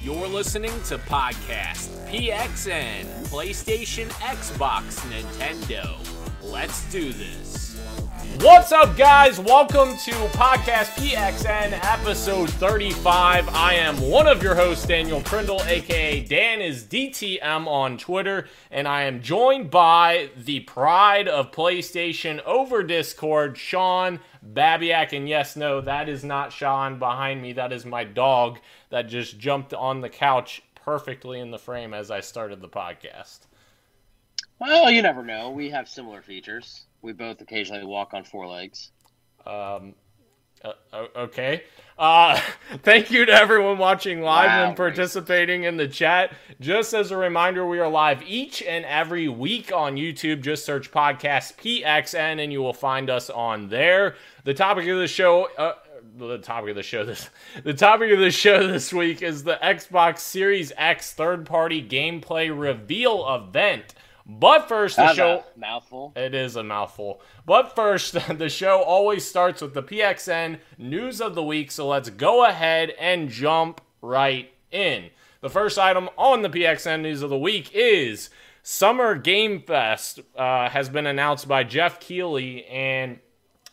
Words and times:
You're 0.00 0.28
listening 0.28 0.70
to 0.84 0.96
Podcast 0.96 1.88
PXN, 2.08 3.04
PlayStation, 3.26 4.06
Xbox, 4.20 5.00
Nintendo. 5.10 5.98
Let's 6.40 6.90
do 6.92 7.12
this. 7.12 7.67
What's 8.40 8.70
up, 8.70 8.96
guys? 8.96 9.40
Welcome 9.40 9.96
to 9.96 10.12
Podcast 10.30 10.94
PXN, 10.94 11.72
episode 11.82 12.48
35. 12.48 13.48
I 13.48 13.74
am 13.74 14.00
one 14.00 14.28
of 14.28 14.44
your 14.44 14.54
hosts, 14.54 14.86
Daniel 14.86 15.20
Prindle, 15.22 15.60
aka 15.66 16.20
Dan 16.20 16.60
is 16.60 16.84
DTM 16.84 17.66
on 17.66 17.98
Twitter, 17.98 18.46
and 18.70 18.86
I 18.86 19.02
am 19.02 19.22
joined 19.22 19.72
by 19.72 20.30
the 20.36 20.60
pride 20.60 21.26
of 21.26 21.50
PlayStation 21.50 22.40
over 22.44 22.84
Discord, 22.84 23.58
Sean 23.58 24.20
Babiak. 24.48 25.12
And 25.12 25.28
yes, 25.28 25.56
no, 25.56 25.80
that 25.80 26.08
is 26.08 26.22
not 26.22 26.52
Sean 26.52 27.00
behind 27.00 27.42
me. 27.42 27.54
That 27.54 27.72
is 27.72 27.84
my 27.84 28.04
dog 28.04 28.60
that 28.90 29.08
just 29.08 29.40
jumped 29.40 29.74
on 29.74 30.00
the 30.00 30.10
couch 30.10 30.62
perfectly 30.76 31.40
in 31.40 31.50
the 31.50 31.58
frame 31.58 31.92
as 31.92 32.08
I 32.08 32.20
started 32.20 32.60
the 32.60 32.68
podcast. 32.68 33.40
Well, 34.60 34.92
you 34.92 35.02
never 35.02 35.24
know. 35.24 35.50
We 35.50 35.70
have 35.70 35.88
similar 35.88 36.22
features. 36.22 36.84
We 37.02 37.12
both 37.12 37.40
occasionally 37.40 37.84
walk 37.84 38.14
on 38.14 38.24
four 38.24 38.46
legs. 38.46 38.90
Um, 39.46 39.94
uh, 40.64 41.06
okay. 41.16 41.62
Uh, 41.98 42.40
thank 42.82 43.10
you 43.10 43.24
to 43.26 43.32
everyone 43.32 43.78
watching 43.78 44.20
live 44.20 44.48
Wow, 44.48 44.68
and 44.68 44.76
participating 44.76 45.64
in 45.64 45.76
the 45.76 45.88
chat. 45.88 46.32
Just 46.60 46.94
as 46.94 47.10
a 47.10 47.16
reminder, 47.16 47.66
we 47.66 47.78
are 47.78 47.88
live 47.88 48.22
each 48.22 48.62
and 48.62 48.84
every 48.84 49.28
week 49.28 49.72
on 49.72 49.96
YouTube. 49.96 50.42
Just 50.42 50.64
search 50.64 50.90
podcast 50.90 51.56
PXN 51.56 52.42
and 52.42 52.52
you 52.52 52.60
will 52.60 52.72
find 52.72 53.10
us 53.10 53.30
on 53.30 53.68
there. 53.68 54.16
The 54.44 54.54
topic 54.54 54.88
of 54.88 54.98
the 54.98 55.08
show. 55.08 55.48
Uh, 55.56 55.74
the 56.16 56.38
topic 56.38 56.70
of 56.70 56.76
the 56.76 56.82
show 56.82 57.04
this 57.04 57.30
the 57.62 57.74
topic 57.74 58.10
of 58.10 58.18
the 58.18 58.30
show 58.30 58.66
this 58.66 58.92
week 58.92 59.22
is 59.22 59.44
the 59.44 59.58
Xbox 59.62 60.18
Series 60.18 60.72
X 60.76 61.12
third 61.12 61.46
party 61.46 61.86
gameplay 61.86 62.50
reveal 62.56 63.28
event. 63.34 63.94
But 64.28 64.68
first 64.68 64.96
the 64.96 65.14
show 65.14 65.44
mouthful. 65.56 66.12
it 66.14 66.34
is 66.34 66.54
a 66.54 66.62
mouthful. 66.62 67.22
But 67.46 67.74
first, 67.74 68.12
the 68.38 68.50
show 68.50 68.82
always 68.82 69.24
starts 69.24 69.62
with 69.62 69.72
the 69.72 69.82
PXN 69.82 70.58
news 70.76 71.22
of 71.22 71.34
the 71.34 71.42
week, 71.42 71.70
so 71.70 71.88
let's 71.88 72.10
go 72.10 72.44
ahead 72.44 72.90
and 73.00 73.30
jump 73.30 73.80
right 74.02 74.52
in. 74.70 75.08
The 75.40 75.48
first 75.48 75.78
item 75.78 76.10
on 76.18 76.42
the 76.42 76.50
PXN 76.50 77.00
news 77.00 77.22
of 77.22 77.30
the 77.30 77.38
week 77.38 77.70
is 77.72 78.28
Summer 78.62 79.14
Game 79.14 79.62
Fest 79.62 80.20
uh, 80.36 80.68
has 80.68 80.90
been 80.90 81.06
announced 81.06 81.48
by 81.48 81.64
Geoff 81.64 81.98
Keighley, 81.98 82.66
and 82.66 83.20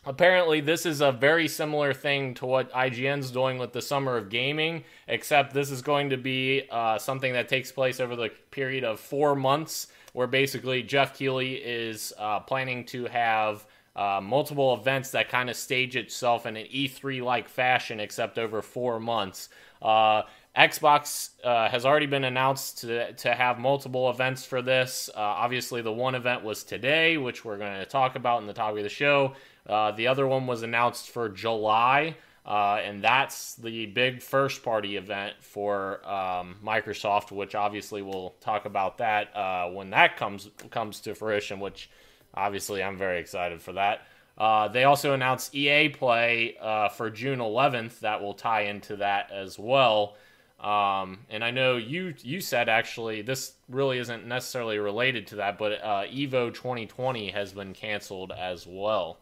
apparently 0.06 0.60
this 0.60 0.86
is 0.86 1.02
a 1.02 1.12
very 1.12 1.48
similar 1.48 1.92
thing 1.92 2.32
to 2.32 2.46
what 2.46 2.72
IGN's 2.72 3.30
doing 3.30 3.58
with 3.58 3.74
the 3.74 3.82
Summer 3.82 4.16
of 4.16 4.30
Gaming, 4.30 4.84
except 5.06 5.52
this 5.52 5.70
is 5.70 5.82
going 5.82 6.08
to 6.10 6.16
be 6.16 6.62
uh, 6.70 6.96
something 6.96 7.34
that 7.34 7.50
takes 7.50 7.70
place 7.70 8.00
over 8.00 8.16
the 8.16 8.30
period 8.50 8.84
of 8.84 8.98
four 8.98 9.36
months 9.36 9.88
where 10.16 10.26
basically 10.26 10.82
Geoff 10.82 11.12
Keighley 11.12 11.56
is 11.56 12.10
uh, 12.18 12.40
planning 12.40 12.86
to 12.86 13.04
have 13.04 13.66
uh, 13.94 14.18
multiple 14.22 14.72
events 14.72 15.10
that 15.10 15.28
kind 15.28 15.50
of 15.50 15.56
stage 15.56 15.94
itself 15.94 16.46
in 16.46 16.56
an 16.56 16.64
E3 16.68 17.22
like 17.22 17.50
fashion, 17.50 18.00
except 18.00 18.38
over 18.38 18.62
four 18.62 18.98
months. 18.98 19.50
Uh, 19.82 20.22
Xbox 20.56 21.32
uh, 21.44 21.68
has 21.68 21.84
already 21.84 22.06
been 22.06 22.24
announced 22.24 22.78
to, 22.78 23.12
to 23.12 23.34
have 23.34 23.58
multiple 23.58 24.08
events 24.08 24.46
for 24.46 24.62
this. 24.62 25.10
Uh, 25.14 25.20
obviously, 25.20 25.82
the 25.82 25.92
one 25.92 26.14
event 26.14 26.42
was 26.42 26.64
today, 26.64 27.18
which 27.18 27.44
we're 27.44 27.58
going 27.58 27.78
to 27.78 27.84
talk 27.84 28.16
about 28.16 28.40
in 28.40 28.46
the 28.46 28.54
topic 28.54 28.78
of 28.78 28.84
the 28.84 28.88
show. 28.88 29.34
Uh, 29.68 29.90
the 29.90 30.06
other 30.06 30.26
one 30.26 30.46
was 30.46 30.62
announced 30.62 31.10
for 31.10 31.28
July. 31.28 32.16
Uh, 32.46 32.80
and 32.84 33.02
that's 33.02 33.56
the 33.56 33.86
big 33.86 34.22
first 34.22 34.62
party 34.62 34.96
event 34.96 35.34
for 35.40 36.06
um, 36.08 36.54
Microsoft, 36.64 37.32
which 37.32 37.56
obviously 37.56 38.02
we'll 38.02 38.36
talk 38.40 38.66
about 38.66 38.98
that 38.98 39.36
uh, 39.36 39.68
when 39.68 39.90
that 39.90 40.16
comes 40.16 40.48
comes 40.70 41.00
to 41.00 41.14
fruition. 41.14 41.58
Which 41.58 41.90
obviously 42.34 42.84
I'm 42.84 42.96
very 42.96 43.18
excited 43.18 43.60
for 43.60 43.72
that. 43.72 44.06
Uh, 44.38 44.68
they 44.68 44.84
also 44.84 45.12
announced 45.12 45.54
EA 45.56 45.88
Play 45.88 46.56
uh, 46.60 46.88
for 46.88 47.10
June 47.10 47.40
11th. 47.40 48.00
That 48.00 48.22
will 48.22 48.34
tie 48.34 48.62
into 48.62 48.96
that 48.96 49.32
as 49.32 49.58
well. 49.58 50.16
Um, 50.60 51.18
and 51.28 51.42
I 51.42 51.50
know 51.50 51.76
you 51.76 52.14
you 52.22 52.40
said 52.40 52.68
actually 52.68 53.22
this 53.22 53.54
really 53.68 53.98
isn't 53.98 54.24
necessarily 54.24 54.78
related 54.78 55.26
to 55.28 55.36
that, 55.36 55.58
but 55.58 55.82
uh, 55.82 56.04
Evo 56.04 56.54
2020 56.54 57.30
has 57.30 57.52
been 57.52 57.74
canceled 57.74 58.30
as 58.30 58.68
well. 58.68 59.18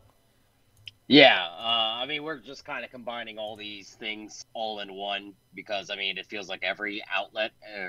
Yeah, 1.07 1.47
uh, 1.59 2.01
I 2.03 2.07
mean, 2.07 2.23
we're 2.23 2.39
just 2.39 2.65
kind 2.65 2.85
of 2.85 2.91
combining 2.91 3.39
all 3.39 3.57
these 3.57 3.91
things 3.91 4.47
all 4.55 4.81
in 4.81 4.95
one 4.95 5.35
because, 5.55 5.91
I 5.91 5.97
mean, 5.97 6.17
it 6.17 6.27
feels 6.27 6.49
like 6.49 6.63
every 6.63 7.03
outlet, 7.15 7.53
uh, 7.79 7.89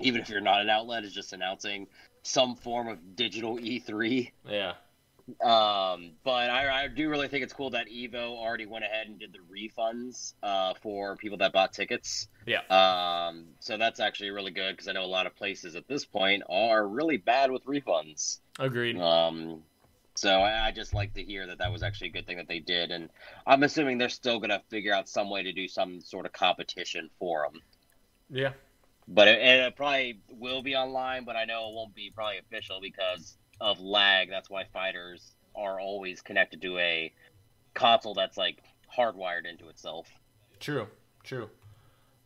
even 0.00 0.20
if 0.20 0.28
you're 0.28 0.40
not 0.40 0.60
an 0.60 0.70
outlet, 0.70 1.04
is 1.04 1.12
just 1.12 1.32
announcing 1.32 1.88
some 2.22 2.54
form 2.54 2.88
of 2.88 3.16
digital 3.16 3.58
E3. 3.58 4.30
Yeah. 4.48 4.74
Um, 5.40 6.12
but 6.24 6.50
I, 6.50 6.84
I 6.84 6.88
do 6.88 7.08
really 7.08 7.28
think 7.28 7.44
it's 7.44 7.52
cool 7.52 7.70
that 7.70 7.86
Evo 7.88 8.36
already 8.36 8.66
went 8.66 8.84
ahead 8.84 9.06
and 9.06 9.18
did 9.18 9.32
the 9.32 9.38
refunds 9.38 10.34
uh, 10.42 10.74
for 10.82 11.16
people 11.16 11.38
that 11.38 11.52
bought 11.52 11.72
tickets. 11.72 12.28
Yeah. 12.46 12.60
Um, 12.68 13.46
so 13.60 13.76
that's 13.76 14.00
actually 14.00 14.30
really 14.30 14.50
good 14.50 14.72
because 14.72 14.88
I 14.88 14.92
know 14.92 15.04
a 15.04 15.06
lot 15.06 15.26
of 15.26 15.34
places 15.36 15.74
at 15.76 15.86
this 15.88 16.04
point 16.04 16.42
are 16.48 16.86
really 16.86 17.16
bad 17.16 17.50
with 17.50 17.64
refunds. 17.64 18.40
Agreed. 18.58 18.98
Um, 18.98 19.62
so 20.14 20.42
I, 20.42 20.70
just 20.72 20.94
like 20.94 21.14
to 21.14 21.22
hear 21.22 21.46
that 21.46 21.58
that 21.58 21.72
was 21.72 21.82
actually 21.82 22.08
a 22.08 22.12
good 22.12 22.26
thing 22.26 22.36
that 22.36 22.48
they 22.48 22.58
did, 22.58 22.90
and 22.90 23.08
I'm 23.46 23.62
assuming 23.62 23.98
they're 23.98 24.08
still 24.08 24.38
gonna 24.38 24.62
figure 24.68 24.92
out 24.92 25.08
some 25.08 25.30
way 25.30 25.42
to 25.42 25.52
do 25.52 25.68
some 25.68 26.00
sort 26.00 26.26
of 26.26 26.32
competition 26.32 27.10
for 27.18 27.48
them. 27.50 27.62
Yeah. 28.30 28.52
But 29.08 29.28
it, 29.28 29.40
it 29.40 29.76
probably 29.76 30.20
will 30.30 30.62
be 30.62 30.76
online, 30.76 31.24
but 31.24 31.36
I 31.36 31.44
know 31.44 31.68
it 31.68 31.74
won't 31.74 31.94
be 31.94 32.10
probably 32.14 32.38
official 32.38 32.80
because 32.80 33.36
of 33.60 33.80
lag. 33.80 34.30
That's 34.30 34.48
why 34.48 34.64
fighters 34.72 35.32
are 35.54 35.80
always 35.80 36.20
connected 36.20 36.62
to 36.62 36.78
a 36.78 37.12
console 37.74 38.14
that's 38.14 38.36
like 38.36 38.62
hardwired 38.96 39.46
into 39.48 39.68
itself. 39.68 40.08
True, 40.60 40.86
true. 41.24 41.48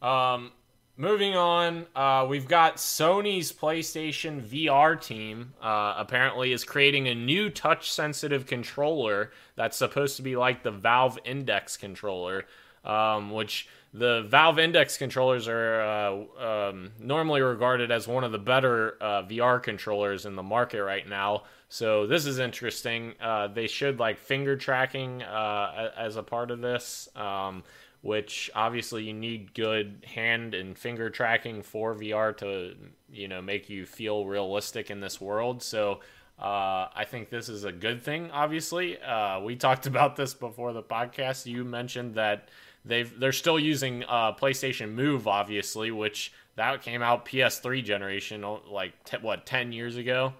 Um, 0.03 0.53
moving 0.97 1.37
on, 1.37 1.87
uh, 1.95 2.27
we've 2.29 2.49
got 2.49 2.77
Sony's 2.77 3.53
PlayStation 3.53 4.43
VR 4.43 5.01
team. 5.01 5.55
Uh, 5.61 5.95
apparently, 5.97 6.53
is 6.53 6.65
creating 6.65 7.09
a 7.09 7.15
new 7.15 7.51
touch-sensitive 7.51 8.47
controller 8.47 9.33
that's 9.55 9.77
supposed 9.77 10.17
to 10.17 10.23
be 10.23 10.37
like 10.37 10.63
the 10.63 10.71
Valve 10.71 11.19
Index 11.25 11.77
controller, 11.77 12.47
um, 12.85 13.31
which 13.31 13.69
the 13.93 14.23
Valve 14.29 14.59
Index 14.59 14.99
controllers 14.99 15.49
are 15.49 15.81
uh, 15.81 16.69
um, 16.69 16.93
normally 17.01 17.41
regarded 17.41 17.91
as 17.91 18.07
one 18.07 18.25
of 18.25 18.33
the 18.33 18.39
better 18.39 18.97
uh, 19.01 19.23
VR 19.23 19.63
controllers 19.63 20.27
in 20.27 20.37
the 20.37 20.43
market 20.43 20.83
right 20.83 21.09
now. 21.09 21.45
So 21.69 22.07
this 22.07 22.27
is 22.27 22.39
interesting. 22.39 23.15
Uh, 23.21 23.49
they 23.49 23.67
should 23.67 23.99
like 23.99 24.19
finger 24.19 24.57
tracking 24.57 25.23
uh, 25.23 25.91
as 25.97 26.17
a 26.17 26.23
part 26.23 26.51
of 26.51 26.61
this. 26.61 27.09
Um, 27.17 27.65
which 28.03 28.51
obviously 28.55 29.05
you 29.05 29.13
need 29.13 29.55
good 29.55 30.05
hand 30.07 30.55
and 30.55 30.79
finger 30.79 31.11
tracking 31.11 31.63
for 31.63 31.95
VR 31.95 32.37
to 32.39 32.75
you 33.11 33.29
know 33.29 33.43
make 33.43 33.69
you 33.69 33.87
feel 33.87 34.25
realistic 34.27 34.91
in 34.91 35.01
this 35.01 35.21
world. 35.21 35.63
So 35.63 36.01
uh, 36.39 36.89
I 36.95 37.05
think 37.09 37.31
this 37.31 37.49
is 37.49 37.65
a 37.65 37.73
good 37.73 38.03
thing. 38.03 38.31
Obviously, 38.31 39.01
uh, 39.01 39.41
we 39.41 39.57
talked 39.57 39.87
about 39.87 40.17
this 40.17 40.35
before 40.35 40.73
the 40.73 40.83
podcast. 40.83 41.47
You 41.47 41.65
mentioned 41.65 42.15
that 42.15 42.49
they've 42.85 43.19
they're 43.19 43.33
still 43.33 43.59
using 43.59 44.05
uh, 44.05 44.33
PlayStation 44.35 44.93
Move, 44.93 45.27
obviously, 45.27 45.91
which 45.91 46.33
that 46.57 46.83
came 46.83 47.03
out 47.03 47.27
PS3 47.27 47.85
generation 47.85 48.45
like 48.69 48.93
t- 49.05 49.19
what 49.21 49.47
ten 49.47 49.73
years 49.73 49.97
ago. 49.97 50.35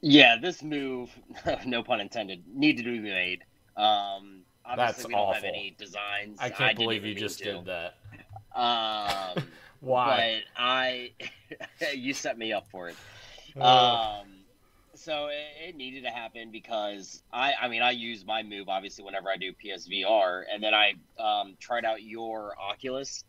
Yeah, 0.00 0.36
this 0.40 0.62
move, 0.62 1.10
no 1.66 1.82
pun 1.82 2.00
intended, 2.00 2.44
needed 2.54 2.84
to 2.84 2.90
be 2.92 3.00
made. 3.00 3.42
Um, 3.76 4.42
obviously, 4.68 4.92
That's 4.94 5.06
we 5.06 5.14
don't 5.14 5.34
have 5.34 5.36
awful. 5.36 5.48
any 5.48 5.74
designs. 5.78 6.38
I 6.40 6.50
can't 6.50 6.76
didn't 6.76 6.88
believe 6.88 7.04
you 7.04 7.14
just 7.14 7.38
to. 7.38 7.44
did 7.44 7.64
that. 7.66 7.94
Um, 8.54 9.44
Why? 9.80 10.42
But 10.56 10.62
I, 10.62 11.12
you 11.94 12.12
set 12.14 12.36
me 12.38 12.52
up 12.52 12.68
for 12.68 12.88
it. 12.88 12.96
Um, 13.60 14.26
so 14.94 15.28
it, 15.28 15.68
it 15.70 15.76
needed 15.76 16.04
to 16.04 16.10
happen 16.10 16.50
because 16.50 17.22
I, 17.32 17.54
I 17.60 17.68
mean, 17.68 17.82
I 17.82 17.92
use 17.92 18.24
my 18.26 18.42
move 18.42 18.68
obviously 18.68 19.04
whenever 19.04 19.28
I 19.30 19.36
do 19.36 19.52
PSVR, 19.52 20.42
and 20.52 20.62
then 20.62 20.74
I 20.74 20.94
um, 21.18 21.56
tried 21.60 21.84
out 21.84 22.02
your 22.02 22.54
Oculus, 22.60 23.24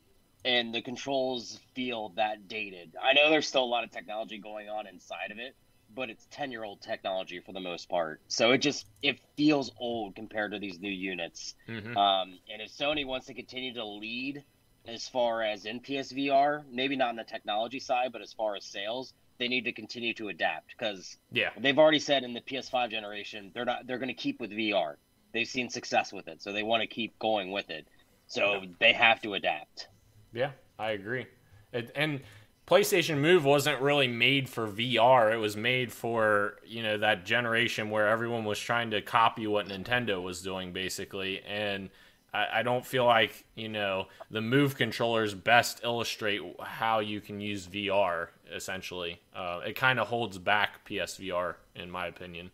and 0.45 0.73
the 0.73 0.81
controls 0.81 1.59
feel 1.75 2.09
that 2.15 2.47
dated. 2.47 2.95
I 3.01 3.13
know 3.13 3.29
there's 3.29 3.47
still 3.47 3.63
a 3.63 3.65
lot 3.65 3.83
of 3.83 3.91
technology 3.91 4.37
going 4.37 4.69
on 4.69 4.87
inside 4.87 5.31
of 5.31 5.37
it, 5.39 5.55
but 5.89 6.09
it's 6.09 6.27
10 6.31 6.51
year 6.51 6.63
old 6.63 6.81
technology 6.81 7.39
for 7.41 7.53
the 7.53 7.59
most 7.59 7.89
part. 7.89 8.21
So 8.27 8.51
it 8.51 8.59
just 8.59 8.85
it 9.01 9.19
feels 9.37 9.71
old 9.77 10.15
compared 10.15 10.51
to 10.51 10.59
these 10.59 10.79
new 10.79 10.91
units. 10.91 11.55
mhm. 11.67 11.95
Um, 11.95 12.39
and 12.47 12.61
if 12.61 12.71
Sony 12.71 13.05
wants 13.05 13.27
to 13.27 13.33
continue 13.33 13.73
to 13.73 13.85
lead 13.85 14.43
as 14.85 15.07
far 15.07 15.43
as 15.43 15.65
in 15.65 15.79
PSVR, 15.81 16.65
maybe 16.69 16.95
not 16.95 17.09
on 17.09 17.15
the 17.15 17.23
technology 17.23 17.79
side, 17.79 18.11
but 18.11 18.21
as 18.21 18.33
far 18.33 18.55
as 18.55 18.65
sales, 18.65 19.13
they 19.37 19.47
need 19.47 19.65
to 19.65 19.71
continue 19.73 20.13
to 20.15 20.29
adapt 20.29 20.73
because 20.77 21.17
Yeah. 21.31 21.51
they've 21.57 21.77
already 21.79 21.99
said 21.99 22.23
in 22.23 22.33
the 22.33 22.41
PS5 22.41 22.91
generation 22.91 23.51
they're 23.53 23.65
not 23.65 23.85
they're 23.87 23.99
going 23.99 24.07
to 24.09 24.13
keep 24.13 24.39
with 24.39 24.51
VR. 24.51 24.99
They've 25.33 25.47
seen 25.47 25.69
success 25.69 26.11
with 26.11 26.27
it, 26.27 26.41
so 26.41 26.51
they 26.51 26.63
want 26.63 26.81
to 26.81 26.87
keep 26.87 27.17
going 27.19 27.51
with 27.51 27.69
it. 27.69 27.87
So 28.27 28.65
they 28.79 28.93
have 28.93 29.21
to 29.21 29.33
adapt. 29.35 29.87
Yeah, 30.33 30.51
I 30.77 30.91
agree. 30.91 31.25
it, 31.73 31.91
and 31.95 32.21
PlayStation 32.69 33.17
Move 33.17 33.45
wasn't 33.45 33.81
really 33.81 34.07
made 34.07 34.47
for 34.47 34.67
VR. 34.67 35.33
It 35.33 35.37
was 35.37 35.57
made 35.57 35.91
for 35.91 36.57
you 36.63 36.83
know 36.83 36.99
that 36.99 37.25
generation 37.25 37.89
where 37.89 38.07
everyone 38.07 38.45
was 38.45 38.59
trying 38.59 38.91
to 38.91 39.01
copy 39.01 39.47
what 39.47 39.67
Nintendo 39.67 40.21
was 40.21 40.43
doing, 40.43 40.71
basically. 40.71 41.41
And 41.41 41.89
I, 42.31 42.59
I 42.59 42.63
don't 42.63 42.85
feel 42.85 43.05
like 43.05 43.43
you 43.55 43.69
know 43.69 44.05
the 44.29 44.41
Move 44.41 44.75
controllers 44.75 45.33
best 45.33 45.81
illustrate 45.83 46.41
how 46.61 46.99
you 46.99 47.21
can 47.21 47.41
use 47.41 47.65
VR. 47.65 48.27
Essentially, 48.53 49.19
uh, 49.35 49.61
it 49.65 49.75
kind 49.75 49.99
of 49.99 50.07
holds 50.07 50.37
back 50.37 50.87
PSVR, 50.87 51.55
in 51.75 51.89
my 51.89 52.05
opinion. 52.05 52.51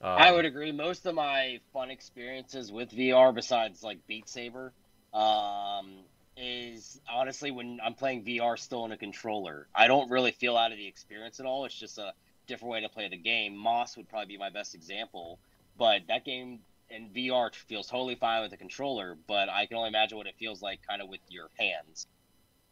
Um, 0.00 0.18
I 0.18 0.32
would 0.32 0.46
agree. 0.46 0.72
Most 0.72 1.06
of 1.06 1.14
my 1.14 1.60
fun 1.72 1.92
experiences 1.92 2.72
with 2.72 2.90
VR, 2.90 3.32
besides 3.32 3.84
like 3.84 4.04
Beat 4.08 4.28
Saber, 4.28 4.72
um, 5.12 6.00
is 6.36 7.00
honestly 7.10 7.50
when 7.50 7.78
I'm 7.84 7.94
playing 7.94 8.24
VR 8.24 8.58
still 8.58 8.84
in 8.84 8.92
a 8.92 8.96
controller. 8.96 9.68
I 9.74 9.86
don't 9.86 10.10
really 10.10 10.32
feel 10.32 10.56
out 10.56 10.72
of 10.72 10.78
the 10.78 10.86
experience 10.86 11.40
at 11.40 11.46
all. 11.46 11.64
It's 11.64 11.74
just 11.74 11.98
a 11.98 12.12
different 12.46 12.72
way 12.72 12.80
to 12.80 12.88
play 12.88 13.08
the 13.08 13.16
game. 13.16 13.56
Moss 13.56 13.96
would 13.96 14.08
probably 14.08 14.34
be 14.34 14.38
my 14.38 14.50
best 14.50 14.74
example, 14.74 15.38
but 15.78 16.02
that 16.08 16.24
game 16.24 16.60
in 16.90 17.08
VR 17.10 17.54
feels 17.54 17.86
totally 17.86 18.14
fine 18.14 18.42
with 18.42 18.50
the 18.50 18.56
controller, 18.56 19.16
but 19.26 19.48
I 19.48 19.66
can 19.66 19.76
only 19.76 19.88
imagine 19.88 20.18
what 20.18 20.26
it 20.26 20.34
feels 20.38 20.62
like 20.62 20.80
kind 20.86 21.00
of 21.00 21.08
with 21.08 21.20
your 21.28 21.48
hands. 21.58 22.06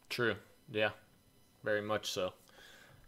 True. 0.09 0.35
Yeah. 0.71 0.91
Very 1.63 1.81
much 1.81 2.11
so. 2.11 2.33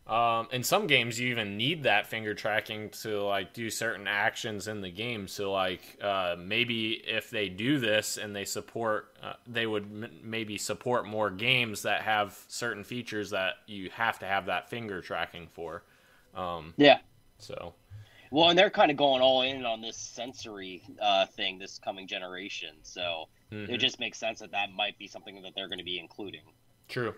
Um, 0.08 0.48
in 0.52 0.64
some 0.64 0.86
games, 0.86 1.20
you 1.20 1.30
even 1.32 1.58
need 1.58 1.84
that 1.84 2.06
finger 2.06 2.36
tracking 2.36 2.90
to 3.02 3.24
like 3.24 3.54
do 3.54 3.72
certain 3.72 4.08
actions 4.08 4.68
in 4.68 4.82
the 4.82 4.92
game. 4.92 5.28
So, 5.28 5.52
like 5.52 5.82
uh, 6.00 6.36
maybe 6.38 7.02
if 7.08 7.32
they 7.32 7.50
do 7.50 7.80
this 7.80 8.18
and 8.18 8.36
they 8.36 8.46
support, 8.46 9.16
uh, 9.24 9.34
they 9.48 9.66
would 9.66 9.84
m- 9.84 10.12
maybe 10.24 10.60
support 10.60 11.08
more 11.08 11.32
games 11.32 11.82
that 11.84 12.02
have 12.02 12.38
certain 12.48 12.84
features 12.84 13.32
that 13.32 13.56
you 13.66 13.90
have 13.90 14.20
to 14.20 14.28
have 14.28 14.46
that 14.46 14.70
finger 14.70 15.02
tracking 15.02 15.48
for. 15.54 15.82
Um, 16.36 16.76
yeah. 16.78 17.00
So. 17.40 17.74
Well, 18.30 18.50
and 18.50 18.60
they're 18.60 18.70
kind 18.70 18.92
of 18.92 18.98
going 18.98 19.22
all 19.22 19.42
in 19.42 19.66
on 19.66 19.82
this 19.82 19.98
sensory 19.98 20.84
uh, 21.02 21.26
thing 21.26 21.58
this 21.58 21.80
coming 21.80 22.06
generation. 22.06 22.76
So 22.84 23.30
mm-hmm. 23.52 23.74
it 23.74 23.78
just 23.78 24.00
makes 24.00 24.20
sense 24.20 24.40
that 24.40 24.52
that 24.52 24.72
might 24.72 25.00
be 25.00 25.08
something 25.08 25.42
that 25.42 25.54
they're 25.56 25.68
going 25.68 25.80
to 25.80 25.86
be 25.86 25.98
including. 25.98 26.42
True. 26.90 27.16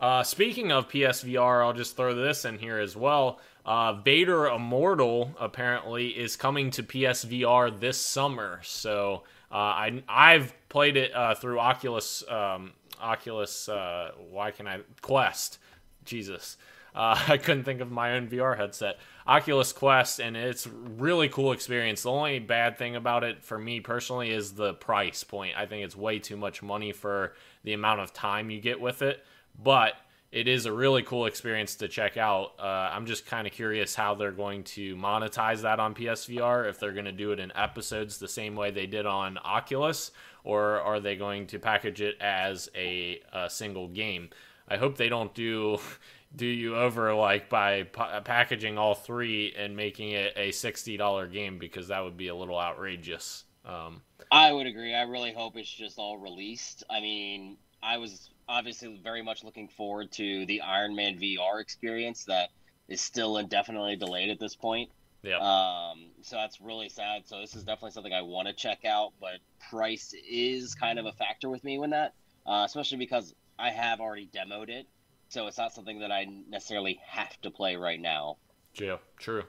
Uh, 0.00 0.22
speaking 0.22 0.72
of 0.72 0.88
PSVR, 0.88 1.64
I'll 1.64 1.72
just 1.72 1.96
throw 1.96 2.14
this 2.14 2.44
in 2.44 2.58
here 2.58 2.78
as 2.78 2.96
well. 2.96 3.40
Uh, 3.64 3.94
Vader 3.94 4.46
Immortal 4.46 5.34
apparently 5.40 6.08
is 6.08 6.36
coming 6.36 6.70
to 6.72 6.82
PSVR 6.82 7.80
this 7.80 7.98
summer. 7.98 8.60
So 8.62 9.24
uh, 9.50 9.54
I 9.54 10.02
I've 10.08 10.52
played 10.68 10.96
it 10.96 11.14
uh, 11.14 11.34
through 11.34 11.58
Oculus 11.58 12.22
um, 12.28 12.72
Oculus. 13.00 13.68
Uh, 13.68 14.12
why 14.30 14.50
can 14.50 14.68
I 14.68 14.80
Quest? 15.00 15.58
Jesus. 16.04 16.58
Uh, 16.94 17.18
I 17.28 17.38
couldn't 17.38 17.64
think 17.64 17.80
of 17.80 17.90
my 17.90 18.12
own 18.12 18.28
VR 18.28 18.56
headset. 18.56 18.98
Oculus 19.26 19.72
Quest, 19.72 20.20
and 20.20 20.36
it's 20.36 20.66
really 20.66 21.28
cool 21.30 21.52
experience. 21.52 22.02
The 22.02 22.10
only 22.10 22.38
bad 22.38 22.76
thing 22.76 22.96
about 22.96 23.24
it 23.24 23.42
for 23.42 23.58
me 23.58 23.80
personally 23.80 24.30
is 24.30 24.52
the 24.52 24.74
price 24.74 25.24
point. 25.24 25.54
I 25.56 25.64
think 25.66 25.84
it's 25.84 25.96
way 25.96 26.18
too 26.18 26.36
much 26.36 26.62
money 26.62 26.92
for 26.92 27.32
the 27.64 27.72
amount 27.72 28.00
of 28.00 28.12
time 28.12 28.50
you 28.50 28.60
get 28.60 28.80
with 28.80 29.00
it 29.00 29.24
but 29.62 29.94
it 30.32 30.48
is 30.48 30.66
a 30.66 30.72
really 30.72 31.02
cool 31.02 31.26
experience 31.26 31.76
to 31.76 31.88
check 31.88 32.16
out. 32.16 32.52
Uh, 32.58 32.90
I'm 32.92 33.06
just 33.06 33.26
kind 33.26 33.46
of 33.46 33.52
curious 33.52 33.94
how 33.94 34.14
they're 34.14 34.32
going 34.32 34.64
to 34.64 34.96
monetize 34.96 35.62
that 35.62 35.80
on 35.80 35.94
PSVR. 35.94 36.68
If 36.68 36.78
they're 36.78 36.92
going 36.92 37.06
to 37.06 37.12
do 37.12 37.32
it 37.32 37.40
in 37.40 37.52
episodes 37.56 38.18
the 38.18 38.28
same 38.28 38.56
way 38.56 38.70
they 38.70 38.86
did 38.86 39.06
on 39.06 39.38
Oculus, 39.38 40.10
or 40.44 40.80
are 40.80 41.00
they 41.00 41.16
going 41.16 41.46
to 41.48 41.58
package 41.58 42.00
it 42.00 42.20
as 42.20 42.68
a, 42.74 43.20
a 43.32 43.48
single 43.48 43.88
game? 43.88 44.30
I 44.68 44.76
hope 44.76 44.96
they 44.96 45.08
don't 45.08 45.32
do 45.34 45.78
do 46.36 46.44
you 46.44 46.76
over 46.76 47.14
like 47.14 47.48
by 47.48 47.84
packaging 47.84 48.76
all 48.76 48.94
three 48.94 49.54
and 49.56 49.76
making 49.76 50.10
it 50.10 50.34
a 50.36 50.50
sixty 50.50 50.96
dollar 50.96 51.26
game 51.28 51.58
because 51.58 51.88
that 51.88 52.02
would 52.02 52.16
be 52.16 52.28
a 52.28 52.34
little 52.34 52.58
outrageous. 52.58 53.44
Um, 53.64 54.02
I 54.30 54.52
would 54.52 54.66
agree. 54.66 54.94
I 54.94 55.02
really 55.02 55.32
hope 55.32 55.56
it's 55.56 55.70
just 55.70 55.98
all 55.98 56.18
released. 56.18 56.84
I 56.90 57.00
mean, 57.00 57.56
I 57.82 57.98
was 57.98 58.30
obviously 58.48 59.00
very 59.02 59.22
much 59.22 59.44
looking 59.44 59.68
forward 59.68 60.12
to 60.12 60.46
the 60.46 60.60
Iron 60.60 60.94
Man 60.94 61.18
VR 61.18 61.60
experience 61.60 62.24
that 62.24 62.50
is 62.88 63.00
still 63.00 63.38
indefinitely 63.38 63.96
delayed 63.96 64.30
at 64.30 64.38
this 64.38 64.54
point. 64.54 64.90
Yeah. 65.22 65.38
Um, 65.38 66.06
so 66.22 66.36
that's 66.36 66.60
really 66.60 66.88
sad. 66.88 67.26
So 67.26 67.40
this 67.40 67.56
is 67.56 67.64
definitely 67.64 67.90
something 67.90 68.12
I 68.12 68.22
want 68.22 68.46
to 68.48 68.54
check 68.54 68.84
out, 68.84 69.12
but 69.20 69.38
price 69.70 70.14
is 70.28 70.74
kind 70.74 70.98
of 70.98 71.06
a 71.06 71.12
factor 71.12 71.48
with 71.48 71.64
me 71.64 71.78
when 71.78 71.90
that, 71.90 72.14
uh, 72.46 72.62
especially 72.64 72.98
because 72.98 73.34
I 73.58 73.70
have 73.70 74.00
already 74.00 74.28
demoed 74.32 74.68
it. 74.68 74.86
So 75.28 75.48
it's 75.48 75.58
not 75.58 75.72
something 75.72 76.00
that 76.00 76.12
I 76.12 76.26
necessarily 76.48 77.00
have 77.08 77.40
to 77.40 77.50
play 77.50 77.74
right 77.74 78.00
now. 78.00 78.36
Yeah, 78.74 78.98
true. 79.18 79.42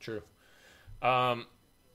True. 0.00 0.20
Um, 1.00 1.46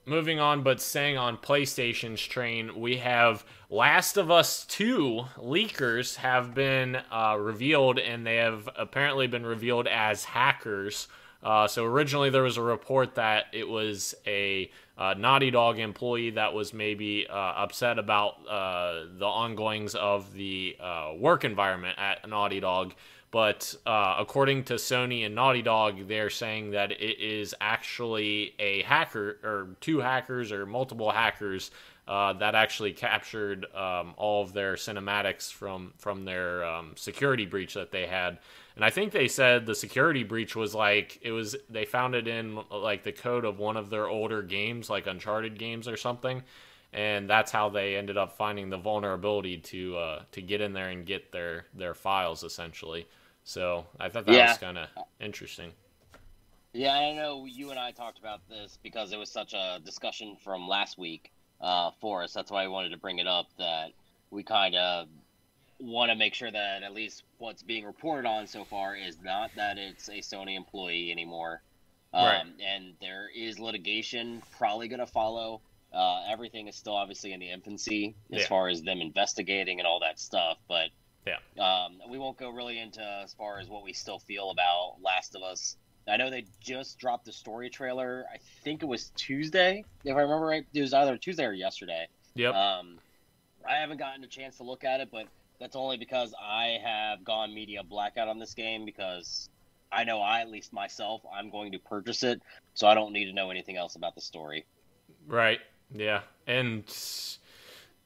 moving 0.08 0.40
on, 0.40 0.62
but 0.62 0.80
staying 0.80 1.16
on 1.16 1.36
PlayStation's 1.36 2.20
train, 2.22 2.80
we 2.80 2.96
have 2.96 3.44
Last 3.70 4.16
of 4.16 4.30
Us 4.30 4.64
2 4.66 5.24
leakers 5.36 6.16
have 6.16 6.54
been 6.54 6.96
uh, 7.12 7.36
revealed, 7.38 7.98
and 7.98 8.26
they 8.26 8.36
have 8.36 8.68
apparently 8.76 9.26
been 9.26 9.44
revealed 9.44 9.86
as 9.86 10.24
hackers. 10.24 11.08
Uh, 11.42 11.68
so 11.68 11.84
originally 11.84 12.30
there 12.30 12.42
was 12.42 12.56
a 12.56 12.62
report 12.62 13.14
that 13.14 13.44
it 13.52 13.68
was 13.68 14.14
a 14.26 14.70
uh, 14.96 15.14
Naughty 15.16 15.52
Dog 15.52 15.78
employee 15.78 16.30
that 16.30 16.52
was 16.52 16.74
maybe 16.74 17.26
uh, 17.28 17.34
upset 17.34 17.98
about 17.98 18.34
uh, 18.48 19.04
the 19.18 19.26
ongoings 19.26 19.94
of 19.94 20.32
the 20.32 20.76
uh, 20.80 21.12
work 21.16 21.44
environment 21.44 21.96
at 21.98 22.28
Naughty 22.28 22.58
Dog. 22.58 22.94
But 23.30 23.74
uh, 23.86 24.16
according 24.18 24.64
to 24.64 24.74
Sony 24.74 25.26
and 25.26 25.34
Naughty 25.34 25.60
Dog, 25.60 26.08
they're 26.08 26.30
saying 26.30 26.70
that 26.70 26.92
it 26.92 27.20
is 27.20 27.54
actually 27.60 28.54
a 28.58 28.82
hacker 28.82 29.38
or 29.44 29.76
two 29.80 29.98
hackers 29.98 30.50
or 30.50 30.64
multiple 30.64 31.10
hackers 31.10 31.70
uh, 32.08 32.32
that 32.32 32.54
actually 32.54 32.94
captured 32.94 33.66
um, 33.74 34.14
all 34.16 34.42
of 34.42 34.54
their 34.54 34.74
cinematics 34.74 35.52
from 35.52 35.92
from 35.98 36.24
their 36.24 36.64
um, 36.64 36.92
security 36.96 37.44
breach 37.44 37.74
that 37.74 37.92
they 37.92 38.06
had. 38.06 38.38
And 38.76 38.84
I 38.84 38.88
think 38.88 39.12
they 39.12 39.28
said 39.28 39.66
the 39.66 39.74
security 39.74 40.24
breach 40.24 40.56
was 40.56 40.74
like 40.74 41.18
it 41.20 41.32
was 41.32 41.54
they 41.68 41.84
found 41.84 42.14
it 42.14 42.26
in 42.26 42.58
like 42.70 43.02
the 43.02 43.12
code 43.12 43.44
of 43.44 43.58
one 43.58 43.76
of 43.76 43.90
their 43.90 44.08
older 44.08 44.40
games, 44.40 44.88
like 44.88 45.06
Uncharted 45.06 45.58
games 45.58 45.86
or 45.86 45.98
something. 45.98 46.42
And 46.94 47.28
that's 47.28 47.52
how 47.52 47.68
they 47.68 47.96
ended 47.96 48.16
up 48.16 48.32
finding 48.32 48.70
the 48.70 48.78
vulnerability 48.78 49.58
to 49.58 49.98
uh, 49.98 50.22
to 50.32 50.40
get 50.40 50.62
in 50.62 50.72
there 50.72 50.88
and 50.88 51.04
get 51.04 51.30
their 51.30 51.66
their 51.74 51.92
files 51.92 52.42
essentially. 52.42 53.06
So 53.48 53.86
I 53.98 54.10
thought 54.10 54.26
that 54.26 54.34
yeah. 54.34 54.50
was 54.50 54.58
kind 54.58 54.76
of 54.76 54.88
interesting. 55.20 55.72
Yeah, 56.74 56.92
I 56.92 57.14
know 57.14 57.46
you 57.46 57.70
and 57.70 57.78
I 57.78 57.92
talked 57.92 58.18
about 58.18 58.46
this 58.50 58.78
because 58.82 59.10
it 59.14 59.16
was 59.16 59.30
such 59.30 59.54
a 59.54 59.78
discussion 59.82 60.36
from 60.44 60.68
last 60.68 60.98
week 60.98 61.32
uh, 61.58 61.92
for 61.98 62.22
us. 62.22 62.34
That's 62.34 62.50
why 62.50 62.64
I 62.64 62.68
wanted 62.68 62.90
to 62.90 62.98
bring 62.98 63.20
it 63.20 63.26
up. 63.26 63.46
That 63.56 63.92
we 64.30 64.42
kind 64.42 64.74
of 64.74 65.08
want 65.80 66.10
to 66.10 66.14
make 66.14 66.34
sure 66.34 66.50
that 66.50 66.82
at 66.82 66.92
least 66.92 67.22
what's 67.38 67.62
being 67.62 67.86
reported 67.86 68.28
on 68.28 68.46
so 68.46 68.66
far 68.66 68.94
is 68.94 69.16
not 69.24 69.50
that 69.56 69.78
it's 69.78 70.08
a 70.08 70.18
Sony 70.18 70.54
employee 70.54 71.10
anymore. 71.10 71.62
Um, 72.12 72.24
right. 72.26 72.44
And 72.62 72.92
there 73.00 73.30
is 73.34 73.58
litigation 73.58 74.42
probably 74.58 74.88
going 74.88 75.00
to 75.00 75.06
follow. 75.06 75.62
Uh, 75.90 76.22
everything 76.28 76.68
is 76.68 76.76
still 76.76 76.96
obviously 76.96 77.32
in 77.32 77.40
the 77.40 77.50
infancy 77.50 78.14
as 78.30 78.42
yeah. 78.42 78.46
far 78.46 78.68
as 78.68 78.82
them 78.82 79.00
investigating 79.00 79.78
and 79.78 79.86
all 79.86 80.00
that 80.00 80.20
stuff. 80.20 80.58
But 80.68 80.90
yeah. 81.56 81.84
Um, 81.84 81.98
we 82.10 82.18
won't 82.18 82.38
go 82.38 82.50
really 82.50 82.78
into 82.78 83.02
as 83.02 83.34
far 83.34 83.58
as 83.58 83.68
what 83.68 83.84
we 83.84 83.92
still 83.92 84.18
feel 84.18 84.50
about 84.50 84.96
Last 85.02 85.34
of 85.34 85.42
Us. 85.42 85.76
I 86.08 86.16
know 86.16 86.30
they 86.30 86.46
just 86.60 86.98
dropped 86.98 87.26
the 87.26 87.32
story 87.32 87.68
trailer. 87.68 88.24
I 88.32 88.38
think 88.64 88.82
it 88.82 88.86
was 88.86 89.12
Tuesday, 89.16 89.84
if 90.04 90.16
I 90.16 90.20
remember 90.20 90.46
right. 90.46 90.64
It 90.72 90.80
was 90.80 90.94
either 90.94 91.16
Tuesday 91.18 91.44
or 91.44 91.52
yesterday. 91.52 92.08
Yep. 92.34 92.54
Um, 92.54 92.98
I 93.68 93.74
haven't 93.74 93.98
gotten 93.98 94.24
a 94.24 94.26
chance 94.28 94.56
to 94.56 94.62
look 94.62 94.84
at 94.84 95.00
it, 95.00 95.10
but 95.12 95.26
that's 95.60 95.76
only 95.76 95.98
because 95.98 96.34
I 96.40 96.78
have 96.82 97.24
gone 97.24 97.54
media 97.54 97.82
blackout 97.82 98.28
on 98.28 98.38
this 98.38 98.54
game 98.54 98.84
because 98.86 99.50
I 99.92 100.04
know 100.04 100.20
I, 100.20 100.40
at 100.40 100.50
least 100.50 100.72
myself, 100.72 101.22
I'm 101.34 101.50
going 101.50 101.72
to 101.72 101.78
purchase 101.78 102.22
it, 102.22 102.40
so 102.74 102.86
I 102.86 102.94
don't 102.94 103.12
need 103.12 103.26
to 103.26 103.32
know 103.32 103.50
anything 103.50 103.76
else 103.76 103.96
about 103.96 104.14
the 104.14 104.20
story. 104.20 104.64
Right. 105.26 105.60
Yeah. 105.92 106.20
And 106.46 106.84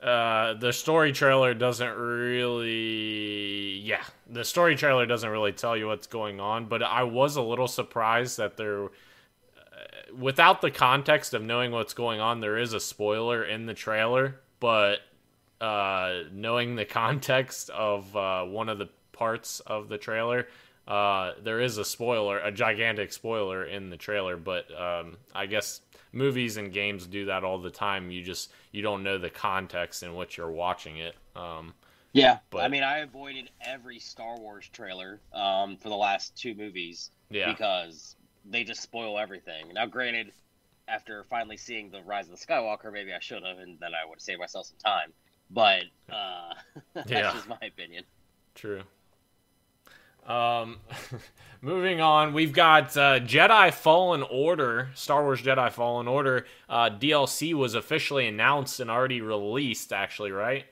uh, 0.03 0.55
the 0.55 0.73
story 0.73 1.13
trailer 1.13 1.55
doesn't 1.55 1.97
really 1.97 3.79
yeah 3.85 4.03
the 4.29 4.45
story 4.45 4.75
trailer 4.75 5.07
doesn't 5.07 5.31
really 5.31 5.53
tell 5.53 5.77
you 5.77 5.87
what's 5.87 6.09
going 6.09 6.41
on 6.41 6.67
but 6.67 6.83
i 6.83 7.05
was 7.05 7.37
a 7.37 7.43
little 7.43 7.69
surprised 7.69 8.37
that 8.37 8.57
there 8.57 8.85
uh, 8.85 8.89
without 10.19 10.61
the 10.61 10.71
context 10.71 11.35
of 11.35 11.43
knowing 11.43 11.71
what's 11.71 11.95
going 11.95 12.19
on 12.19 12.41
there 12.41 12.59
is 12.59 12.73
a 12.73 12.81
spoiler 12.81 13.45
in 13.45 13.67
the 13.67 13.75
trailer 13.75 14.41
but 14.59 14.99
uh, 15.61 16.23
knowing 16.33 16.75
the 16.75 16.85
context 17.03 17.71
of 17.71 18.17
uh, 18.17 18.45
one 18.45 18.69
of 18.69 18.79
the 18.79 18.89
parts 19.13 19.61
of 19.61 19.89
the 19.89 19.99
trailer 19.99 20.49
uh, 20.89 21.33
there 21.43 21.61
is 21.61 21.79
a 21.79 21.85
spoiler 21.85 22.39
a 22.41 22.51
gigantic 22.51 23.12
spoiler 23.12 23.65
in 23.65 23.89
the 23.91 23.97
trailer 23.97 24.37
but 24.37 24.65
um, 24.81 25.17
i 25.35 25.47
guess 25.47 25.81
movies 26.12 26.57
and 26.59 26.73
games 26.73 27.07
do 27.07 27.25
that 27.25 27.43
all 27.43 27.59
the 27.59 27.71
time. 27.71 28.11
You 28.11 28.23
just 28.23 28.51
you 28.71 28.83
don't 28.83 29.03
know 29.03 29.17
the 29.17 29.31
context 29.31 30.03
in 30.03 30.15
which 30.15 30.37
you're 30.37 30.51
watching 30.51 30.99
it. 30.99 31.15
Um, 31.35 31.73
Yeah, 32.12 32.41
But- 32.51 32.65
I 32.65 32.69
mean, 32.69 32.83
I 32.83 32.99
avoided 32.99 33.49
every 33.62 33.99
Star 33.99 34.39
Wars 34.39 34.69
trailer 34.75 35.21
um, 35.33 35.79
for 35.79 35.89
the 35.89 35.97
last 35.97 36.37
two 36.37 36.55
movies 36.55 37.11
Yeah. 37.31 37.51
because 37.51 38.17
they 38.45 38.62
just 38.62 38.83
spoil 38.83 39.19
everything. 39.19 39.73
Now, 39.73 39.87
granted, 39.87 40.33
after 40.87 41.25
finally 41.25 41.57
seeing 41.57 41.91
the 41.91 42.03
Rise 42.03 42.29
of 42.29 42.39
the 42.39 42.47
Skywalker, 42.47 42.93
maybe 42.93 43.15
I 43.15 43.19
should 43.21 43.43
have, 43.43 43.57
and 43.59 43.81
then 43.81 43.93
I 43.95 44.07
would 44.07 44.17
have 44.17 44.21
saved 44.23 44.39
myself 44.41 44.67
some 44.67 44.77
time. 44.85 45.15
But 45.49 45.85
uh, 46.12 46.53
that's 46.93 47.11
Yeah. 47.11 47.33
just 47.33 47.49
my 47.49 47.57
opinion. 47.62 48.05
True. 48.55 48.83
Um, 50.26 50.79
moving 51.61 52.00
on, 52.00 52.33
we've 52.33 52.52
got 52.52 52.97
uh, 52.97 53.21
Jedi 53.21 53.73
Fallen 53.73 54.23
Order, 54.23 54.91
Star 54.95 55.23
Wars 55.25 55.43
Jedi 55.43 55.71
Fallen 55.73 56.07
Order. 56.09 56.47
Uh, 56.69 56.91
DLC 56.91 57.55
was 57.55 57.75
officially 57.75 58.26
announced 58.29 58.81
and 58.81 58.91
already 58.91 59.21
released, 59.21 59.93
actually, 59.93 60.31
right? 60.33 60.64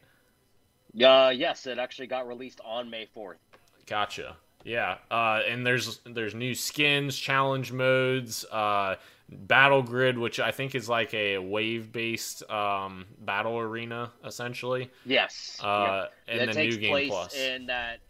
Uh, 1.00 1.32
yes, 1.34 1.66
it 1.66 1.78
actually 1.78 2.06
got 2.08 2.26
released 2.26 2.60
on 2.64 2.90
May 2.90 3.06
fourth. 3.06 3.38
Gotcha. 3.86 4.36
Yeah. 4.64 4.98
Uh, 5.10 5.40
and 5.48 5.66
there's 5.66 6.00
there's 6.04 6.34
new 6.34 6.54
skins, 6.54 7.16
challenge 7.16 7.72
modes, 7.72 8.44
uh, 8.46 8.96
battle 9.28 9.82
grid, 9.82 10.18
which 10.18 10.38
I 10.40 10.50
think 10.50 10.74
is 10.74 10.88
like 10.88 11.14
a 11.14 11.38
wave 11.38 11.92
based 11.92 12.48
um, 12.50 13.06
battle 13.20 13.58
arena, 13.58 14.10
essentially. 14.24 14.90
Yes. 15.06 15.58
Uh, 15.62 16.06
Yep. 16.28 16.40
and 16.40 16.50
the 16.50 16.54
new 16.64 16.76
game 16.76 17.08
plus. 17.08 17.34
in 17.36 17.66
that 17.66 18.00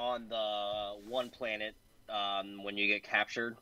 on 0.00 0.28
the 0.28 0.94
one 1.08 1.28
planet 1.28 1.74
um, 2.08 2.64
when 2.64 2.76
you 2.76 2.86
get 2.88 3.02
captured. 3.04 3.56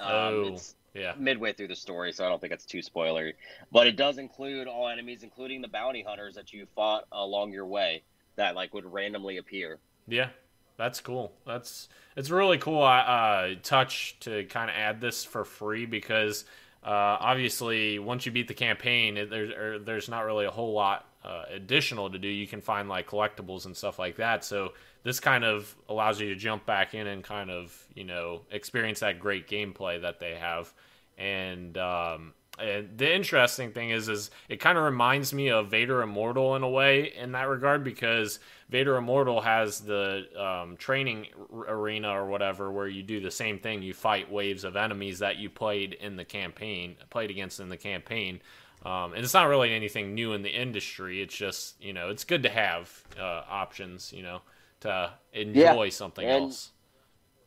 Um, 0.00 0.06
Oh. 0.10 0.42
it's 0.52 0.74
Yeah. 0.92 1.14
midway 1.16 1.52
through 1.52 1.68
the 1.68 1.76
story, 1.76 2.12
so 2.12 2.24
I 2.26 2.28
don't 2.28 2.40
think 2.40 2.52
it's 2.52 2.66
too 2.66 2.78
spoilery. 2.78 3.34
But 3.72 3.86
it 3.86 3.96
does 3.96 4.18
include 4.18 4.66
all 4.68 4.88
enemies, 4.88 5.22
including 5.22 5.62
the 5.62 5.68
bounty 5.68 6.02
hunters 6.02 6.34
that 6.34 6.52
you 6.52 6.66
fought 6.74 7.06
along 7.12 7.52
your 7.52 7.66
way 7.66 8.02
that 8.36 8.54
like 8.54 8.74
would 8.74 8.84
randomly 8.92 9.36
appear. 9.38 9.78
Yeah, 10.08 10.30
that's 10.76 11.00
cool. 11.00 11.32
That's 11.46 11.88
it's 12.16 12.30
really 12.30 12.58
cool. 12.58 12.82
Uh, 12.82 13.54
touch 13.62 14.16
to 14.20 14.44
kind 14.44 14.68
of 14.70 14.76
add 14.76 15.00
this 15.00 15.24
for 15.24 15.44
free 15.44 15.86
because 15.86 16.44
uh, 16.84 17.16
obviously 17.20 17.98
once 17.98 18.26
you 18.26 18.32
beat 18.32 18.48
the 18.48 18.54
campaign, 18.54 19.16
it, 19.16 19.30
there's 19.30 19.50
or, 19.50 19.78
there's 19.78 20.08
not 20.08 20.24
really 20.24 20.44
a 20.44 20.50
whole 20.50 20.72
lot 20.74 21.06
uh, 21.24 21.44
additional 21.50 22.10
to 22.10 22.18
do. 22.18 22.28
You 22.28 22.46
can 22.46 22.60
find 22.60 22.88
like 22.88 23.08
collectibles 23.08 23.66
and 23.66 23.76
stuff 23.76 23.98
like 23.98 24.16
that. 24.16 24.44
So 24.44 24.74
this 25.04 25.20
kind 25.20 25.44
of 25.44 25.76
allows 25.88 26.20
you 26.20 26.30
to 26.30 26.34
jump 26.34 26.66
back 26.66 26.94
in 26.94 27.06
and 27.06 27.22
kind 27.22 27.50
of 27.50 27.86
you 27.94 28.04
know 28.04 28.42
experience 28.50 29.00
that 29.00 29.20
great 29.20 29.46
gameplay 29.48 30.00
that 30.02 30.18
they 30.18 30.34
have. 30.34 30.72
And 31.16 31.78
um, 31.78 32.32
and 32.58 32.96
the 32.96 33.12
interesting 33.12 33.72
thing 33.72 33.90
is, 33.90 34.08
is 34.08 34.30
it 34.48 34.60
kind 34.60 34.78
of 34.78 34.84
reminds 34.84 35.34
me 35.34 35.50
of 35.50 35.70
Vader 35.70 36.02
Immortal 36.02 36.54
in 36.56 36.62
a 36.62 36.68
way 36.68 37.12
in 37.16 37.32
that 37.32 37.48
regard 37.48 37.82
because 37.82 38.38
Vader 38.68 38.96
Immortal 38.96 39.40
has 39.40 39.80
the 39.80 40.26
um, 40.40 40.76
training 40.76 41.26
arena 41.52 42.10
or 42.10 42.26
whatever 42.26 42.70
where 42.70 42.86
you 42.86 43.02
do 43.02 43.20
the 43.20 43.30
same 43.30 43.58
thing. 43.58 43.82
You 43.82 43.92
fight 43.92 44.30
waves 44.30 44.64
of 44.64 44.76
enemies 44.76 45.18
that 45.18 45.36
you 45.36 45.50
played 45.50 45.94
in 45.94 46.16
the 46.16 46.24
campaign, 46.24 46.96
played 47.10 47.30
against 47.30 47.60
in 47.60 47.68
the 47.68 47.76
campaign. 47.76 48.40
Um, 48.84 49.14
and 49.14 49.24
it's 49.24 49.34
not 49.34 49.48
really 49.48 49.72
anything 49.72 50.14
new 50.14 50.32
in 50.32 50.42
the 50.42 50.50
industry. 50.50 51.22
It's 51.22 51.34
just 51.34 51.82
you 51.82 51.92
know 51.92 52.10
it's 52.10 52.24
good 52.24 52.42
to 52.44 52.50
have 52.50 53.02
uh, 53.18 53.42
options, 53.48 54.12
you 54.12 54.22
know, 54.22 54.42
to 54.84 55.12
enjoy 55.32 55.88
something 55.90 56.26
and- 56.26 56.44
else. 56.44 56.70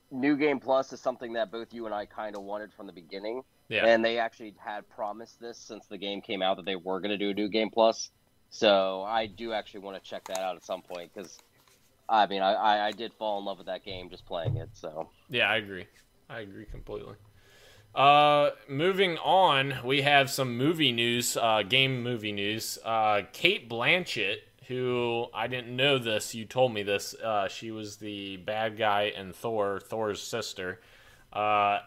New 0.10 0.38
Game 0.38 0.60
Plus 0.62 0.94
is 0.94 1.02
something 1.02 1.34
that 1.34 1.52
both 1.52 1.74
you 1.74 1.86
and 1.86 1.94
I 1.94 2.06
kind 2.06 2.38
of 2.38 2.44
wanted 2.44 2.72
from 2.74 2.88
the 2.88 2.94
beginning. 2.94 3.44
Yeah, 3.68 3.86
And 3.86 4.06
they 4.06 4.18
actually 4.20 4.54
had 4.58 4.88
promised 4.90 5.42
this 5.42 5.58
since 5.58 5.86
the 5.88 5.98
game 5.98 6.22
came 6.22 6.42
out 6.42 6.56
that 6.56 6.66
they 6.66 6.78
were 6.78 7.02
going 7.02 7.10
to 7.10 7.18
do 7.18 7.32
a 7.32 7.34
new 7.34 7.50
Game 7.50 7.70
Plus. 7.70 8.10
So 8.50 9.04
I 9.04 9.26
do 9.26 9.52
actually 9.52 9.82
want 9.82 10.02
to 10.02 10.10
check 10.10 10.24
that 10.30 10.38
out 10.40 10.56
at 10.56 10.64
some 10.64 10.82
point 10.82 11.12
because, 11.14 11.38
I 12.08 12.26
mean, 12.28 12.42
I, 12.42 12.54
I, 12.54 12.86
I 12.88 12.92
did 12.94 13.12
fall 13.16 13.40
in 13.40 13.44
love 13.46 13.58
with 13.58 13.68
that 13.68 13.84
game 13.84 14.10
just 14.10 14.26
playing 14.26 14.56
it. 14.56 14.70
So 14.72 15.10
Yeah, 15.30 15.50
I 15.50 15.58
agree. 15.58 15.88
I 16.30 16.40
agree 16.40 16.66
completely. 16.66 17.16
Uh, 17.94 18.52
moving 18.70 19.18
on, 19.18 19.80
we 19.84 20.04
have 20.04 20.30
some 20.30 20.56
movie 20.56 20.94
news, 20.94 21.36
uh, 21.36 21.64
game 21.68 22.02
movie 22.02 22.32
news. 22.32 22.78
Uh, 22.86 23.24
Cate 23.34 23.68
Blanchett, 23.70 24.38
who 24.68 25.28
I 25.34 25.48
didn't 25.48 25.76
know 25.76 25.98
this, 25.98 26.36
you 26.36 26.46
told 26.46 26.74
me 26.74 26.84
this. 26.84 27.14
Uh, 27.16 27.48
she 27.48 27.72
was 27.72 27.98
the 27.98 28.38
bad 28.38 28.78
guy 28.78 29.14
in 29.16 29.34
Thor, 29.34 29.80
Thor's 29.80 30.22
sister. 30.22 30.80
Uh, 31.32 31.80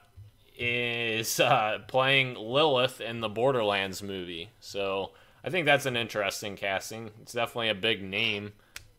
is 0.59 1.41
uh, 1.41 1.79
playing 1.89 2.35
Lilith 2.35 3.01
in 3.01 3.21
the 3.21 3.29
Borderlands 3.29 4.03
movie. 4.03 4.51
So 4.61 5.13
I 5.45 5.51
think 5.51 5.67
that's 5.67 5.87
an 5.87 5.97
interesting 5.97 6.57
casting. 6.57 7.11
It's 7.23 7.33
definitely 7.33 7.71
a 7.71 7.75
big 7.75 8.03
name. 8.03 8.53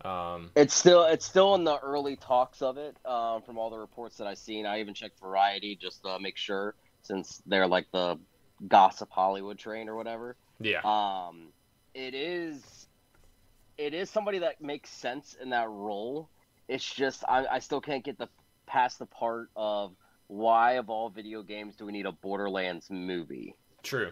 Um, 0.03 0.51
it's 0.55 0.73
still 0.73 1.03
it's 1.03 1.25
still 1.25 1.55
in 1.55 1.63
the 1.63 1.79
early 1.79 2.15
talks 2.17 2.61
of 2.61 2.77
it. 2.77 2.97
Um, 3.05 3.41
from 3.43 3.57
all 3.57 3.69
the 3.69 3.77
reports 3.77 4.17
that 4.17 4.27
I've 4.27 4.37
seen, 4.37 4.65
I 4.65 4.79
even 4.81 4.93
checked 4.93 5.19
Variety 5.19 5.75
just 5.75 6.03
to 6.03 6.19
make 6.19 6.37
sure 6.37 6.75
since 7.03 7.41
they're 7.45 7.67
like 7.67 7.89
the 7.91 8.19
gossip 8.67 9.09
Hollywood 9.11 9.57
train 9.57 9.89
or 9.89 9.95
whatever. 9.95 10.35
yeah, 10.59 10.83
Um, 10.83 11.53
it 11.93 12.13
is, 12.13 12.80
it 13.81 13.93
is 13.95 14.09
somebody 14.09 14.39
that 14.39 14.61
makes 14.61 14.89
sense 14.89 15.35
in 15.41 15.49
that 15.49 15.67
role. 15.69 16.29
It's 16.67 16.93
just 16.93 17.23
I, 17.27 17.45
I 17.47 17.59
still 17.59 17.81
can't 17.81 18.03
get 18.03 18.17
the 18.17 18.29
past 18.67 18.99
the 18.99 19.07
part 19.07 19.49
of 19.55 19.93
why 20.27 20.73
of 20.73 20.89
all 20.89 21.09
video 21.09 21.41
games 21.43 21.75
do 21.75 21.85
we 21.85 21.91
need 21.91 22.05
a 22.05 22.11
Borderlands 22.11 22.89
movie? 22.89 23.55
true. 23.83 24.11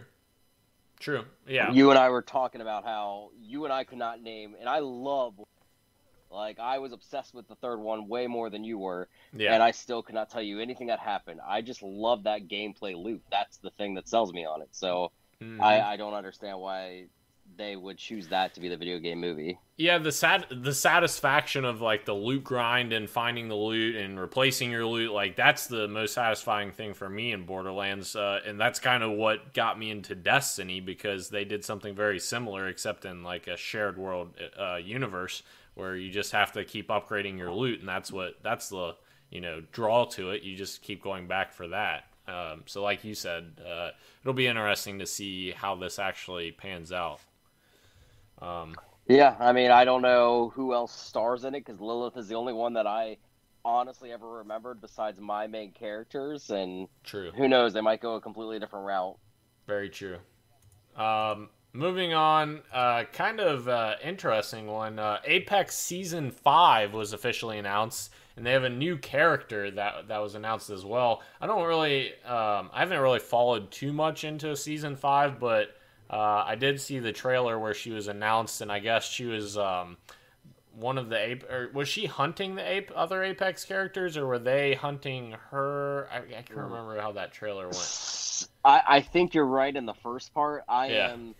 True. 0.98 1.24
Yeah. 1.48 1.72
You 1.72 1.88
and 1.88 1.98
I 1.98 2.10
were 2.10 2.20
talking 2.20 2.60
about 2.60 2.84
how 2.84 3.30
you 3.40 3.64
and 3.64 3.72
I 3.72 3.84
could 3.84 3.96
not 3.96 4.20
name, 4.20 4.54
and 4.60 4.68
I 4.68 4.80
love, 4.80 5.32
like 6.30 6.58
I 6.58 6.78
was 6.78 6.92
obsessed 6.92 7.32
with 7.32 7.48
the 7.48 7.54
third 7.54 7.78
one 7.78 8.06
way 8.06 8.26
more 8.26 8.50
than 8.50 8.64
you 8.64 8.78
were, 8.78 9.08
Yeah. 9.32 9.54
and 9.54 9.62
I 9.62 9.70
still 9.70 10.02
could 10.02 10.14
not 10.14 10.28
tell 10.28 10.42
you 10.42 10.60
anything 10.60 10.88
that 10.88 10.98
happened. 10.98 11.40
I 11.46 11.62
just 11.62 11.82
love 11.82 12.24
that 12.24 12.48
gameplay 12.48 12.94
loop. 13.02 13.22
That's 13.30 13.56
the 13.58 13.70
thing 13.70 13.94
that 13.94 14.10
sells 14.10 14.34
me 14.34 14.44
on 14.44 14.60
it. 14.60 14.68
So 14.72 15.10
Mhm. 15.40 15.62
I, 15.62 15.80
I 15.92 15.96
don't 15.96 16.12
understand 16.12 16.58
why 16.58 17.06
they 17.60 17.76
would 17.76 17.98
choose 17.98 18.28
that 18.28 18.54
to 18.54 18.60
be 18.60 18.68
the 18.68 18.76
video 18.76 18.98
game 18.98 19.20
movie. 19.20 19.58
yeah, 19.76 19.98
the 19.98 20.10
sat 20.10 20.46
the 20.50 20.72
satisfaction 20.72 21.64
of 21.64 21.80
like 21.80 22.04
the 22.04 22.14
loot 22.14 22.42
grind 22.42 22.92
and 22.92 23.08
finding 23.08 23.48
the 23.48 23.54
loot 23.54 23.96
and 23.96 24.18
replacing 24.18 24.70
your 24.70 24.86
loot, 24.86 25.12
like 25.12 25.36
that's 25.36 25.66
the 25.66 25.86
most 25.86 26.14
satisfying 26.14 26.72
thing 26.72 26.94
for 26.94 27.08
me 27.08 27.32
in 27.32 27.44
Borderlands, 27.44 28.16
uh, 28.16 28.40
and 28.46 28.58
that's 28.58 28.80
kind 28.80 29.02
of 29.02 29.12
what 29.12 29.52
got 29.54 29.78
me 29.78 29.90
into 29.90 30.14
Destiny 30.14 30.80
because 30.80 31.28
they 31.28 31.44
did 31.44 31.64
something 31.64 31.94
very 31.94 32.18
similar, 32.18 32.68
except 32.68 33.04
in 33.04 33.22
like 33.22 33.46
a 33.46 33.56
shared 33.56 33.98
world 33.98 34.34
uh, 34.58 34.76
universe 34.76 35.42
where 35.74 35.96
you 35.96 36.10
just 36.10 36.32
have 36.32 36.52
to 36.52 36.64
keep 36.64 36.88
upgrading 36.88 37.38
your 37.38 37.52
loot, 37.52 37.80
and 37.80 37.88
that's 37.88 38.10
what 38.10 38.34
that's 38.42 38.70
the 38.70 38.96
you 39.30 39.40
know 39.40 39.62
draw 39.72 40.04
to 40.06 40.30
it. 40.30 40.42
You 40.42 40.56
just 40.56 40.82
keep 40.82 41.02
going 41.02 41.26
back 41.26 41.52
for 41.52 41.68
that. 41.68 42.04
Um, 42.28 42.62
so, 42.66 42.82
like 42.82 43.02
you 43.02 43.14
said, 43.14 43.60
uh, 43.66 43.90
it'll 44.22 44.34
be 44.34 44.46
interesting 44.46 45.00
to 45.00 45.06
see 45.06 45.50
how 45.50 45.74
this 45.74 45.98
actually 45.98 46.52
pans 46.52 46.92
out. 46.92 47.20
Um, 48.40 48.74
Yeah, 49.08 49.36
I 49.40 49.52
mean, 49.52 49.70
I 49.70 49.84
don't 49.84 50.02
know 50.02 50.52
who 50.54 50.72
else 50.72 50.92
stars 50.92 51.44
in 51.44 51.54
it 51.54 51.64
because 51.64 51.80
Lilith 51.80 52.16
is 52.16 52.28
the 52.28 52.36
only 52.36 52.52
one 52.52 52.74
that 52.74 52.86
I 52.86 53.16
honestly 53.64 54.12
ever 54.12 54.30
remembered 54.30 54.80
besides 54.80 55.20
my 55.20 55.46
main 55.46 55.72
characters, 55.72 56.50
and 56.50 56.88
true. 57.04 57.30
who 57.32 57.48
knows, 57.48 57.72
they 57.72 57.80
might 57.80 58.00
go 58.00 58.14
a 58.14 58.20
completely 58.20 58.58
different 58.58 58.86
route. 58.86 59.16
Very 59.66 59.90
true. 59.90 60.18
Um, 60.96 61.50
moving 61.72 62.14
on, 62.14 62.62
uh, 62.72 63.04
kind 63.12 63.40
of 63.40 63.68
uh, 63.68 63.96
interesting 64.02 64.66
one. 64.66 64.98
Uh, 64.98 65.18
Apex 65.24 65.76
Season 65.76 66.30
Five 66.30 66.92
was 66.92 67.12
officially 67.12 67.58
announced, 67.58 68.12
and 68.36 68.46
they 68.46 68.52
have 68.52 68.64
a 68.64 68.70
new 68.70 68.96
character 68.96 69.70
that 69.72 70.08
that 70.08 70.18
was 70.18 70.34
announced 70.34 70.70
as 70.70 70.84
well. 70.84 71.22
I 71.40 71.46
don't 71.46 71.66
really, 71.66 72.12
um, 72.24 72.70
I 72.72 72.80
haven't 72.80 73.00
really 73.00 73.18
followed 73.18 73.70
too 73.70 73.92
much 73.92 74.24
into 74.24 74.56
Season 74.56 74.96
Five, 74.96 75.38
but 75.38 75.76
uh, 76.10 76.44
I 76.46 76.56
did 76.56 76.80
see 76.80 76.98
the 76.98 77.12
trailer 77.12 77.58
where 77.58 77.74
she 77.74 77.92
was 77.92 78.08
announced, 78.08 78.60
and 78.60 78.70
I 78.72 78.78
guess 78.80 79.08
she 79.08 79.26
was. 79.26 79.56
Um, 79.58 79.98
one 80.72 80.98
of 80.98 81.08
the 81.08 81.18
ape 81.18 81.44
or 81.50 81.70
was 81.74 81.88
she 81.88 82.06
hunting 82.06 82.54
the 82.54 82.62
ape 82.68 82.92
other 82.94 83.22
apex 83.24 83.64
characters 83.64 84.16
or 84.16 84.26
were 84.26 84.38
they 84.38 84.74
hunting 84.74 85.32
her 85.50 86.08
i, 86.12 86.18
I 86.18 86.42
can't 86.42 86.50
remember 86.60 87.00
how 87.00 87.12
that 87.12 87.32
trailer 87.32 87.72
went 87.72 87.92
I, 88.64 88.82
I 88.86 89.00
think 89.00 89.34
you're 89.34 89.46
right 89.46 89.74
in 89.74 89.86
the 89.86 89.94
first 89.94 90.32
part. 90.34 90.64
I 90.68 90.88
Yeah. 90.88 91.10
am 91.10 91.34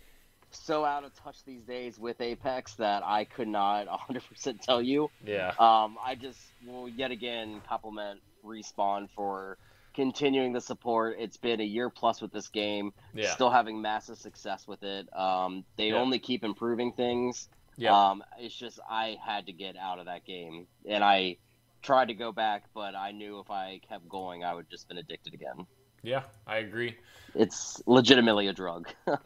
so 0.51 0.83
out 0.85 1.03
of 1.03 1.13
touch 1.15 1.43
these 1.45 1.63
days 1.63 1.99
with 1.99 2.19
Apex 2.21 2.75
that 2.75 3.03
I 3.05 3.25
could 3.25 3.47
not 3.47 3.87
100% 4.09 4.61
tell 4.61 4.81
you. 4.81 5.05
yeah 5.25 5.53
Um, 5.57 5.97
I 6.03 6.15
just 6.19 6.39
will 6.61 6.89
yet 6.89 7.11
again 7.11 7.61
compliment 7.67 8.21
Respawn 8.43 9.07
for 9.15 9.57
continuing 9.93 10.53
the 10.53 10.61
support. 10.61 11.17
It's 11.19 11.37
been 11.37 11.59
a 11.61 11.65
year 11.65 11.89
plus 11.89 12.21
with 12.21 12.31
this 12.31 12.49
game, 12.49 12.91
yeah 13.13 13.33
still 13.33 13.49
having 13.49 13.81
massive 13.81 14.17
success 14.17 14.67
with 14.67 14.83
it. 14.83 15.07
Um, 15.17 15.65
they 15.77 15.91
Yeah. 15.91 15.99
only 16.01 16.19
keep 16.19 16.43
improving 16.43 16.93
things. 16.93 17.49
yeah 17.77 17.95
Um, 18.11 18.23
it's 18.39 18.55
just 18.55 18.79
I 18.89 19.17
had 19.25 19.47
to 19.47 19.53
get 19.53 19.75
out 19.77 19.99
of 19.99 20.05
that 20.05 20.25
game, 20.25 20.67
and 20.87 21.03
I 21.03 21.37
tried 21.81 22.07
to 22.09 22.13
go 22.13 22.31
back, 22.31 22.65
but 22.73 22.95
I 22.95 23.11
knew 23.11 23.39
if 23.39 23.49
I 23.49 23.79
kept 23.87 24.07
going, 24.07 24.43
I 24.43 24.53
would 24.53 24.69
just 24.69 24.87
been 24.87 24.97
addicted 24.97 25.33
again. 25.33 25.65
Yeah, 26.03 26.23
I 26.47 26.57
agree. 26.57 26.97
It's 27.35 27.81
legitimately 27.85 28.47
a 28.47 28.53
drug. 28.53 28.89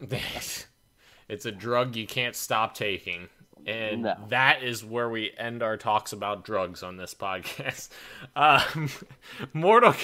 it's 1.28 1.44
a 1.46 1.52
drug 1.52 1.96
you 1.96 2.06
can't 2.06 2.36
stop 2.36 2.74
taking. 2.74 3.28
And 3.66 4.02
No. 4.02 4.14
that 4.28 4.62
is 4.62 4.84
where 4.84 5.08
we 5.08 5.32
end 5.36 5.62
our 5.62 5.76
talks 5.76 6.12
about 6.12 6.44
drugs 6.44 6.82
on 6.82 6.96
this 6.96 7.14
podcast. 7.14 7.88
Um, 8.36 8.90
Mortal 9.54 9.94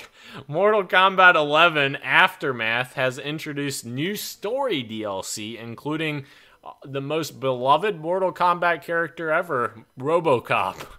Mortal 0.48 0.84
Kombat 0.84 1.34
11 1.34 1.96
Aftermath 1.96 2.94
has 2.94 3.18
introduced 3.18 3.84
new 3.84 4.16
story 4.16 4.82
DLC, 4.82 5.60
including 5.60 6.24
uh, 6.64 6.70
the 6.84 7.00
most 7.02 7.38
beloved 7.40 8.00
Mortal 8.00 8.32
Kombat 8.32 8.82
character 8.82 9.30
ever, 9.30 9.84
RoboCop. 9.98 10.86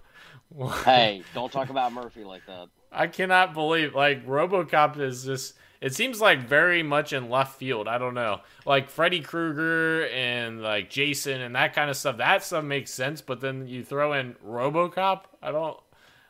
Hey, 0.86 1.24
don't 1.34 1.52
talk 1.52 1.70
about 1.72 1.92
Murphy 1.94 2.24
like 2.24 2.46
that. 2.46 2.68
I 2.92 3.08
cannot 3.08 3.56
believe 3.56 3.96
like 3.96 4.24
RoboCop 4.28 5.00
is 5.00 5.26
just 5.26 5.56
it 5.84 5.94
seems 5.94 6.20
like 6.22 6.40
very 6.48 6.82
much 6.82 7.14
in 7.14 7.30
left 7.30 7.60
field. 7.60 7.88
I 7.88 7.98
don't 8.00 8.14
know. 8.16 8.40
Like 8.66 8.90
Freddy 8.90 9.20
Krueger 9.20 10.08
and 10.08 10.62
like 10.64 10.90
Jason 10.90 11.42
and 11.42 11.54
that 11.56 11.74
kind 11.76 11.90
of 11.92 11.98
stuff. 11.98 12.18
That 12.18 12.44
stuff 12.44 12.64
makes 12.64 12.90
sense, 12.90 13.22
but 13.22 13.42
then 13.42 13.68
you 13.68 13.84
throw 13.84 14.14
in 14.14 14.34
RoboCop, 14.44 15.26
I 15.42 15.52
don't 15.52 15.78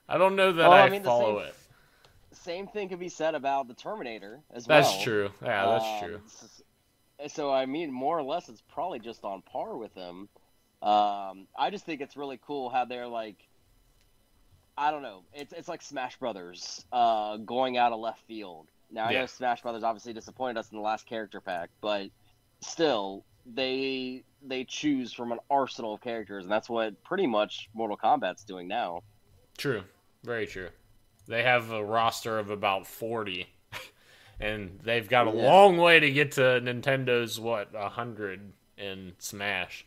I 0.10 0.17
don't 0.17 0.36
know 0.36 0.51
that 0.51 0.62
Well, 0.69 0.72
I, 0.74 0.81
I 0.81 0.89
mean, 0.89 1.03
follow 1.03 1.39
same- 1.39 1.48
it. 1.48 1.55
Same 2.36 2.67
thing 2.67 2.89
could 2.89 3.00
be 3.00 3.07
said 3.07 3.36
about 3.36 3.69
the 3.69 3.74
Terminator 3.74 4.41
as 4.53 4.67
well. 4.67 4.81
That's 4.81 5.01
true. 5.03 5.31
Yeah, 5.41 5.65
that's 5.79 6.03
Um, 6.03 6.10
true. 6.10 6.22
So 7.29 7.53
I 7.53 7.65
mean, 7.67 7.89
more 7.91 8.17
or 8.17 8.24
less, 8.24 8.50
it's 8.50 8.62
probably 8.74 9.00
just 9.00 9.24
on 9.24 9.41
par 9.43 9.77
with 9.77 9.93
them. 9.95 10.27
Um, 10.81 11.48
I 11.57 11.69
just 11.72 11.86
think 11.86 12.01
it's 12.01 12.17
really 12.17 12.38
cool 12.45 12.69
how 12.69 12.83
they're 12.83 13.07
like, 13.07 13.38
I 14.77 14.91
don't 14.91 15.03
know, 15.03 15.22
it's 15.33 15.53
it's 15.53 15.67
like 15.69 15.81
Smash 15.81 16.17
Brothers 16.17 16.83
uh, 16.91 17.38
going 17.38 17.77
out 17.77 17.93
of 17.93 18.00
left 18.00 18.22
field. 18.27 18.67
Now 18.93 19.05
I 19.05 19.12
Yeah. 19.12 19.19
know 19.21 19.25
Smash 19.25 19.62
Brothers 19.62 19.83
obviously 19.83 20.13
disappointed 20.13 20.57
us 20.57 20.71
in 20.71 20.77
the 20.77 20.83
last 20.83 21.05
character 21.05 21.41
pack, 21.41 21.69
but 21.81 22.09
still, 22.62 23.25
they 23.45 24.23
they 24.45 24.63
choose 24.65 25.12
from 25.13 25.31
an 25.31 25.39
arsenal 25.50 25.95
of 25.95 26.01
characters, 26.01 26.43
and 26.43 26.51
that's 26.51 26.69
what 26.69 27.01
pretty 27.03 27.25
much 27.27 27.69
Mortal 27.73 27.97
Kombat's 27.97 28.43
doing 28.43 28.67
now. 28.67 29.01
True. 29.57 29.83
Very 30.23 30.45
true. 30.47 30.69
They 31.27 31.43
have 31.43 31.71
a 31.71 31.83
roster 31.83 32.38
of 32.39 32.50
about 32.50 32.85
40 32.85 33.47
and 34.39 34.79
they've 34.83 35.07
got 35.07 35.27
a 35.27 35.31
Yeah. 35.35 35.43
long 35.50 35.77
way 35.77 36.00
to 36.00 36.12
get 36.12 36.33
to 36.33 36.41
Nintendo's 36.62 37.39
what, 37.39 37.73
100 37.73 38.53
in 38.77 39.13
Smash. 39.19 39.85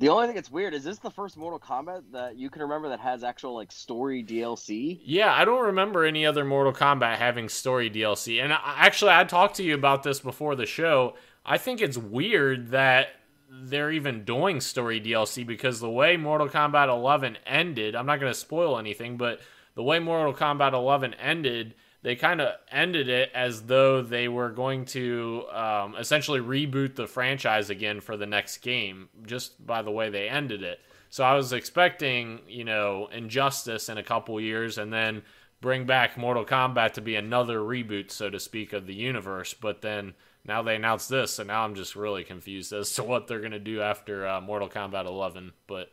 The 0.00 0.08
only 0.08 0.28
thing 0.28 0.34
that's 0.34 0.50
weird 0.50 0.72
is 0.72 0.82
this 0.82 0.98
the 0.98 1.10
first 1.10 1.36
Mortal 1.36 1.58
Kombat 1.58 2.04
that 2.12 2.38
you 2.38 2.48
can 2.48 2.62
remember 2.62 2.88
that 2.88 3.00
has 3.00 3.22
actual 3.22 3.54
like 3.54 3.70
story 3.70 4.24
DLC? 4.24 4.98
Yeah, 5.04 5.30
I 5.30 5.44
don't 5.44 5.66
remember 5.66 6.06
any 6.06 6.24
other 6.24 6.42
Mortal 6.42 6.72
Kombat 6.72 7.16
having 7.18 7.50
story 7.50 7.90
DLC. 7.90 8.42
And 8.42 8.50
I, 8.50 8.60
actually, 8.64 9.12
I 9.12 9.24
talked 9.24 9.56
to 9.56 9.62
you 9.62 9.74
about 9.74 10.02
this 10.02 10.18
before 10.18 10.56
the 10.56 10.64
show. 10.64 11.16
I 11.44 11.58
think 11.58 11.82
it's 11.82 11.98
weird 11.98 12.70
that 12.70 13.08
they're 13.50 13.92
even 13.92 14.24
doing 14.24 14.62
story 14.62 15.02
DLC 15.02 15.46
because 15.46 15.80
the 15.80 15.90
way 15.90 16.16
Mortal 16.16 16.48
Kombat 16.48 16.88
11 16.88 17.36
ended, 17.44 17.94
I'm 17.94 18.06
not 18.06 18.20
going 18.20 18.32
to 18.32 18.38
spoil 18.38 18.78
anything, 18.78 19.18
but 19.18 19.40
the 19.74 19.82
way 19.82 19.98
Mortal 19.98 20.32
Kombat 20.32 20.72
11 20.72 21.12
ended, 21.12 21.74
they 22.02 22.16
kind 22.16 22.40
of 22.40 22.54
ended 22.70 23.08
it 23.08 23.30
as 23.34 23.62
though 23.62 24.02
they 24.02 24.28
were 24.28 24.50
going 24.50 24.86
to 24.86 25.44
um, 25.52 25.94
essentially 25.98 26.40
reboot 26.40 26.94
the 26.94 27.06
franchise 27.06 27.68
again 27.68 28.00
for 28.00 28.16
the 28.16 28.26
next 28.26 28.58
game, 28.58 29.08
just 29.26 29.64
by 29.64 29.82
the 29.82 29.90
way 29.90 30.08
they 30.08 30.28
ended 30.28 30.62
it. 30.62 30.80
So 31.10 31.24
I 31.24 31.34
was 31.34 31.52
expecting, 31.52 32.40
you 32.48 32.64
know, 32.64 33.08
Injustice 33.12 33.88
in 33.88 33.98
a 33.98 34.02
couple 34.02 34.40
years 34.40 34.78
and 34.78 34.92
then 34.92 35.22
bring 35.60 35.84
back 35.84 36.16
Mortal 36.16 36.44
Kombat 36.44 36.92
to 36.92 37.00
be 37.00 37.16
another 37.16 37.58
reboot, 37.58 38.10
so 38.10 38.30
to 38.30 38.40
speak, 38.40 38.72
of 38.72 38.86
the 38.86 38.94
universe. 38.94 39.52
But 39.52 39.82
then 39.82 40.14
now 40.44 40.62
they 40.62 40.76
announced 40.76 41.10
this, 41.10 41.38
and 41.38 41.48
now 41.48 41.64
I'm 41.64 41.74
just 41.74 41.96
really 41.96 42.24
confused 42.24 42.72
as 42.72 42.94
to 42.94 43.02
what 43.02 43.26
they're 43.26 43.40
going 43.40 43.50
to 43.52 43.58
do 43.58 43.82
after 43.82 44.26
uh, 44.26 44.40
Mortal 44.40 44.68
Kombat 44.68 45.06
11. 45.06 45.52
But 45.66 45.92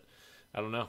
I 0.53 0.61
don't 0.61 0.71
know. 0.71 0.87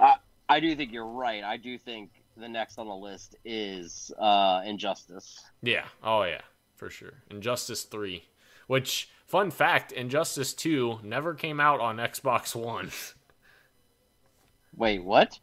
I, 0.00 0.14
I 0.48 0.60
do 0.60 0.74
think 0.74 0.92
you're 0.92 1.06
right. 1.06 1.44
I 1.44 1.56
do 1.56 1.78
think 1.78 2.10
the 2.36 2.48
next 2.48 2.78
on 2.78 2.86
the 2.88 2.94
list 2.94 3.36
is 3.44 4.12
uh, 4.18 4.62
Injustice. 4.64 5.44
Yeah. 5.62 5.84
Oh, 6.02 6.22
yeah. 6.24 6.42
For 6.76 6.90
sure. 6.90 7.14
Injustice 7.30 7.84
3. 7.84 8.24
Which, 8.66 9.08
fun 9.26 9.50
fact, 9.50 9.92
Injustice 9.92 10.52
2 10.54 11.00
never 11.02 11.34
came 11.34 11.60
out 11.60 11.80
on 11.80 11.96
Xbox 11.96 12.54
One. 12.60 12.90
Wait, 14.76 15.02
what? 15.02 15.38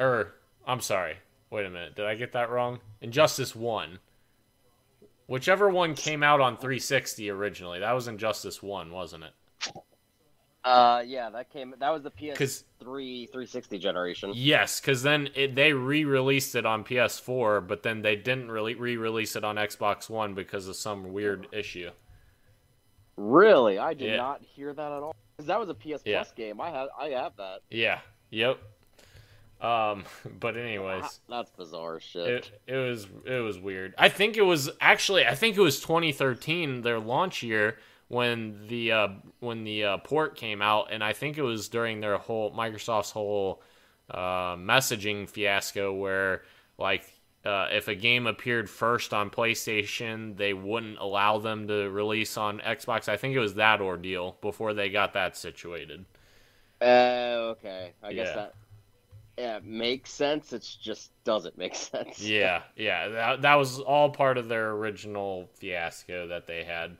Er, 0.00 0.34
I'm 0.66 0.80
sorry. 0.80 1.16
Wait 1.50 1.64
a 1.64 1.70
minute. 1.70 1.96
Did 1.96 2.04
I 2.04 2.14
get 2.14 2.32
that 2.32 2.50
wrong? 2.50 2.80
Injustice 3.00 3.56
1. 3.56 3.98
Whichever 5.26 5.68
one 5.68 5.94
came 5.94 6.22
out 6.22 6.40
on 6.40 6.56
360 6.56 7.30
originally. 7.30 7.80
That 7.80 7.92
was 7.92 8.08
Injustice 8.08 8.62
1, 8.62 8.90
wasn't 8.90 9.24
it? 9.24 9.32
Uh, 10.68 11.02
yeah, 11.06 11.30
that 11.30 11.50
came. 11.50 11.74
That 11.78 11.90
was 11.90 12.02
the 12.02 12.10
PS3 12.10 12.64
360 13.30 13.78
generation. 13.78 14.32
Yes, 14.34 14.80
because 14.80 15.02
then 15.02 15.30
it, 15.34 15.54
they 15.54 15.72
re-released 15.72 16.54
it 16.54 16.66
on 16.66 16.84
PS4, 16.84 17.66
but 17.66 17.82
then 17.82 18.02
they 18.02 18.16
didn't 18.16 18.50
really 18.50 18.74
re-release 18.74 19.34
it 19.34 19.44
on 19.44 19.56
Xbox 19.56 20.10
One 20.10 20.34
because 20.34 20.68
of 20.68 20.76
some 20.76 21.12
weird 21.12 21.46
issue. 21.52 21.90
Really, 23.16 23.78
I 23.78 23.94
did 23.94 24.10
Yeah. 24.10 24.16
not 24.16 24.42
hear 24.42 24.72
that 24.74 24.92
at 24.92 25.02
all. 25.02 25.14
Because 25.36 25.46
that 25.46 25.58
was 25.58 25.68
a 25.68 25.74
PS 25.74 26.02
Yeah. 26.04 26.18
Plus 26.18 26.32
game. 26.32 26.60
I 26.60 26.70
have, 26.70 26.88
I 26.98 27.08
have 27.10 27.36
that. 27.36 27.60
Yeah. 27.70 28.00
Yep. 28.30 28.58
Um. 29.60 30.04
But 30.38 30.56
anyways, 30.56 31.20
That's 31.28 31.50
bizarre 31.50 31.98
shit. 31.98 32.26
it 32.28 32.50
it 32.66 32.76
was 32.76 33.06
it 33.24 33.40
was 33.42 33.58
weird. 33.58 33.94
I 33.98 34.08
think 34.08 34.36
it 34.36 34.42
was 34.42 34.70
actually 34.80 35.26
I 35.26 35.34
think 35.34 35.56
it 35.56 35.60
was 35.60 35.80
2013 35.80 36.82
their 36.82 37.00
launch 37.00 37.42
year 37.42 37.78
when 38.08 38.66
the 38.68 38.92
uh 38.92 39.08
when 39.40 39.64
the 39.64 39.84
uh, 39.84 39.98
port 39.98 40.36
came 40.36 40.62
out, 40.62 40.88
and 40.90 41.04
I 41.04 41.12
think 41.12 41.38
it 41.38 41.42
was 41.42 41.68
during 41.68 42.00
their 42.00 42.18
whole 42.18 42.52
Microsoft's 42.52 43.10
whole 43.10 43.62
uh, 44.10 44.56
messaging 44.56 45.28
fiasco 45.28 45.92
where 45.92 46.42
like 46.78 47.04
uh, 47.44 47.68
if 47.70 47.88
a 47.88 47.94
game 47.94 48.26
appeared 48.26 48.68
first 48.68 49.14
on 49.14 49.30
PlayStation, 49.30 50.36
they 50.36 50.52
wouldn't 50.52 50.98
allow 50.98 51.38
them 51.38 51.68
to 51.68 51.88
release 51.90 52.36
on 52.36 52.58
Xbox. 52.60 53.08
I 53.08 53.16
think 53.16 53.34
it 53.34 53.40
was 53.40 53.54
that 53.54 53.80
ordeal 53.80 54.36
before 54.40 54.74
they 54.74 54.90
got 54.90 55.12
that 55.14 55.36
situated. 55.36 56.04
Uh, 56.80 57.54
okay. 57.56 57.92
I 58.02 58.12
guess 58.12 58.32
that 58.32 58.54
yeah 59.36 59.60
makes 59.62 60.10
sense. 60.10 60.52
It 60.52 60.66
just 60.80 61.12
doesn't 61.24 61.56
make 61.58 61.74
sense. 61.76 62.20
Yeah, 62.20 62.62
yeah, 62.76 63.08
that, 63.08 63.42
that 63.42 63.54
was 63.54 63.80
all 63.80 64.10
part 64.10 64.38
of 64.38 64.48
their 64.48 64.70
original 64.72 65.48
fiasco 65.54 66.28
that 66.28 66.46
they 66.46 66.64
had 66.64 66.98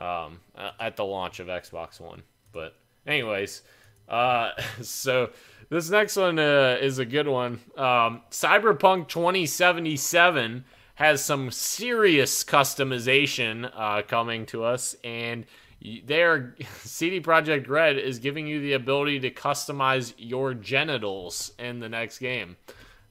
um, 0.00 0.40
at 0.78 0.96
the 0.96 1.04
launch 1.04 1.40
of 1.40 1.46
Xbox 1.48 2.00
One. 2.00 2.22
But, 2.52 2.74
anyways, 3.06 3.62
uh, 4.08 4.50
so 4.82 5.30
this 5.68 5.90
next 5.90 6.16
one 6.16 6.38
uh, 6.38 6.78
is 6.80 6.98
a 6.98 7.04
good 7.04 7.28
one. 7.28 7.60
Um, 7.76 8.22
Cyberpunk 8.30 9.08
2077 9.08 10.64
has 10.96 11.24
some 11.24 11.50
serious 11.50 12.44
customization 12.44 13.70
uh, 13.74 14.02
coming 14.02 14.44
to 14.46 14.64
us, 14.64 14.94
and 15.04 15.46
y- 15.82 16.02
their 16.04 16.54
CD 16.80 17.20
Projekt 17.20 17.68
Red 17.68 17.96
is 17.98 18.18
giving 18.18 18.46
you 18.46 18.60
the 18.60 18.74
ability 18.74 19.20
to 19.20 19.30
customize 19.30 20.12
your 20.18 20.54
genitals 20.54 21.52
in 21.58 21.80
the 21.80 21.88
next 21.88 22.18
game. 22.18 22.56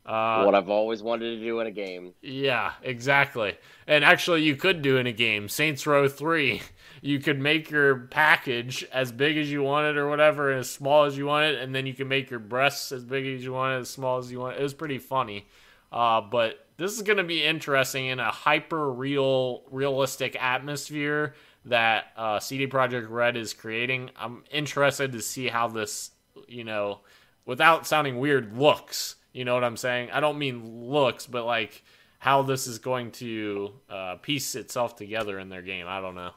Uh, 0.06 0.44
what 0.44 0.56
I've 0.56 0.70
always 0.70 1.04
wanted 1.04 1.38
to 1.38 1.44
do 1.44 1.60
in 1.60 1.68
a 1.68 1.72
game. 1.72 2.14
yeah, 2.22 2.74
exactly. 2.82 3.56
And 3.86 4.04
actually, 4.04 4.42
you 4.44 4.56
could 4.56 4.82
do 4.82 4.98
in 4.98 5.06
a 5.06 5.12
game 5.12 5.48
Saints 5.50 5.86
Row 5.86 6.08
3. 6.08 6.62
You 7.02 7.20
could 7.20 7.40
make 7.40 7.70
your 7.70 7.96
package 7.96 8.84
as 8.92 9.12
big 9.12 9.38
as 9.38 9.52
you 9.52 9.64
want 9.64 9.88
it 9.88 9.98
or 9.98 10.10
whatever, 10.10 10.52
and 10.52 10.60
as 10.60 10.70
small 10.70 11.06
as 11.06 11.18
you 11.18 11.26
want 11.26 11.46
it, 11.46 11.62
and 11.62 11.74
then 11.74 11.86
you 11.86 11.94
can 11.94 12.08
make 12.08 12.30
your 12.30 12.40
breasts 12.40 12.92
as 12.92 13.04
big 13.04 13.26
as 13.26 13.44
you 13.44 13.54
want 13.54 13.78
it, 13.78 13.82
as 13.82 13.90
small 13.90 14.18
as 14.18 14.32
you 14.32 14.40
want 14.40 14.56
it. 14.56 14.60
It 14.60 14.64
was 14.64 14.74
pretty 14.74 14.98
funny. 14.98 15.48
Uh, 15.92 16.22
but 16.22 16.66
this 16.78 16.94
is 16.96 17.02
going 17.02 17.18
to 17.18 17.24
be 17.24 17.44
interesting 17.44 18.08
in 18.08 18.20
a 18.20 18.32
hyper 18.32 18.92
real, 18.92 19.64
realistic 19.72 20.38
atmosphere 20.42 21.34
that 21.66 22.06
uh, 22.16 22.40
CD 22.40 22.68
Projekt 22.68 23.10
Red 23.10 23.36
is 23.36 23.54
creating. 23.54 24.12
I'm 24.16 24.44
interested 24.52 25.12
to 25.12 25.22
see 25.22 25.48
how 25.48 25.68
this, 25.68 26.12
you 26.48 26.64
know, 26.64 27.00
without 27.46 27.88
sounding 27.88 28.20
weird, 28.20 28.58
looks. 28.58 29.16
You 29.34 29.46
know 29.46 29.54
what 29.54 29.64
I'm 29.64 29.78
saying? 29.78 30.10
I 30.12 30.20
don't 30.20 30.40
mean 30.40 30.90
looks, 30.90 31.26
but 31.26 31.46
like 31.46 31.84
how 32.20 32.42
this 32.42 32.68
is 32.68 32.80
going 32.80 33.12
to 33.12 33.72
uh, 33.90 34.16
piece 34.16 34.56
itself 34.56 34.96
together 34.96 35.40
in 35.40 35.50
their 35.50 35.62
game. 35.62 35.88
I 35.88 36.02
don't 36.02 36.16
know. 36.16 36.32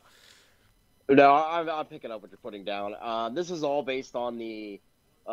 No, 1.14 1.34
I'm, 1.34 1.68
I'm 1.68 1.86
picking 1.86 2.10
up 2.10 2.22
what 2.22 2.30
you're 2.30 2.38
putting 2.38 2.64
down. 2.64 2.94
Uh, 3.00 3.28
this 3.30 3.50
is 3.50 3.62
all 3.64 3.82
based 3.82 4.16
on 4.16 4.38
the 4.38 4.80
uh, 5.26 5.30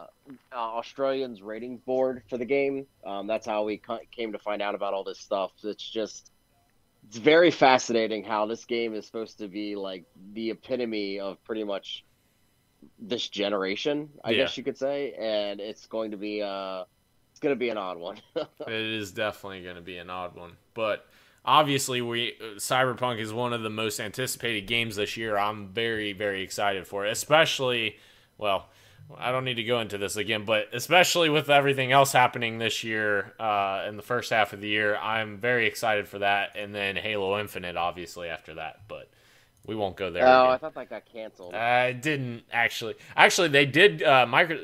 uh, 0.00 0.06
Australians 0.52 1.42
ratings 1.42 1.80
board 1.82 2.22
for 2.28 2.38
the 2.38 2.44
game. 2.44 2.86
Um, 3.04 3.26
that's 3.26 3.46
how 3.46 3.64
we 3.64 3.82
came 4.16 4.32
to 4.32 4.38
find 4.38 4.62
out 4.62 4.74
about 4.74 4.94
all 4.94 5.04
this 5.04 5.20
stuff. 5.20 5.52
It's 5.62 5.88
just, 5.88 6.30
it's 7.06 7.18
very 7.18 7.50
fascinating 7.50 8.24
how 8.24 8.46
this 8.46 8.64
game 8.64 8.94
is 8.94 9.06
supposed 9.06 9.38
to 9.38 9.48
be 9.48 9.76
like 9.76 10.06
the 10.32 10.50
epitome 10.50 11.20
of 11.20 11.42
pretty 11.44 11.64
much 11.64 12.04
this 12.98 13.28
generation, 13.28 14.08
I 14.24 14.30
Yeah. 14.30 14.38
guess 14.44 14.56
you 14.56 14.64
could 14.64 14.78
say, 14.78 15.12
and 15.18 15.60
it's 15.60 15.86
going 15.86 16.12
to 16.12 16.16
be 16.16 16.42
uh, 16.42 16.84
it's 17.32 17.40
going 17.40 17.54
to 17.54 17.58
be 17.58 17.68
an 17.68 17.78
odd 17.78 17.98
one. 17.98 18.20
It 18.66 18.74
is 18.74 19.12
definitely 19.12 19.62
going 19.62 19.76
to 19.76 19.82
be 19.82 19.98
an 19.98 20.10
odd 20.10 20.34
one, 20.34 20.56
but 20.74 21.09
obviously, 21.44 22.00
we 22.00 22.36
Cyberpunk 22.56 23.18
is 23.18 23.32
one 23.32 23.52
of 23.52 23.62
the 23.62 23.70
most 23.70 24.00
anticipated 24.00 24.66
games 24.66 24.96
this 24.96 25.16
year. 25.16 25.36
I'm 25.36 25.68
very 25.68 26.12
very 26.12 26.42
excited 26.42 26.86
for 26.86 27.06
it, 27.06 27.12
especially 27.12 27.96
well. 28.38 28.68
I 29.18 29.32
don't 29.32 29.44
need 29.44 29.54
to 29.54 29.64
go 29.64 29.80
into 29.80 29.98
this 29.98 30.16
again, 30.16 30.44
but 30.44 30.68
especially 30.72 31.30
with 31.30 31.50
everything 31.50 31.90
else 31.90 32.12
happening 32.12 32.58
this 32.58 32.84
year 32.84 33.32
uh, 33.40 33.84
in 33.88 33.96
the 33.96 34.04
first 34.04 34.30
half 34.30 34.52
of 34.52 34.60
the 34.60 34.68
year, 34.68 34.96
I'm 34.96 35.38
very 35.38 35.66
excited 35.66 36.06
for 36.06 36.20
that. 36.20 36.56
And 36.56 36.72
then 36.72 36.94
Halo 36.94 37.40
Infinite, 37.40 37.76
obviously, 37.76 38.28
after 38.28 38.54
that. 38.54 38.82
But 38.86 39.10
we 39.66 39.74
won't 39.74 39.96
go 39.96 40.10
there. 40.10 40.26
Oh, 40.26 40.42
again. 40.42 40.52
I 40.52 40.56
thought 40.58 40.74
that 40.74 40.90
got 40.90 41.04
canceled. 41.12 41.54
I 41.54 41.92
didn't 41.92 42.44
actually. 42.52 42.94
Actually, 43.16 43.48
they 43.48 43.66
did. 43.66 44.02
Uh, 44.02 44.26
micro. 44.26 44.58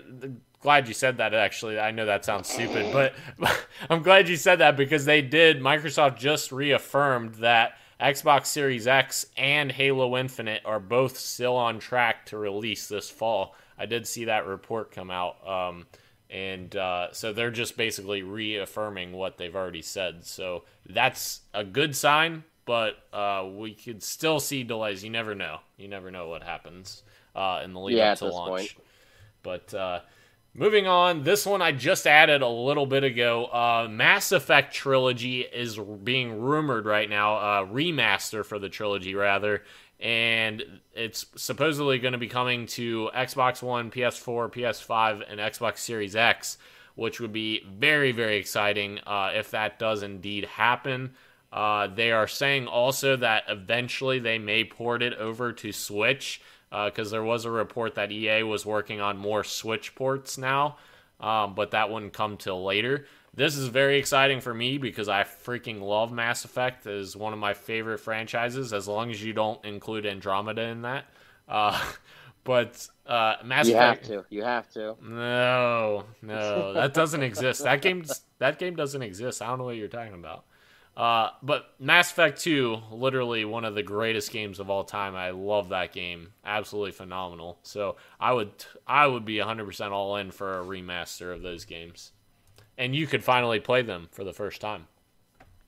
Glad 0.66 0.88
you 0.88 0.94
said 0.94 1.18
that. 1.18 1.32
Actually, 1.32 1.78
I 1.78 1.92
know 1.92 2.06
that 2.06 2.24
sounds 2.24 2.48
stupid, 2.48 2.92
but 2.92 3.14
I'm 3.88 4.02
glad 4.02 4.28
you 4.28 4.34
said 4.34 4.56
that 4.58 4.76
because 4.76 5.04
they 5.04 5.22
did. 5.22 5.60
Microsoft 5.60 6.18
just 6.18 6.50
reaffirmed 6.50 7.36
that 7.36 7.74
Xbox 8.00 8.46
Series 8.46 8.88
X 8.88 9.26
and 9.36 9.70
Halo 9.70 10.16
Infinite 10.16 10.62
are 10.64 10.80
both 10.80 11.18
still 11.18 11.54
on 11.54 11.78
track 11.78 12.26
to 12.26 12.36
release 12.36 12.88
this 12.88 13.08
fall. 13.08 13.54
I 13.78 13.86
did 13.86 14.08
see 14.08 14.24
that 14.24 14.44
report 14.44 14.90
come 14.90 15.08
out, 15.08 15.36
um, 15.46 15.86
and 16.30 16.74
uh, 16.74 17.12
so 17.12 17.32
they're 17.32 17.52
just 17.52 17.76
basically 17.76 18.24
reaffirming 18.24 19.12
what 19.12 19.38
they've 19.38 19.54
already 19.54 19.82
said. 19.82 20.24
So 20.24 20.64
that's 20.84 21.42
a 21.54 21.62
good 21.62 21.94
sign 21.94 22.42
but 22.64 22.96
uh, 23.12 23.46
we 23.48 23.72
could 23.72 24.02
still 24.02 24.40
see 24.40 24.64
delays. 24.64 25.04
You 25.04 25.10
never 25.10 25.36
know. 25.36 25.60
You 25.76 25.86
never 25.86 26.10
know 26.10 26.28
what 26.28 26.42
happens 26.42 27.04
uh, 27.36 27.60
in 27.62 27.72
the 27.72 27.78
lead 27.78 27.98
Yeah, 27.98 28.06
up 28.06 28.10
at 28.14 28.18
to 28.18 28.24
this 28.24 28.34
launch. 28.34 28.50
point. 28.50 28.74
But 29.44 29.72
uh, 29.72 30.00
moving 30.56 30.86
on, 30.86 31.22
this 31.22 31.44
one 31.44 31.60
I 31.60 31.72
just 31.72 32.06
added 32.06 32.42
a 32.42 32.48
little 32.48 32.86
bit 32.86 33.04
ago. 33.04 33.46
Uh, 33.46 33.88
Mass 33.90 34.32
Effect 34.32 34.74
trilogy 34.74 35.40
is 35.42 35.78
being 35.78 36.40
rumored 36.40 36.86
right 36.86 37.08
now, 37.08 37.36
uh, 37.36 37.66
remaster 37.66 38.44
for 38.44 38.58
the 38.58 38.68
trilogy 38.68 39.14
rather, 39.14 39.62
and 40.00 40.62
it's 40.94 41.26
supposedly 41.36 41.98
going 41.98 42.12
to 42.12 42.18
be 42.18 42.28
coming 42.28 42.66
to 42.66 43.10
Xbox 43.14 43.62
One, 43.62 43.90
PS4, 43.90 44.52
PS5, 44.52 45.22
and 45.28 45.40
Xbox 45.40 45.78
Series 45.78 46.16
X, 46.16 46.58
which 46.94 47.20
would 47.20 47.32
be 47.32 47.64
very 47.78 48.12
very 48.12 48.36
exciting 48.36 48.98
uh, 49.06 49.32
if 49.34 49.50
that 49.50 49.78
does 49.78 50.02
indeed 50.02 50.46
happen. 50.46 51.14
Uh, 51.52 51.86
they 51.86 52.10
are 52.12 52.26
saying 52.26 52.66
also 52.66 53.16
that 53.16 53.44
eventually 53.48 54.18
they 54.18 54.38
may 54.38 54.64
port 54.64 55.02
it 55.02 55.14
over 55.14 55.52
to 55.52 55.72
Switch 55.72 56.40
because 56.70 57.10
there 57.10 57.22
was 57.22 57.44
a 57.44 57.50
report 57.50 57.94
that 57.94 58.12
EA 58.12 58.42
was 58.42 58.66
working 58.66 59.00
on 59.00 59.16
more 59.16 59.44
Switch 59.44 59.94
ports 59.94 60.36
now, 60.38 60.76
um, 61.20 61.54
but 61.54 61.70
that 61.70 61.90
wouldn't 61.90 62.12
come 62.12 62.36
till 62.36 62.62
later. 62.64 63.06
This 63.34 63.56
is 63.56 63.68
very 63.68 63.98
exciting 63.98 64.40
for 64.40 64.54
me 64.54 64.78
because 64.78 65.08
I 65.08 65.22
freaking 65.24 65.82
love 65.82 66.10
Mass 66.10 66.44
Effect. 66.46 66.86
Is 66.86 67.14
one 67.14 67.34
of 67.34 67.38
my 67.38 67.52
favorite 67.52 67.98
franchises, 67.98 68.72
as 68.72 68.88
long 68.88 69.10
as 69.10 69.22
you 69.22 69.34
don't 69.34 69.62
include 69.64 70.06
Andromeda 70.06 70.62
in 70.62 70.82
that. 70.82 71.04
Uh, 71.46 71.78
but 72.44 72.88
uh, 73.06 73.36
Mass 73.44 73.68
You 73.68 73.74
Effect. 73.74 74.08
You 74.08 74.14
have 74.14 74.24
to. 74.24 74.34
You 74.34 74.42
have 74.42 74.70
to. 74.70 74.96
No, 75.02 76.04
no, 76.22 76.72
that 76.72 76.94
doesn't 76.94 77.22
exist. 77.22 77.64
That 77.64 77.82
game, 77.82 78.04
that 78.38 78.58
game 78.58 78.74
doesn't 78.74 79.02
exist. 79.02 79.42
I 79.42 79.48
don't 79.48 79.58
know 79.58 79.64
what 79.64 79.76
you're 79.76 79.88
talking 79.88 80.14
about. 80.14 80.44
Uh, 80.96 81.28
but 81.42 81.74
Mass 81.78 82.10
Effect 82.10 82.40
2, 82.40 82.78
literally 82.90 83.44
one 83.44 83.66
of 83.66 83.74
the 83.74 83.82
greatest 83.82 84.32
games 84.32 84.58
of 84.58 84.70
all 84.70 84.82
time. 84.82 85.14
I 85.14 85.30
love 85.30 85.68
that 85.68 85.92
game. 85.92 86.32
Absolutely 86.44 86.92
phenomenal. 86.92 87.58
So 87.62 87.96
I 88.18 88.32
would, 88.32 88.52
I 88.86 89.06
would 89.06 89.26
be 89.26 89.36
100% 89.36 89.90
all 89.90 90.16
in 90.16 90.30
for 90.30 90.58
a 90.58 90.64
remaster 90.64 91.34
of 91.34 91.42
those 91.42 91.66
games, 91.66 92.12
and 92.78 92.96
you 92.96 93.06
could 93.06 93.22
finally 93.22 93.60
play 93.60 93.82
them 93.82 94.08
for 94.10 94.24
the 94.24 94.32
first 94.32 94.62
time. 94.62 94.86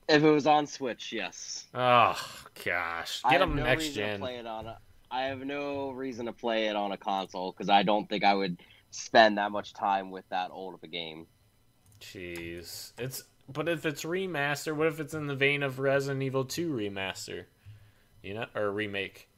If 0.07 0.23
it 0.23 0.31
was 0.31 0.47
on 0.47 0.65
Switch, 0.65 1.13
yes. 1.13 1.67
Oh 1.75 2.19
gosh, 2.65 3.21
get 3.29 3.37
them 3.39 3.55
no 3.55 3.63
next 3.63 3.89
gen. 3.89 4.19
Play 4.19 4.37
it 4.37 4.47
on 4.47 4.65
a, 4.65 4.79
I 5.11 5.25
have 5.25 5.41
no 5.41 5.91
reason 5.91 6.25
to 6.25 6.33
play 6.33 6.65
it 6.65 6.75
on 6.75 6.91
a 6.91 6.97
console 6.97 7.51
because 7.51 7.69
I 7.69 7.83
don't 7.83 8.09
think 8.09 8.23
I 8.23 8.33
would 8.33 8.57
spend 8.89 9.37
that 9.37 9.51
much 9.51 9.75
time 9.75 10.09
with 10.09 10.27
that 10.29 10.49
old 10.49 10.73
of 10.73 10.81
a 10.81 10.87
game. 10.87 11.27
Jeez, 12.01 12.93
it's 12.97 13.23
but 13.51 13.67
if 13.67 13.85
it's 13.85 14.03
remaster, 14.03 14.75
what 14.75 14.87
if 14.87 14.99
it's 14.99 15.13
in 15.13 15.27
the 15.27 15.35
vein 15.35 15.63
of 15.63 15.79
Resident 15.79 16.21
Evil 16.23 16.45
2 16.45 16.71
remaster? 16.71 17.45
You 18.21 18.35
know, 18.35 18.45
or 18.55 18.71
remake? 18.71 19.29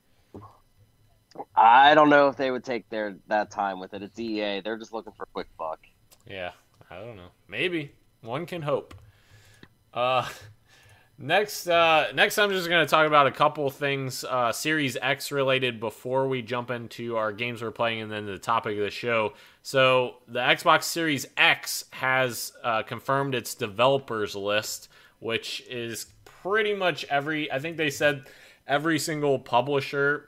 I 1.56 1.95
don't 1.95 2.10
know 2.10 2.28
if 2.28 2.36
they 2.36 2.52
would 2.52 2.63
take 2.63 2.89
their 2.89 3.15
that 3.28 3.52
time 3.52 3.80
with 3.80 3.93
it. 3.93 4.04
It's 4.04 4.19
EA. 4.19 4.62
They're 4.62 4.78
just 4.78 4.93
looking 4.93 5.13
for 5.13 5.24
a 5.24 5.28
quick 5.28 5.47
buck. 5.58 5.80
Yeah, 6.28 6.52
I 6.89 6.97
don't 6.97 7.15
know. 7.15 7.30
Maybe 7.47 7.93
one 8.21 8.45
can 8.45 8.62
hope. 8.62 8.95
Uh, 9.93 10.28
next, 11.21 11.67
uh, 11.67 12.07
next, 12.13 12.38
I'm 12.38 12.51
just 12.51 12.69
gonna 12.69 12.86
talk 12.86 13.07
about 13.07 13.27
a 13.27 13.31
couple 13.31 13.69
things, 13.69 14.23
uh, 14.23 14.51
Series 14.51 14.97
X 15.01 15.31
related, 15.31 15.79
before 15.79 16.27
we 16.27 16.41
jump 16.41 16.71
into 16.71 17.15
our 17.17 17.31
games 17.31 17.62
we're 17.62 17.71
playing, 17.71 18.01
and 18.01 18.12
then 18.12 18.25
the 18.25 18.38
topic 18.38 18.77
of 18.77 18.84
the 18.84 18.89
show. 18.89 19.34
So, 19.62 20.15
the 20.27 20.39
Xbox 20.39 20.84
Series 20.84 21.27
X 21.38 21.86
has 21.91 22.53
uh, 22.63 22.84
confirmed 22.84 23.36
its 23.36 23.55
developers 23.55 24.36
list, 24.36 24.89
which 25.19 25.63
is 25.69 26.07
pretty 26.25 26.73
much 26.73 27.05
every. 27.05 27.51
I 27.51 27.60
think 27.60 27.77
they 27.77 27.89
said 27.89 28.25
every 28.67 28.99
single 28.99 29.39
publisher 29.39 30.27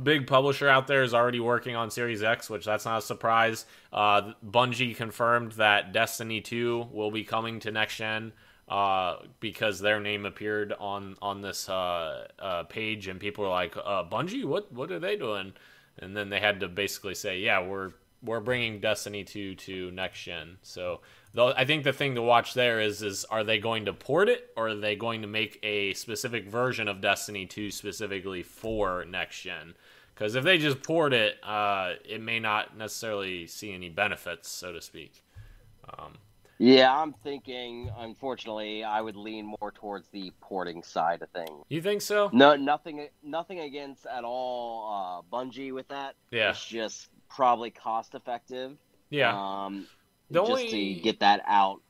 big 0.00 0.26
publisher 0.26 0.68
out 0.68 0.86
there 0.86 1.02
is 1.02 1.12
already 1.12 1.40
working 1.40 1.76
on 1.76 1.90
Series 1.90 2.22
X, 2.22 2.48
which 2.48 2.64
that's 2.64 2.84
not 2.84 2.98
a 2.98 3.02
surprise. 3.02 3.66
Uh, 3.92 4.32
Bungie 4.44 4.96
confirmed 4.96 5.52
that 5.52 5.92
Destiny 5.92 6.40
2 6.40 6.88
will 6.92 7.10
be 7.10 7.24
coming 7.24 7.60
to 7.60 7.70
next 7.70 7.96
gen 7.96 8.32
uh, 8.68 9.16
because 9.40 9.80
their 9.80 10.00
name 10.00 10.24
appeared 10.24 10.72
on 10.78 11.16
on 11.20 11.42
this 11.42 11.68
uh, 11.68 12.28
uh, 12.38 12.62
page, 12.64 13.08
and 13.08 13.20
people 13.20 13.44
were 13.44 13.50
like, 13.50 13.76
uh, 13.76 14.04
"Bungie, 14.04 14.44
what 14.44 14.72
what 14.72 14.90
are 14.90 15.00
they 15.00 15.16
doing?" 15.16 15.52
And 15.98 16.16
then 16.16 16.30
they 16.30 16.40
had 16.40 16.60
to 16.60 16.68
basically 16.68 17.14
say, 17.14 17.40
"Yeah, 17.40 17.62
we're 17.66 17.92
we're 18.22 18.40
bringing 18.40 18.80
Destiny 18.80 19.24
2 19.24 19.56
to 19.56 19.90
next 19.90 20.22
gen." 20.22 20.58
So 20.62 21.00
though 21.34 21.52
I 21.52 21.64
think 21.64 21.84
the 21.84 21.92
thing 21.92 22.14
to 22.14 22.22
watch 22.22 22.54
there 22.54 22.80
is 22.80 23.02
is 23.02 23.24
are 23.26 23.44
they 23.44 23.58
going 23.58 23.86
to 23.86 23.92
port 23.92 24.28
it 24.28 24.50
or 24.56 24.68
are 24.68 24.74
they 24.74 24.96
going 24.96 25.22
to 25.22 25.28
make 25.28 25.58
a 25.62 25.92
specific 25.94 26.48
version 26.48 26.88
of 26.88 27.00
Destiny 27.00 27.46
2 27.46 27.70
specifically 27.70 28.42
for 28.42 29.04
next 29.04 29.42
gen? 29.42 29.74
Because 30.14 30.34
if 30.34 30.44
they 30.44 30.58
just 30.58 30.82
port 30.82 31.12
it, 31.12 31.42
uh, 31.42 31.94
it 32.04 32.20
may 32.20 32.38
not 32.38 32.76
necessarily 32.76 33.46
see 33.46 33.72
any 33.72 33.88
benefits, 33.88 34.48
so 34.48 34.72
to 34.72 34.80
speak. 34.80 35.24
Um, 35.98 36.12
Yeah, 36.58 36.96
I'm 36.96 37.12
thinking. 37.24 37.90
Unfortunately, 37.98 38.84
I 38.84 39.00
would 39.00 39.16
lean 39.16 39.54
more 39.60 39.72
towards 39.72 40.08
the 40.08 40.32
porting 40.40 40.82
side 40.82 41.22
of 41.22 41.28
things. 41.30 41.64
you 41.68 41.82
think 41.82 42.02
so? 42.02 42.30
No, 42.32 42.54
nothing, 42.56 43.08
nothing 43.22 43.60
against 43.60 44.06
at 44.06 44.22
all 44.24 45.24
uh, 45.32 45.36
Bungie 45.36 45.72
with 45.72 45.88
that. 45.88 46.14
Yeah. 46.30 46.50
It's 46.50 46.64
just 46.64 47.08
probably 47.28 47.70
cost 47.70 48.14
effective. 48.14 48.76
Yeah. 49.10 49.34
Um, 49.36 49.86
The 50.30 50.40
just 50.40 50.50
only- 50.50 50.94
to 50.94 51.00
get 51.00 51.20
that 51.20 51.42
out. 51.46 51.80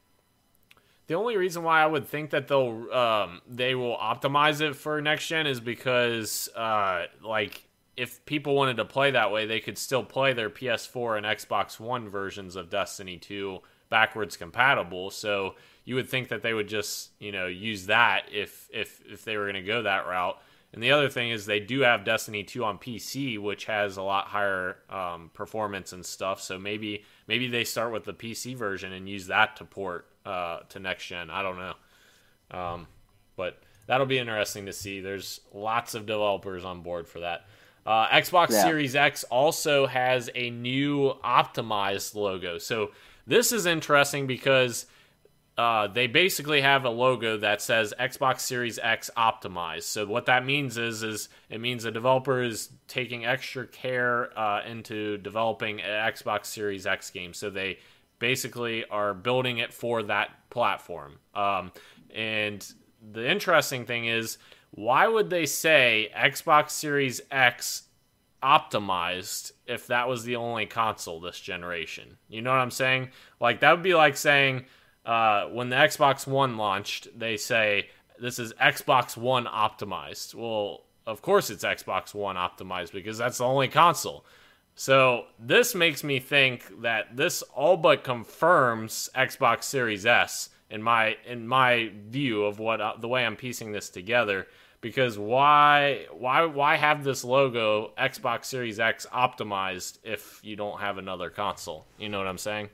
The 1.08 1.14
only 1.14 1.36
reason 1.36 1.62
why 1.64 1.82
I 1.82 1.86
would 1.86 2.06
think 2.06 2.30
that 2.30 2.48
they'll 2.48 2.90
um, 2.92 3.42
they 3.46 3.74
will 3.74 3.96
optimize 3.98 4.60
it 4.62 4.74
for 4.74 5.00
next 5.02 5.26
gen 5.26 5.46
is 5.46 5.60
because 5.60 6.48
uh, 6.56 7.06
like 7.22 7.68
if 7.96 8.24
people 8.24 8.54
wanted 8.54 8.78
to 8.78 8.84
play 8.86 9.10
that 9.10 9.30
way, 9.32 9.44
they 9.44 9.60
could 9.60 9.76
still 9.76 10.04
play 10.04 10.32
their 10.32 10.48
PS4 10.48 11.18
and 11.18 11.26
Xbox 11.26 11.78
One 11.78 12.08
versions 12.08 12.56
of 12.56 12.70
Destiny 12.70 13.18
2 13.18 13.58
backwards 13.92 14.36
compatible. 14.38 15.10
So 15.10 15.54
you 15.84 15.96
would 15.96 16.08
think 16.08 16.28
that 16.28 16.42
they 16.42 16.54
would 16.54 16.66
just 16.66 17.10
you 17.20 17.30
know 17.30 17.46
use 17.46 17.86
that 17.86 18.22
if 18.32 18.68
if 18.72 19.00
if 19.08 19.24
they 19.24 19.36
were 19.36 19.44
going 19.44 19.54
to 19.54 19.62
go 19.62 19.82
that 19.82 20.06
route. 20.06 20.40
And 20.72 20.82
the 20.82 20.90
other 20.90 21.10
thing 21.10 21.30
is 21.30 21.44
they 21.44 21.60
do 21.60 21.80
have 21.80 22.02
Destiny 22.02 22.44
2 22.44 22.64
on 22.64 22.78
PC, 22.78 23.38
which 23.38 23.66
has 23.66 23.98
a 23.98 24.02
lot 24.02 24.28
higher 24.28 24.78
um, 24.88 25.30
performance 25.34 25.92
and 25.92 26.04
stuff. 26.04 26.40
So 26.40 26.58
maybe 26.58 27.04
maybe 27.28 27.46
they 27.46 27.64
start 27.64 27.92
with 27.92 28.04
the 28.04 28.14
PC 28.14 28.56
version 28.56 28.94
and 28.94 29.06
use 29.06 29.26
that 29.26 29.56
to 29.56 29.66
port 29.66 30.06
uh, 30.24 30.60
to 30.70 30.80
next 30.80 31.06
gen. 31.06 31.28
I 31.30 31.42
don't 31.42 31.58
know, 31.58 31.74
um, 32.58 32.86
but 33.36 33.60
that'll 33.86 34.06
be 34.06 34.18
interesting 34.18 34.64
to 34.66 34.72
see. 34.72 35.00
There's 35.00 35.40
lots 35.52 35.94
of 35.94 36.06
developers 36.06 36.64
on 36.64 36.80
board 36.80 37.06
for 37.06 37.20
that. 37.20 37.46
Uh, 37.84 38.06
Xbox 38.08 38.50
Yeah. 38.50 38.62
Series 38.62 38.96
X 38.96 39.24
also 39.24 39.86
has 39.86 40.30
a 40.34 40.48
new 40.50 41.14
optimized 41.22 42.14
logo. 42.14 42.56
So 42.58 42.92
this 43.26 43.52
is 43.52 43.66
interesting 43.66 44.26
because 44.26 44.86
uh, 45.58 45.86
they 45.86 46.06
basically 46.06 46.62
have 46.62 46.84
a 46.84 46.90
logo 46.90 47.36
that 47.36 47.60
says 47.60 47.92
Xbox 48.00 48.40
Series 48.40 48.78
X 48.82 49.10
optimized. 49.16 49.82
So 49.82 50.06
what 50.06 50.26
that 50.26 50.46
means 50.46 50.78
is 50.78 51.02
is 51.02 51.28
it 51.50 51.60
means 51.60 51.82
the 51.82 51.90
developer 51.90 52.42
is 52.42 52.70
taking 52.88 53.26
extra 53.26 53.66
care 53.66 54.36
uh, 54.38 54.62
into 54.64 55.18
developing 55.18 55.80
an 55.80 56.12
Xbox 56.12 56.46
Series 56.46 56.86
X 56.86 57.10
game. 57.10 57.34
So 57.34 57.50
they 57.50 57.78
basically 58.18 58.86
are 58.86 59.12
building 59.12 59.58
it 59.58 59.74
for 59.74 60.02
that 60.04 60.30
platform. 60.48 61.18
Um, 61.34 61.72
and 62.14 62.66
the 63.12 63.28
interesting 63.28 63.84
thing 63.84 64.06
is, 64.06 64.38
why 64.70 65.06
would 65.06 65.28
they 65.28 65.44
say 65.44 66.10
Xbox 66.16 66.70
Series 66.70 67.20
X 67.30 67.82
optimized 68.42 69.52
if 69.66 69.86
that 69.86 70.08
was 70.08 70.24
the 70.24 70.36
only 70.36 70.66
console 70.66 71.20
this 71.20 71.40
generation? 71.40 72.16
You 72.28 72.42
know 72.42 72.50
what 72.50 72.58
I'm 72.58 72.70
saying? 72.70 73.10
Like 73.40 73.60
that 73.60 73.72
would 73.72 73.82
be 73.82 73.94
like 73.94 74.16
saying 74.16 74.66
uh, 75.04 75.46
when 75.46 75.68
the 75.68 75.76
Xbox 75.76 76.26
One 76.26 76.56
launched, 76.56 77.08
they 77.18 77.36
say 77.36 77.88
this 78.18 78.38
is 78.38 78.52
Xbox 78.54 79.16
One 79.16 79.46
optimized. 79.46 80.34
Well, 80.34 80.82
of 81.06 81.22
course 81.22 81.50
it's 81.50 81.64
Xbox 81.64 82.14
One 82.14 82.36
optimized 82.36 82.92
because 82.92 83.18
that's 83.18 83.38
the 83.38 83.44
only 83.44 83.68
console. 83.68 84.24
So 84.74 85.26
this 85.38 85.74
makes 85.74 86.02
me 86.02 86.18
think 86.18 86.82
that 86.82 87.16
this 87.16 87.42
all 87.42 87.76
but 87.76 88.04
confirms 88.04 89.10
Xbox 89.14 89.64
Series 89.64 90.06
S 90.06 90.48
in 90.70 90.82
my 90.82 91.16
in 91.26 91.46
my 91.46 91.90
view 92.08 92.44
of 92.44 92.58
what 92.58 92.80
uh, 92.80 92.94
the 92.98 93.08
way 93.08 93.24
I'm 93.26 93.36
piecing 93.36 93.72
this 93.72 93.90
together. 93.90 94.46
Because 94.82 95.16
why 95.16 96.06
why 96.10 96.44
why 96.44 96.74
have 96.76 97.04
this 97.04 97.22
logo 97.24 97.92
Xbox 97.96 98.46
Series 98.46 98.80
X 98.80 99.06
optimized 99.14 99.98
if 100.02 100.40
you 100.42 100.56
don't 100.56 100.80
have 100.80 100.98
another 100.98 101.30
console? 101.30 101.86
You 101.98 102.08
know 102.08 102.18
what 102.18 102.26
I'm 102.26 102.36
saying? 102.36 102.68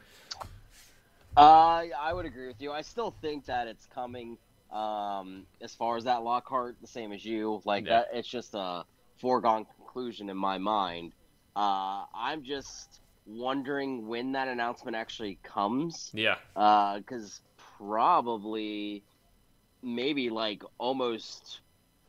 Uh, 1.36 1.84
I 2.00 2.12
would 2.12 2.24
agree 2.24 2.48
with 2.48 2.60
you. 2.60 2.72
I 2.72 2.80
still 2.80 3.14
think 3.20 3.44
that 3.44 3.68
it's 3.68 3.86
coming. 3.94 4.38
Um, 4.72 5.44
as 5.60 5.74
far 5.74 5.96
as 5.98 6.04
that 6.04 6.22
Lockhart, 6.22 6.76
the 6.80 6.86
same 6.86 7.12
as 7.12 7.24
you. 7.24 7.60
Like 7.66 7.84
Yeah. 7.84 8.00
that, 8.00 8.08
it's 8.14 8.26
just 8.26 8.54
a 8.54 8.84
foregone 9.18 9.66
conclusion 9.76 10.30
in 10.30 10.36
my 10.36 10.56
mind. 10.56 11.12
Uh, 11.54 12.04
I'm 12.14 12.42
just 12.42 13.00
wondering 13.26 14.08
when 14.08 14.32
that 14.32 14.48
announcement 14.48 14.96
actually 14.96 15.38
comes. 15.42 16.10
Yeah. 16.14 16.36
because 16.54 17.42
probably 17.76 19.02
maybe 19.82 20.30
like 20.30 20.62
almost 20.78 21.60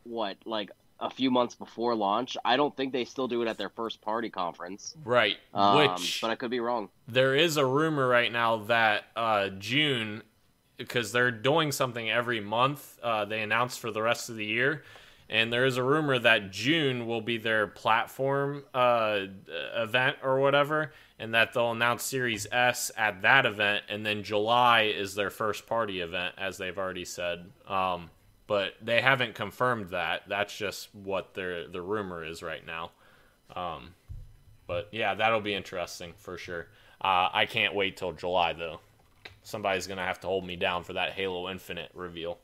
what 0.03 0.37
like 0.45 0.71
a 0.99 1.09
few 1.09 1.31
months 1.31 1.55
before 1.55 1.95
launch. 1.95 2.35
I 2.43 2.57
don't 2.57 2.75
think 2.75 2.91
they 2.91 3.05
still 3.05 3.27
do 3.27 3.41
it 3.41 3.47
at 3.47 3.57
their 3.57 3.69
first 3.69 4.01
party 4.01 4.29
conference. 4.29 4.95
Right. 5.05 5.37
Um, 5.53 5.77
Which 5.77 6.19
but 6.21 6.29
I 6.29 6.35
could 6.35 6.51
be 6.51 6.59
wrong. 6.59 6.89
there 7.07 7.35
is 7.35 7.57
a 7.57 7.65
rumor 7.65 8.07
right 8.07 8.31
now 8.31 8.57
that 8.65 9.05
uh, 9.15 9.49
June, 9.49 10.23
because 10.77 11.11
they're 11.11 11.31
doing 11.31 11.71
something 11.71 12.09
every 12.09 12.41
month, 12.41 12.99
uh, 13.01 13.23
they 13.25 13.41
announced 13.41 13.79
for 13.79 13.91
the 13.91 14.01
rest 14.01 14.29
of 14.29 14.35
the 14.35 14.45
year. 14.45 14.83
And 15.31 15.53
there 15.53 15.65
is 15.65 15.77
a 15.77 15.83
rumor 15.83 16.17
that 16.17 16.51
June 16.51 17.05
will 17.05 17.21
be 17.21 17.37
their 17.37 17.67
platform 17.67 18.63
uh, 18.73 19.19
event 19.75 20.17
or 20.23 20.39
whatever, 20.39 20.91
and 21.19 21.35
that 21.35 21.53
they'll 21.53 21.71
announce 21.71 22.03
Series 22.03 22.47
S 22.51 22.91
at 22.97 23.21
that 23.21 23.45
event, 23.45 23.83
and 23.89 24.03
then 24.03 24.23
July 24.23 24.83
is 24.83 25.13
their 25.13 25.29
first 25.29 25.67
party 25.67 26.01
event, 26.01 26.33
as 26.35 26.57
they've 26.57 26.77
already 26.77 27.05
said. 27.05 27.51
Um, 27.67 28.09
but 28.49 28.73
they 28.81 28.99
haven't 28.99 29.35
confirmed 29.35 29.91
that. 29.91 30.23
That's 30.27 30.57
just 30.57 30.93
what 30.95 31.35
their 31.35 31.67
the 31.67 31.81
rumor 31.81 32.25
is 32.25 32.41
right 32.43 32.65
now. 32.65 32.89
Um, 33.55 33.93
but 34.67 34.89
yeah, 34.91 35.13
that'll 35.15 35.39
be 35.39 35.53
interesting 35.53 36.13
for 36.17 36.37
sure. 36.37 36.67
Uh, 36.99 37.29
I 37.31 37.45
can't 37.45 37.75
wait 37.75 37.95
till 37.95 38.11
July 38.11 38.53
though. 38.53 38.79
Somebody's 39.43 39.85
gonna 39.87 40.03
have 40.05 40.19
to 40.21 40.27
hold 40.27 40.45
me 40.45 40.55
down 40.55 40.83
for 40.83 40.93
that 40.93 41.13
Halo 41.13 41.47
Infinite 41.49 41.91
reveal. 41.93 42.39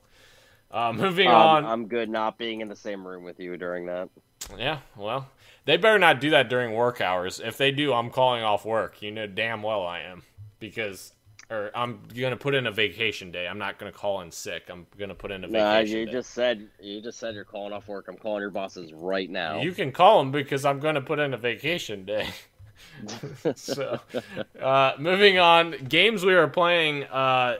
Uh, 0.71 0.93
moving 0.93 1.27
Um, 1.27 1.33
on. 1.35 1.65
I'm 1.65 1.87
good 1.87 2.09
not 2.09 2.37
being 2.37 2.61
in 2.61 2.67
the 2.69 2.75
same 2.75 3.05
room 3.05 3.23
with 3.23 3.39
you 3.39 3.57
during 3.57 3.87
that. 3.87 4.09
Yeah, 4.57 4.79
well, 4.95 5.27
they 5.65 5.77
better 5.77 5.97
not 5.97 6.21
do 6.21 6.29
that 6.29 6.49
during 6.49 6.73
work 6.75 7.01
hours. 7.01 7.39
If 7.43 7.57
they 7.57 7.71
do, 7.71 7.93
I'm 7.93 8.11
calling 8.11 8.43
off 8.43 8.63
work. 8.63 9.01
You 9.01 9.11
know 9.11 9.25
damn 9.25 9.63
well 9.63 9.83
I 9.85 10.01
am 10.01 10.21
because, 10.59 11.13
or 11.49 11.71
I'm 11.75 11.99
gonna 12.15 12.37
put 12.37 12.55
in 12.55 12.67
a 12.67 12.71
vacation 12.71 13.31
day. 13.31 13.47
I'm 13.47 13.57
not 13.57 13.77
gonna 13.77 13.91
call 13.91 14.21
in 14.21 14.31
sick. 14.31 14.63
I'm 14.69 14.87
gonna 14.97 15.15
put 15.15 15.31
in 15.31 15.43
a 15.43 15.47
vacation. 15.47 15.67
Nah, 15.67 15.79
you 15.79 16.05
day. 16.05 16.11
just 16.11 16.31
said 16.31 16.67
you 16.81 17.01
just 17.01 17.19
said 17.19 17.35
you're 17.35 17.43
calling 17.43 17.73
off 17.73 17.87
work. 17.87 18.07
I'm 18.07 18.17
calling 18.17 18.41
your 18.41 18.49
bosses 18.49 18.93
right 18.93 19.29
now. 19.29 19.61
You 19.61 19.71
can 19.71 19.91
call 19.91 20.19
them 20.19 20.31
because 20.31 20.65
I'm 20.65 20.79
going 20.79 20.95
to 20.95 21.01
put 21.01 21.19
in 21.19 21.33
a 21.33 21.37
vacation 21.37 22.05
day. 22.05 22.29
so, 23.55 23.99
uh, 24.61 24.93
moving 24.99 25.39
on, 25.39 25.71
games 25.87 26.25
we 26.25 26.33
are 26.33 26.47
playing. 26.47 27.03
Uh, 27.03 27.57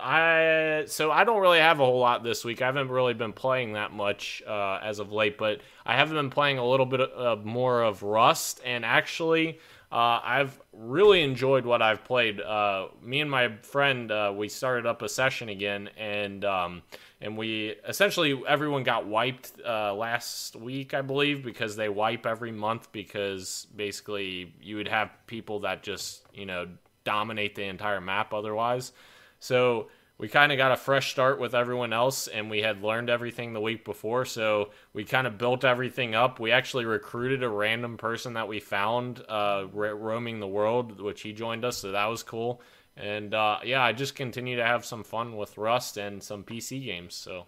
I 0.00 0.84
so 0.86 1.10
I 1.10 1.24
don't 1.24 1.40
really 1.40 1.58
have 1.58 1.80
a 1.80 1.84
whole 1.84 1.98
lot 1.98 2.22
this 2.22 2.44
week. 2.44 2.62
I 2.62 2.66
haven't 2.66 2.88
really 2.88 3.14
been 3.14 3.32
playing 3.32 3.72
that 3.72 3.92
much 3.92 4.42
uh, 4.46 4.78
as 4.82 5.00
of 5.00 5.12
late, 5.12 5.36
but 5.36 5.60
I 5.84 5.96
have 5.96 6.10
been 6.10 6.30
playing 6.30 6.58
a 6.58 6.66
little 6.66 6.86
bit 6.86 7.00
uh, 7.00 7.36
more 7.42 7.82
of 7.82 8.02
Rust, 8.02 8.60
and 8.64 8.84
actually. 8.84 9.58
Uh, 9.94 10.20
I've 10.24 10.60
really 10.72 11.22
enjoyed 11.22 11.64
what 11.64 11.80
I've 11.80 12.02
played. 12.02 12.40
Uh, 12.40 12.88
me 13.00 13.20
and 13.20 13.30
my 13.30 13.56
friend, 13.58 14.10
uh, 14.10 14.32
we 14.36 14.48
started 14.48 14.86
up 14.86 15.02
a 15.02 15.08
session 15.08 15.48
again, 15.48 15.88
and 15.96 16.44
um, 16.44 16.82
and 17.20 17.38
we 17.38 17.76
essentially 17.86 18.42
everyone 18.48 18.82
got 18.82 19.06
wiped 19.06 19.52
uh, 19.64 19.94
last 19.94 20.56
week, 20.56 20.94
I 20.94 21.02
believe, 21.02 21.44
because 21.44 21.76
they 21.76 21.88
wipe 21.88 22.26
every 22.26 22.50
month 22.50 22.90
because 22.90 23.68
basically 23.76 24.52
you 24.60 24.74
would 24.78 24.88
have 24.88 25.12
people 25.28 25.60
that 25.60 25.84
just 25.84 26.24
you 26.34 26.44
know 26.44 26.66
dominate 27.04 27.54
the 27.54 27.62
entire 27.62 28.00
map 28.00 28.34
otherwise. 28.34 28.90
So 29.38 29.90
we 30.16 30.28
kind 30.28 30.52
of 30.52 30.58
got 30.58 30.70
a 30.70 30.76
fresh 30.76 31.10
start 31.10 31.40
with 31.40 31.54
everyone 31.54 31.92
else, 31.92 32.28
and 32.28 32.48
we 32.48 32.62
had 32.62 32.82
learned 32.82 33.10
everything 33.10 33.52
the 33.52 33.60
week 33.60 33.84
before. 33.84 34.24
So 34.24 34.70
we 34.92 35.04
kind 35.04 35.26
of 35.26 35.38
built 35.38 35.64
everything 35.64 36.14
up. 36.14 36.38
We 36.38 36.52
actually 36.52 36.84
recruited 36.84 37.42
a 37.42 37.48
random 37.48 37.96
person 37.96 38.34
that 38.34 38.46
we 38.46 38.60
found 38.60 39.24
uh, 39.28 39.66
roaming 39.72 40.38
the 40.38 40.46
world, 40.46 41.00
which 41.00 41.22
he 41.22 41.32
joined 41.32 41.64
us. 41.64 41.78
So 41.78 41.90
that 41.92 42.06
was 42.06 42.22
cool. 42.22 42.62
And 42.96 43.34
uh, 43.34 43.58
yeah, 43.64 43.82
I 43.82 43.92
just 43.92 44.14
continue 44.14 44.56
to 44.56 44.64
have 44.64 44.84
some 44.84 45.02
fun 45.02 45.36
with 45.36 45.58
Rust 45.58 45.96
and 45.96 46.22
some 46.22 46.44
PC 46.44 46.84
games. 46.84 47.16
So 47.16 47.46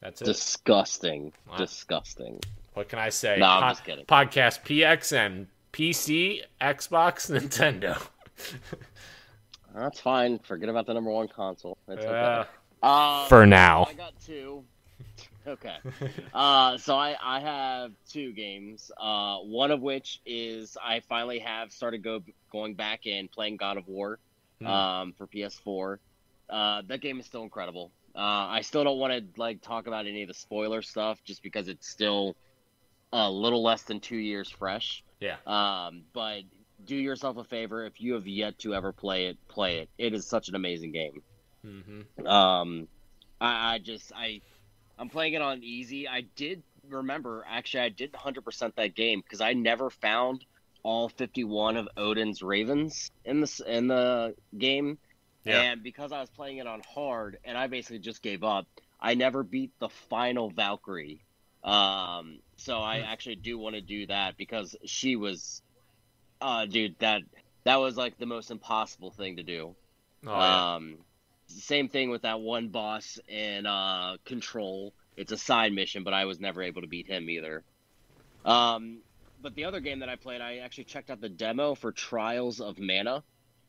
that's 0.00 0.20
it. 0.22 0.24
Disgusting. 0.24 1.32
Disgusting. 1.56 2.40
what 2.74 2.88
can 2.88 2.98
I 2.98 3.10
say? 3.10 3.36
No, 3.38 3.46
I'm 3.46 3.70
just 3.70 3.84
kidding. 3.84 4.06
Podcast 4.06 4.64
PXN, 4.64 5.46
PC, 5.72 6.40
Xbox, 6.60 7.30
Nintendo. 7.30 7.96
That's 9.76 10.00
fine. 10.00 10.38
Forget 10.40 10.68
about 10.68 10.86
the 10.86 10.94
number 10.94 11.10
one 11.10 11.28
console. 11.28 11.76
It's 11.88 12.04
Yeah. 12.04 12.40
okay. 12.40 12.50
Uh, 12.82 13.26
For 13.28 13.46
now. 13.46 13.84
I 13.88 13.92
got 13.94 14.12
two. 14.24 14.64
Okay. 15.46 15.76
Uh, 16.34 16.76
so 16.76 16.96
I, 16.96 17.14
I 17.22 17.38
have 17.38 17.92
two 18.10 18.32
games. 18.32 18.90
Uh, 19.00 19.36
one 19.38 19.70
of 19.70 19.80
which 19.80 20.20
is 20.26 20.76
I 20.82 20.98
finally 21.08 21.38
have 21.38 21.70
started 21.70 22.02
go 22.02 22.20
going 22.50 22.74
back 22.74 23.06
and 23.06 23.30
playing 23.30 23.56
God 23.56 23.76
of 23.76 23.86
War, 23.86 24.18
Hmm. 24.60 24.66
um, 24.66 25.12
for 25.16 25.28
PS4. 25.28 25.98
Uh, 26.50 26.82
that 26.88 27.00
game 27.00 27.20
is 27.20 27.26
still 27.26 27.42
incredible. 27.44 27.92
Uh, 28.14 28.18
I 28.48 28.62
still 28.62 28.82
don't 28.82 28.98
want 28.98 29.12
to 29.12 29.40
like 29.40 29.62
talk 29.62 29.86
about 29.86 30.06
any 30.08 30.22
of 30.22 30.28
the 30.28 30.34
spoiler 30.34 30.82
stuff 30.82 31.22
just 31.24 31.42
because 31.44 31.68
it's 31.68 31.86
still 31.88 32.34
a 33.12 33.30
little 33.30 33.62
less 33.62 33.82
than 33.82 34.00
two 34.00 34.16
years 34.16 34.50
fresh. 34.50 35.04
Yeah. 35.20 35.36
Um, 35.46 36.02
but 36.12 36.40
do 36.84 36.96
yourself 36.96 37.36
a 37.36 37.44
favor 37.44 37.84
if 37.86 38.00
you 38.00 38.14
have 38.14 38.26
yet 38.26 38.58
to 38.58 38.74
ever 38.74 38.92
play 38.92 39.26
it, 39.26 39.38
play 39.48 39.78
it. 39.80 39.90
It 39.98 40.14
is 40.14 40.28
such 40.28 40.48
an 40.48 40.54
amazing 40.54 40.92
game. 40.92 41.22
hmm 41.62 42.02
Um, 42.24 42.88
I, 43.40 43.74
I 43.74 43.78
just 43.78 44.12
I 44.14 44.42
I'm 44.98 45.10
playing 45.10 45.34
it 45.34 45.42
on 45.42 45.62
easy. 45.62 46.08
I 46.08 46.22
did 46.36 46.62
remember 46.88 47.44
actually 47.48 47.82
I 47.82 47.88
did 47.90 48.12
100% 48.12 48.74
that 48.76 48.94
game 48.94 49.20
because 49.20 49.40
I 49.40 49.52
never 49.54 49.90
found 49.90 50.44
all 50.82 51.08
51 51.08 51.76
of 51.76 51.88
Odin's 51.96 52.42
ravens 52.42 53.10
in 53.24 53.40
the 53.40 53.62
in 53.66 53.88
the 53.88 54.34
game. 54.58 54.98
Yeah. 55.44 55.64
And 55.64 55.82
because 55.82 56.12
I 56.12 56.20
was 56.20 56.30
playing 56.30 56.58
it 56.58 56.66
on 56.66 56.82
hard 56.94 57.38
and 57.44 57.56
I 57.58 57.66
basically 57.68 58.00
just 58.00 58.22
gave 58.22 58.44
up, 58.44 58.66
I 59.00 59.14
never 59.14 59.42
beat 59.42 59.72
the 59.80 59.88
final 60.10 60.50
Valkyrie. 60.50 61.24
Um, 61.64 62.40
so 62.56 62.80
I 62.80 62.98
Hmm. 62.98 63.00
actually 63.00 63.36
do 63.36 63.58
want 63.58 63.74
to 63.76 63.82
do 63.82 64.06
that 64.06 64.36
because 64.36 64.76
she 64.86 65.16
was, 65.16 65.62
uh, 66.40 66.66
dude, 66.66 66.96
that 67.00 67.22
that 67.64 67.76
was 67.76 67.96
like 67.96 68.16
the 68.18 68.26
most 68.26 68.50
impossible 68.50 69.10
thing 69.12 69.36
to 69.36 69.42
do. 69.42 69.76
Oh, 70.26 70.44
yeah. 70.44 70.60
Um, 70.76 70.98
same 71.48 71.88
thing 71.88 72.10
with 72.10 72.22
that 72.22 72.40
one 72.40 72.68
boss 72.68 73.18
in 73.28 73.66
uh, 73.66 74.16
Control. 74.24 74.94
It's 75.16 75.32
a 75.32 75.38
side 75.38 75.72
mission, 75.72 76.04
but 76.04 76.14
I 76.14 76.24
was 76.26 76.40
never 76.40 76.62
able 76.62 76.82
to 76.82 76.88
beat 76.88 77.08
him 77.08 77.28
either. 77.30 77.64
Um, 78.44 79.02
but 79.40 79.54
the 79.54 79.64
other 79.64 79.80
game 79.80 80.00
that 80.00 80.08
I 80.08 80.16
played, 80.16 80.40
I 80.40 80.58
actually 80.58 80.84
checked 80.84 81.10
out 81.10 81.20
the 81.20 81.28
demo 81.28 81.74
for 81.74 81.92
Trials 81.92 82.60
of 82.60 82.78
Mana 82.78 83.24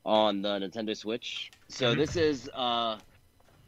on 0.05 0.41
the 0.41 0.59
Nintendo 0.59 0.95
Switch. 0.95 1.51
So 1.69 1.93
Mhm. 1.93 1.95
this 1.95 2.15
is 2.15 2.49
uh, 2.53 2.97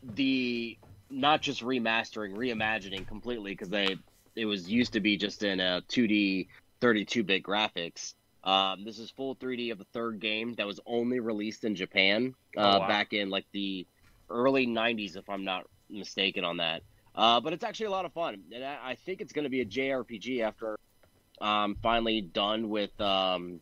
the 0.04 0.78
not 1.10 1.42
just 1.42 1.62
remastering, 1.62 2.34
reimagining 2.34 3.08
completely 3.08 3.52
because 3.52 3.70
they 3.70 3.98
it 4.36 4.46
was 4.46 4.70
used 4.70 4.94
to 4.94 5.00
be 5.02 5.18
just 5.18 5.44
in 5.44 5.60
a 5.60 5.82
2D 5.90 6.48
32-bit 6.82 7.44
graphics. 7.44 8.14
Um, 8.44 8.86
this 8.86 9.00
is 9.00 9.12
full 9.12 9.36
3D 9.36 9.72
of 9.72 9.78
the 9.78 9.86
third 9.94 10.20
game 10.20 10.54
that 10.56 10.66
was 10.68 10.80
only 10.86 11.20
released 11.20 11.64
in 11.66 11.76
Japan 11.76 12.34
uh, 12.58 12.62
Oh, 12.62 12.80
wow. 12.80 12.88
back 12.88 13.14
in 13.14 13.30
like 13.30 13.46
the 13.54 13.86
early 14.30 14.66
90s, 14.66 15.18
if 15.18 15.30
I'm 15.30 15.44
not 15.44 15.66
mistaken 15.90 16.44
on 16.46 16.58
that. 16.58 16.84
Uh, 17.16 17.40
but 17.42 17.52
it's 17.54 17.64
actually 17.64 17.88
a 17.88 17.92
lot 17.92 18.06
of 18.06 18.14
fun, 18.14 18.44
and 18.54 18.64
I, 18.64 18.78
I 18.92 18.96
think 19.06 19.20
it's 19.20 19.34
going 19.34 19.44
to 19.44 19.50
be 19.50 19.62
a 19.62 19.66
JRPG 19.66 20.42
after 20.42 20.78
I'm 21.42 21.76
finally 21.82 22.22
done 22.22 22.70
with 22.70 22.92
um, 23.02 23.60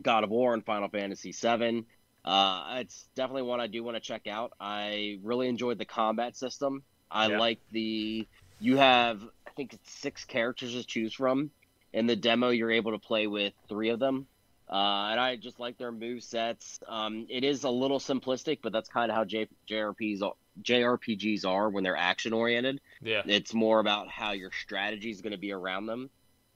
God 0.00 0.22
of 0.24 0.30
War 0.30 0.54
and 0.54 0.64
Final 0.64 0.88
Fantasy 0.88 1.32
VII. 1.32 1.84
Uh, 2.24 2.76
it's 2.78 3.08
definitely 3.16 3.42
one 3.42 3.60
I 3.60 3.66
do 3.66 3.82
want 3.82 3.96
to 3.96 4.00
check 4.00 4.26
out. 4.26 4.52
I 4.60 5.18
really 5.22 5.48
enjoyed 5.48 5.78
the 5.78 5.84
combat 5.84 6.36
system. 6.36 6.84
I 7.10 7.28
Yeah. 7.28 7.38
like 7.38 7.60
the 7.72 8.26
you 8.60 8.76
have 8.76 9.22
I 9.46 9.50
think 9.56 9.74
it's 9.74 9.92
six 10.00 10.24
characters 10.24 10.72
to 10.74 10.84
choose 10.84 11.14
from. 11.14 11.50
In 11.94 12.08
the 12.08 12.16
demo, 12.16 12.50
you're 12.50 12.72
able 12.72 12.90
to 12.90 12.98
play 12.98 13.28
with 13.28 13.52
three 13.68 13.90
of 13.90 14.00
them, 14.00 14.26
uh, 14.68 15.08
and 15.10 15.20
I 15.20 15.36
just 15.36 15.60
like 15.60 15.78
their 15.78 15.92
move 15.92 16.24
sets. 16.24 16.80
Um, 16.88 17.26
it 17.30 17.44
is 17.44 17.62
a 17.62 17.70
little 17.70 18.00
simplistic, 18.00 18.58
but 18.62 18.72
that's 18.72 18.88
kind 18.88 19.12
of 19.12 19.16
how 19.16 19.24
J- 19.24 19.48
JRPGs 19.70 20.20
are, 20.20 20.32
JRPGs 20.60 21.46
are 21.46 21.70
when 21.70 21.84
they're 21.84 21.96
action 21.96 22.32
oriented. 22.32 22.80
yeah. 23.00 23.22
It's 23.24 23.54
more 23.54 23.78
about 23.78 24.08
how 24.08 24.32
your 24.32 24.50
strategy 24.50 25.10
is 25.10 25.20
going 25.20 25.32
to 25.32 25.38
be 25.38 25.52
around 25.52 25.86
them. 25.86 26.10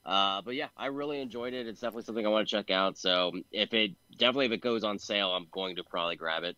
Uh, 0.05 0.43
but 0.43 0.57
yeah, 0.57 0.69
I 0.77 0.87
really 0.87 1.21
enjoyed 1.21 1.55
it. 1.55 1.69
It's 1.69 1.81
definitely 1.81 2.03
something 2.03 2.27
I 2.27 2.31
want 2.31 2.49
to 2.49 2.57
check 2.57 2.71
out. 2.71 2.99
So 2.99 3.31
if 3.53 3.73
it 3.75 3.93
definitely 4.17 4.47
if 4.47 4.53
it 4.53 4.61
goes 4.61 4.83
on 4.83 4.99
sale, 4.99 5.31
I'm 5.31 5.47
going 5.53 5.77
to 5.77 5.85
probably 5.85 6.17
grab 6.17 6.43
it. 6.43 6.57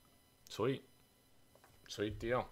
Sweet, 0.49 0.83
sweet 1.89 2.19
deal. 2.19 2.49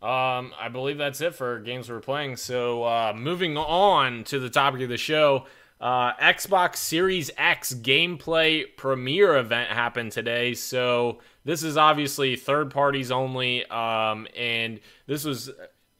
Um, 0.00 0.52
I 0.58 0.68
believe 0.70 0.98
that's 0.98 1.20
it 1.20 1.34
for 1.34 1.58
games 1.58 1.90
we're 1.90 2.00
playing. 2.00 2.36
So 2.36 2.84
uh, 2.84 3.12
moving 3.16 3.56
on 3.56 4.24
to 4.24 4.38
the 4.38 4.50
topic 4.50 4.82
of 4.82 4.88
the 4.88 4.96
show. 4.96 5.46
Uh, 5.80 6.12
Xbox 6.14 6.76
Series 6.76 7.30
X 7.36 7.74
gameplay 7.74 8.64
premiere 8.76 9.36
event 9.36 9.70
happened 9.70 10.12
today. 10.12 10.54
So 10.54 11.18
this 11.44 11.62
is 11.62 11.76
obviously 11.76 12.36
third 12.36 12.70
parties 12.70 13.10
only. 13.10 13.64
Um, 13.66 14.28
and 14.36 14.80
this 15.06 15.24
was 15.24 15.50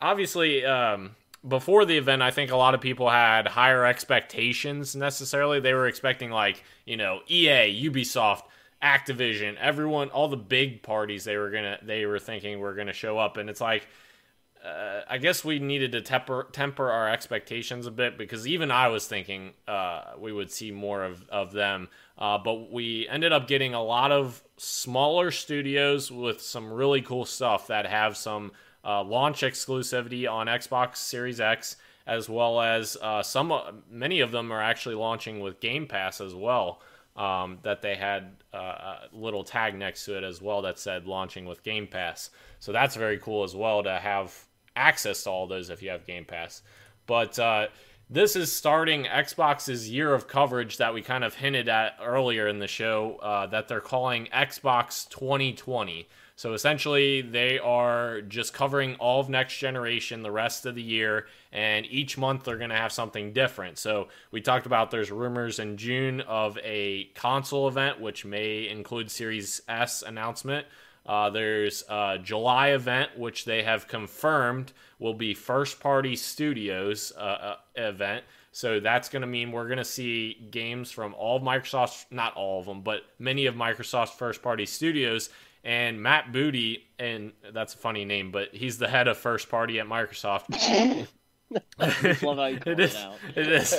obviously 0.00 0.64
um, 0.64 1.16
before 1.46 1.84
the 1.84 1.96
event. 1.96 2.22
I 2.22 2.30
think 2.30 2.50
a 2.50 2.56
lot 2.56 2.74
of 2.74 2.80
people 2.80 3.08
had 3.08 3.46
higher 3.46 3.84
expectations 3.84 4.96
necessarily. 4.96 5.60
They 5.60 5.74
were 5.74 5.86
expecting 5.88 6.30
like 6.30 6.64
you 6.84 6.96
know 6.96 7.20
EA, 7.28 7.88
Ubisoft. 7.88 8.42
Activision, 8.82 9.56
everyone, 9.56 10.08
all 10.10 10.28
the 10.28 10.36
big 10.36 10.82
parties 10.82 11.24
they 11.24 11.36
were 11.36 11.50
gonna, 11.50 11.78
they 11.82 12.06
were 12.06 12.18
thinking 12.18 12.60
were 12.60 12.74
gonna 12.74 12.92
show 12.92 13.18
up, 13.18 13.36
and 13.36 13.50
it's 13.50 13.60
like, 13.60 13.88
uh, 14.64 15.00
I 15.08 15.18
guess 15.18 15.44
we 15.44 15.58
needed 15.58 15.92
to 15.92 16.00
temper 16.00 16.48
temper 16.52 16.90
our 16.90 17.08
expectations 17.08 17.86
a 17.86 17.90
bit 17.90 18.18
because 18.18 18.46
even 18.46 18.70
I 18.70 18.88
was 18.88 19.06
thinking 19.06 19.52
uh, 19.66 20.12
we 20.18 20.32
would 20.32 20.50
see 20.50 20.70
more 20.70 21.02
of 21.02 21.28
of 21.28 21.52
them, 21.52 21.88
uh, 22.18 22.38
but 22.38 22.70
we 22.70 23.08
ended 23.08 23.32
up 23.32 23.48
getting 23.48 23.74
a 23.74 23.82
lot 23.82 24.12
of 24.12 24.42
smaller 24.56 25.30
studios 25.32 26.10
with 26.10 26.40
some 26.40 26.72
really 26.72 27.02
cool 27.02 27.24
stuff 27.24 27.66
that 27.68 27.86
have 27.86 28.16
some 28.16 28.52
uh, 28.84 29.02
launch 29.02 29.40
exclusivity 29.42 30.30
on 30.30 30.46
Xbox 30.46 30.96
Series 30.96 31.40
X, 31.40 31.76
as 32.06 32.28
well 32.28 32.60
as 32.60 32.96
uh, 33.02 33.22
some 33.24 33.82
many 33.90 34.20
of 34.20 34.30
them 34.30 34.52
are 34.52 34.62
actually 34.62 34.94
launching 34.94 35.40
with 35.40 35.60
Game 35.60 35.86
Pass 35.86 36.20
as 36.20 36.34
well 36.34 36.80
um, 37.18 37.58
that 37.62 37.82
they 37.82 37.96
had 37.96 38.36
uh, 38.54 38.56
a 38.56 38.98
little 39.12 39.44
tag 39.44 39.74
next 39.74 40.04
to 40.04 40.16
it 40.16 40.24
as 40.24 40.40
well 40.40 40.62
that 40.62 40.78
said 40.78 41.06
launching 41.06 41.44
with 41.44 41.62
Game 41.62 41.86
Pass. 41.86 42.30
So 42.60 42.72
that's 42.72 42.94
very 42.94 43.18
cool 43.18 43.44
as 43.44 43.54
well 43.54 43.82
to 43.82 43.98
have 43.98 44.34
access 44.76 45.24
to 45.24 45.30
all 45.30 45.46
those 45.46 45.68
if 45.68 45.82
you 45.82 45.90
have 45.90 46.06
Game 46.06 46.24
Pass. 46.24 46.62
But 47.06 47.38
uh, 47.38 47.66
this 48.08 48.36
is 48.36 48.52
starting 48.52 49.04
Xbox's 49.04 49.90
year 49.90 50.14
of 50.14 50.28
coverage 50.28 50.78
that 50.78 50.94
we 50.94 51.02
kind 51.02 51.24
of 51.24 51.34
hinted 51.34 51.68
at 51.68 51.96
earlier 52.00 52.46
in 52.46 52.60
the 52.60 52.68
show 52.68 53.16
uh, 53.16 53.46
that 53.48 53.68
they're 53.68 53.80
calling 53.80 54.28
Xbox 54.32 55.08
2020. 55.08 56.08
So 56.38 56.52
essentially, 56.52 57.20
they 57.20 57.58
are 57.58 58.20
just 58.20 58.54
covering 58.54 58.94
all 59.00 59.18
of 59.18 59.28
next 59.28 59.58
generation 59.58 60.22
the 60.22 60.30
rest 60.30 60.66
of 60.66 60.76
the 60.76 60.82
year, 60.82 61.26
and 61.50 61.84
each 61.86 62.16
month 62.16 62.44
they're 62.44 62.58
going 62.58 62.70
to 62.70 62.76
have 62.76 62.92
something 62.92 63.32
different. 63.32 63.76
So 63.76 64.06
we 64.30 64.40
talked 64.40 64.64
about 64.64 64.92
there's 64.92 65.10
rumors 65.10 65.58
in 65.58 65.76
June 65.76 66.20
of 66.20 66.56
a 66.62 67.06
console 67.16 67.66
event, 67.66 68.00
which 68.00 68.24
may 68.24 68.68
include 68.68 69.10
Series 69.10 69.62
S 69.68 70.02
announcement. 70.02 70.68
Uh, 71.04 71.28
there's 71.28 71.82
a 71.88 72.20
July 72.22 72.68
event, 72.68 73.18
which 73.18 73.44
they 73.44 73.64
have 73.64 73.88
confirmed 73.88 74.72
will 75.00 75.14
be 75.14 75.34
first 75.34 75.80
party 75.80 76.14
studios 76.14 77.12
uh, 77.16 77.20
uh, 77.20 77.56
event. 77.74 78.22
So 78.52 78.78
that's 78.78 79.08
going 79.08 79.22
to 79.22 79.28
mean 79.28 79.50
we're 79.50 79.66
going 79.66 79.78
to 79.78 79.84
see 79.84 80.48
games 80.52 80.92
from 80.92 81.14
all 81.14 81.36
of 81.36 81.42
Microsoft's, 81.42 82.06
not 82.12 82.34
all 82.34 82.60
of 82.60 82.66
them, 82.66 82.82
but 82.82 83.02
many 83.18 83.46
of 83.46 83.56
Microsoft's 83.56 84.12
first 84.12 84.40
party 84.40 84.66
studios 84.66 85.30
and 85.64 86.02
Matt 86.02 86.32
Booty, 86.32 86.84
and 86.98 87.32
that's 87.52 87.74
a 87.74 87.78
funny 87.78 88.04
name, 88.04 88.30
but 88.30 88.54
he's 88.54 88.78
the 88.78 88.88
head 88.88 89.08
of 89.08 89.18
first 89.18 89.48
party 89.48 89.80
at 89.80 89.86
Microsoft. 89.86 90.44
it 91.78 92.80
is. 92.80 92.96
It 93.34 93.48
is. 93.48 93.74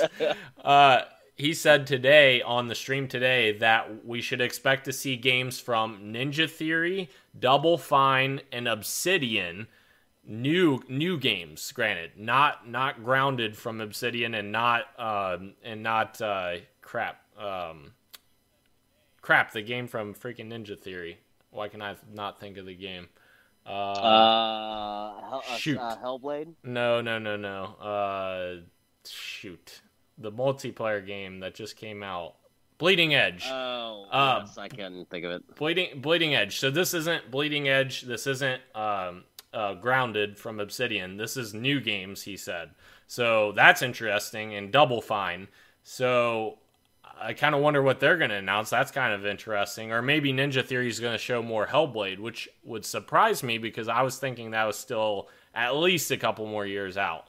Uh, 0.62 1.02
he 1.36 1.54
said 1.54 1.86
today 1.86 2.42
on 2.42 2.68
the 2.68 2.74
stream 2.74 3.08
today 3.08 3.56
that 3.58 4.04
we 4.04 4.20
should 4.20 4.40
expect 4.40 4.84
to 4.84 4.92
see 4.92 5.16
games 5.16 5.58
from 5.58 6.12
Ninja 6.12 6.50
Theory, 6.50 7.08
Double 7.38 7.78
Fine, 7.78 8.42
and 8.52 8.68
Obsidian. 8.68 9.66
New 10.22 10.82
new 10.86 11.18
games, 11.18 11.72
granted, 11.72 12.12
not 12.16 12.68
not 12.68 13.02
grounded 13.02 13.56
from 13.56 13.80
Obsidian 13.80 14.34
and 14.34 14.52
not 14.52 14.82
um, 14.98 15.54
and 15.64 15.82
not 15.82 16.20
uh, 16.20 16.56
crap 16.82 17.22
um, 17.38 17.92
crap 19.22 19.52
the 19.52 19.62
game 19.62 19.86
from 19.86 20.12
freaking 20.12 20.50
Ninja 20.50 20.78
Theory. 20.78 21.18
Why 21.50 21.68
can 21.68 21.82
I 21.82 21.96
not 22.12 22.40
think 22.40 22.56
of 22.56 22.66
the 22.66 22.74
game? 22.74 23.08
Uh, 23.66 23.70
uh, 23.70 25.36
uh, 25.36 25.56
shoot. 25.56 25.78
Uh, 25.78 25.96
Hellblade. 26.02 26.54
No, 26.64 27.00
no, 27.00 27.18
no, 27.18 27.36
no. 27.36 27.64
Uh, 27.80 28.60
shoot, 29.06 29.82
the 30.18 30.32
multiplayer 30.32 31.04
game 31.04 31.40
that 31.40 31.54
just 31.54 31.76
came 31.76 32.02
out. 32.02 32.34
Bleeding 32.78 33.14
Edge. 33.14 33.44
Oh, 33.46 34.06
Uh, 34.10 34.42
yes, 34.46 34.56
I 34.56 34.68
can 34.68 35.04
think 35.10 35.24
of 35.26 35.32
it. 35.32 35.56
Bleeding 35.56 36.00
Bleeding 36.00 36.34
Edge. 36.34 36.58
So 36.58 36.70
this 36.70 36.94
isn't 36.94 37.30
Bleeding 37.30 37.68
Edge. 37.68 38.02
This 38.02 38.26
isn't 38.26 38.62
um, 38.74 39.24
uh, 39.52 39.74
grounded 39.74 40.38
from 40.38 40.60
Obsidian. 40.60 41.18
This 41.18 41.36
is 41.36 41.52
new 41.52 41.80
games. 41.80 42.22
He 42.22 42.38
said. 42.38 42.70
So 43.06 43.52
that's 43.52 43.82
interesting 43.82 44.54
and 44.54 44.72
Double 44.72 45.02
Fine. 45.02 45.48
So 45.82 46.59
I 47.20 47.34
kind 47.34 47.54
of 47.54 47.60
wonder 47.60 47.82
what 47.82 48.00
they're 48.00 48.16
going 48.16 48.30
to 48.30 48.36
announce. 48.36 48.70
That's 48.70 48.90
kind 48.90 49.12
of 49.12 49.26
interesting. 49.26 49.92
Or 49.92 50.00
maybe 50.00 50.32
Ninja 50.32 50.64
Theory 50.64 50.88
is 50.88 51.00
going 51.00 51.12
to 51.12 51.18
show 51.18 51.42
more 51.42 51.66
Hellblade, 51.66 52.18
which 52.18 52.48
would 52.64 52.84
surprise 52.84 53.42
me 53.42 53.58
because 53.58 53.88
I 53.88 54.02
was 54.02 54.18
thinking 54.18 54.52
that 54.52 54.64
was 54.64 54.78
still 54.78 55.28
at 55.54 55.76
least 55.76 56.10
a 56.10 56.16
couple 56.16 56.46
more 56.46 56.66
years 56.66 56.96
out. 56.96 57.26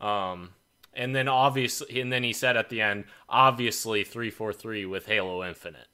Um, 0.00 0.50
and 0.92 1.14
then 1.14 1.28
obviously, 1.28 2.00
and 2.00 2.12
then 2.12 2.22
he 2.22 2.32
said 2.32 2.56
at 2.56 2.68
the 2.68 2.80
end, 2.82 3.04
obviously 3.28 4.04
343 4.04 4.86
with 4.86 5.06
Halo 5.06 5.44
Infinite, 5.44 5.88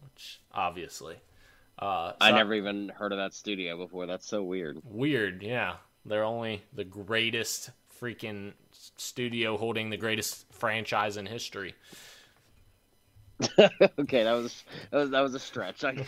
which 0.00 0.40
obviously. 0.52 1.16
Uh, 1.78 2.12
I 2.20 2.30
so- 2.30 2.36
never 2.36 2.54
even 2.54 2.88
heard 2.88 3.12
of 3.12 3.18
that 3.18 3.34
studio 3.34 3.76
before. 3.76 4.06
That's 4.06 4.26
so 4.26 4.42
weird. 4.42 4.80
Weird, 4.84 5.42
yeah. 5.42 5.76
They're 6.04 6.24
only 6.24 6.62
the 6.72 6.84
greatest 6.84 7.70
freaking 8.00 8.52
studio 8.72 9.56
holding 9.56 9.90
the 9.90 9.96
greatest 9.96 10.52
franchise 10.52 11.16
in 11.16 11.26
history. 11.26 11.74
okay, 13.98 14.22
that 14.24 14.32
was 14.32 14.64
that 14.90 14.96
was 14.98 15.10
that 15.10 15.20
was 15.20 15.34
a 15.34 15.38
stretch. 15.38 15.84
I- 15.84 16.06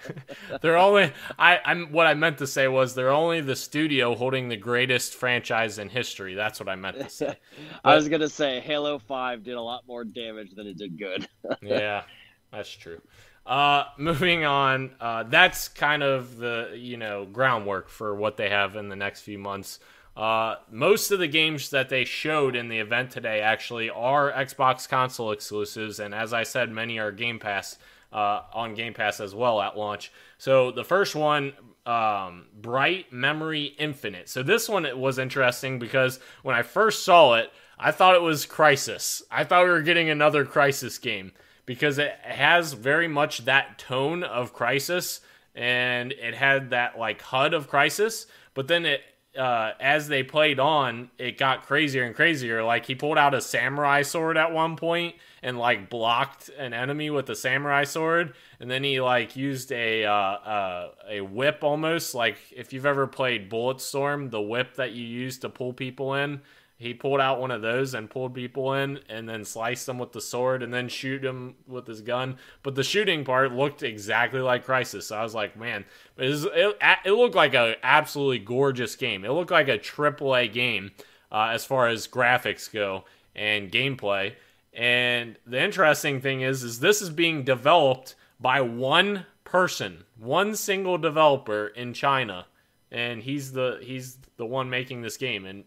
They're 0.62 0.76
only 0.76 1.12
I 1.38 1.60
I'm 1.64 1.92
what 1.92 2.06
I 2.06 2.14
meant 2.14 2.38
to 2.38 2.46
say 2.46 2.66
was 2.68 2.94
they're 2.94 3.10
only 3.10 3.40
the 3.40 3.56
studio 3.56 4.14
holding 4.14 4.48
the 4.48 4.56
greatest 4.56 5.14
franchise 5.14 5.78
in 5.78 5.88
history. 5.88 6.34
That's 6.34 6.58
what 6.58 6.68
I 6.68 6.76
meant 6.76 6.98
to 6.98 7.08
say. 7.08 7.36
I 7.84 7.94
was 7.94 8.08
gonna 8.08 8.28
say 8.28 8.60
Halo 8.60 8.98
Five 8.98 9.44
did 9.44 9.54
a 9.54 9.60
lot 9.62 9.86
more 9.86 10.04
damage 10.04 10.54
than 10.54 10.66
it 10.66 10.76
did 10.76 10.98
good. 10.98 11.28
yeah, 11.62 12.02
that's 12.50 12.70
true. 12.70 13.00
Uh, 13.44 13.84
moving 13.98 14.44
on, 14.44 14.94
uh, 15.00 15.24
that's 15.24 15.68
kind 15.68 16.02
of 16.02 16.36
the 16.36 16.72
you 16.76 16.96
know 16.96 17.26
groundwork 17.26 17.88
for 17.88 18.14
what 18.14 18.36
they 18.36 18.48
have 18.48 18.76
in 18.76 18.88
the 18.88 18.96
next 18.96 19.22
few 19.22 19.38
months. 19.38 19.78
Uh, 20.16 20.56
most 20.70 21.10
of 21.10 21.18
the 21.18 21.28
games 21.28 21.70
that 21.70 21.88
they 21.88 22.04
showed 22.04 22.54
in 22.54 22.68
the 22.68 22.78
event 22.78 23.10
today 23.10 23.40
actually 23.40 23.88
are 23.88 24.30
Xbox 24.30 24.88
console 24.88 25.32
exclusives, 25.32 25.98
and 25.98 26.14
as 26.14 26.32
I 26.32 26.42
said, 26.42 26.70
many 26.70 26.98
are 26.98 27.10
Game 27.10 27.38
Pass 27.38 27.78
uh, 28.12 28.42
on 28.52 28.74
Game 28.74 28.92
Pass 28.92 29.20
as 29.20 29.34
well 29.34 29.60
at 29.60 29.76
launch. 29.76 30.12
So 30.36 30.70
the 30.70 30.84
first 30.84 31.14
one, 31.14 31.54
um, 31.86 32.46
Bright 32.60 33.12
Memory 33.12 33.74
Infinite. 33.78 34.28
So 34.28 34.42
this 34.42 34.68
one 34.68 34.86
was 35.00 35.18
interesting 35.18 35.78
because 35.78 36.20
when 36.42 36.54
I 36.54 36.62
first 36.62 37.04
saw 37.04 37.34
it, 37.34 37.50
I 37.78 37.90
thought 37.90 38.14
it 38.14 38.22
was 38.22 38.46
Crysis. 38.46 39.22
I 39.30 39.44
thought 39.44 39.64
we 39.64 39.70
were 39.70 39.82
getting 39.82 40.10
another 40.10 40.44
Crysis 40.44 41.00
game 41.00 41.32
because 41.64 41.98
it 41.98 42.12
has 42.22 42.74
very 42.74 43.08
much 43.08 43.46
that 43.46 43.78
tone 43.78 44.22
of 44.22 44.54
Crysis 44.54 45.20
and 45.54 46.12
it 46.12 46.34
had 46.34 46.70
that 46.70 46.98
like 46.98 47.20
HUD 47.22 47.54
of 47.54 47.70
Crysis, 47.70 48.26
but 48.54 48.68
then 48.68 48.86
it 48.86 49.02
uh, 49.36 49.72
as 49.80 50.08
they 50.08 50.22
played 50.22 50.60
on, 50.60 51.10
it 51.18 51.38
got 51.38 51.66
crazier 51.66 52.04
and 52.04 52.14
crazier. 52.14 52.62
Like 52.62 52.86
he 52.86 52.94
pulled 52.94 53.18
out 53.18 53.34
a 53.34 53.40
samurai 53.40 54.02
sword 54.02 54.36
at 54.36 54.52
one 54.52 54.76
point 54.76 55.16
and 55.42 55.58
like 55.58 55.88
blocked 55.88 56.50
an 56.58 56.72
enemy 56.74 57.10
with 57.10 57.28
a 57.30 57.34
samurai 57.34 57.84
sword, 57.84 58.34
and 58.60 58.70
then 58.70 58.84
he 58.84 59.00
like 59.00 59.34
used 59.34 59.72
a 59.72 60.04
uh, 60.04 60.12
uh, 60.12 60.88
a 61.08 61.20
whip 61.22 61.58
almost 61.62 62.14
like 62.14 62.36
if 62.54 62.72
you've 62.72 62.86
ever 62.86 63.06
played 63.06 63.50
Bulletstorm, 63.50 64.30
the 64.30 64.40
whip 64.40 64.76
that 64.76 64.92
you 64.92 65.04
use 65.04 65.38
to 65.38 65.48
pull 65.48 65.72
people 65.72 66.14
in. 66.14 66.40
He 66.82 66.94
pulled 66.94 67.20
out 67.20 67.40
one 67.40 67.52
of 67.52 67.62
those 67.62 67.94
and 67.94 68.10
pulled 68.10 68.34
people 68.34 68.74
in, 68.74 68.98
and 69.08 69.28
then 69.28 69.44
sliced 69.44 69.86
them 69.86 70.00
with 70.00 70.10
the 70.10 70.20
sword, 70.20 70.64
and 70.64 70.74
then 70.74 70.88
shoot 70.88 71.22
them 71.22 71.54
with 71.68 71.86
his 71.86 72.00
gun. 72.00 72.38
But 72.64 72.74
the 72.74 72.82
shooting 72.82 73.24
part 73.24 73.52
looked 73.52 73.84
exactly 73.84 74.40
like 74.40 74.66
Crysis. 74.66 75.04
So 75.04 75.16
I 75.16 75.22
was 75.22 75.32
like, 75.32 75.56
man, 75.56 75.84
it, 76.16 76.28
was, 76.28 76.44
it, 76.44 76.76
it 77.04 77.12
looked 77.12 77.36
like 77.36 77.54
an 77.54 77.76
absolutely 77.84 78.40
gorgeous 78.40 78.96
game. 78.96 79.24
It 79.24 79.30
looked 79.30 79.52
like 79.52 79.68
a 79.68 79.78
AAA 79.78 80.52
game 80.52 80.90
uh, 81.30 81.50
as 81.52 81.64
far 81.64 81.86
as 81.86 82.08
graphics 82.08 82.70
go 82.70 83.04
and 83.36 83.70
gameplay. 83.70 84.34
And 84.74 85.38
the 85.46 85.62
interesting 85.62 86.20
thing 86.20 86.40
is, 86.40 86.64
is 86.64 86.80
this 86.80 87.00
is 87.00 87.10
being 87.10 87.44
developed 87.44 88.16
by 88.40 88.60
one 88.60 89.26
person, 89.44 90.02
one 90.18 90.56
single 90.56 90.98
developer 90.98 91.68
in 91.68 91.94
China, 91.94 92.46
and 92.90 93.22
he's 93.22 93.52
the 93.52 93.78
he's 93.82 94.18
the 94.36 94.46
one 94.46 94.68
making 94.68 95.02
this 95.02 95.16
game. 95.16 95.46
And 95.46 95.64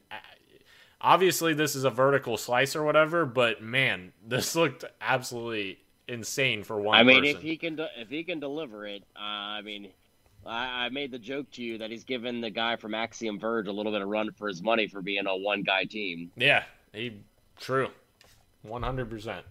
obviously 1.05 1.53
this 1.53 1.75
is 1.75 1.83
a 1.83 1.89
vertical 1.89 2.35
slice 2.35 2.75
or 2.75 2.83
whatever, 2.83 3.25
but 3.25 3.61
man, 3.61 4.11
this 4.27 4.55
looked 4.55 4.83
absolutely 4.99 5.79
insane 6.07 6.63
for 6.63 6.81
one. 6.81 6.97
I 6.97 7.03
mean, 7.03 7.21
person. 7.21 7.37
if 7.37 7.41
he 7.41 7.55
can 7.57 7.75
de- 7.77 7.89
if 7.97 8.09
he 8.09 8.23
can 8.23 8.39
deliver 8.39 8.85
it, 8.85 9.03
uh, 9.15 9.21
I 9.21 9.61
mean, 9.61 9.91
I, 10.45 10.85
I 10.85 10.89
made 10.89 11.11
the 11.11 11.19
joke 11.19 11.49
to 11.51 11.63
you 11.63 11.77
that 11.77 11.91
he's 11.91 12.03
given 12.03 12.41
the 12.41 12.49
guy 12.49 12.75
from 12.75 12.93
Axiom 12.93 13.39
Verge 13.39 13.67
a 13.67 13.71
little 13.71 13.91
bit 13.91 14.01
of 14.01 14.09
run 14.09 14.31
for 14.31 14.47
his 14.47 14.61
money 14.61 14.87
for 14.87 15.01
being 15.01 15.27
a 15.27 15.37
one 15.37 15.63
guy 15.63 15.85
team. 15.85 16.31
Yeah, 16.35 16.63
he 16.91 17.19
true, 17.59 17.89
one 18.63 18.83
hundred 18.83 19.09
percent. 19.09 19.45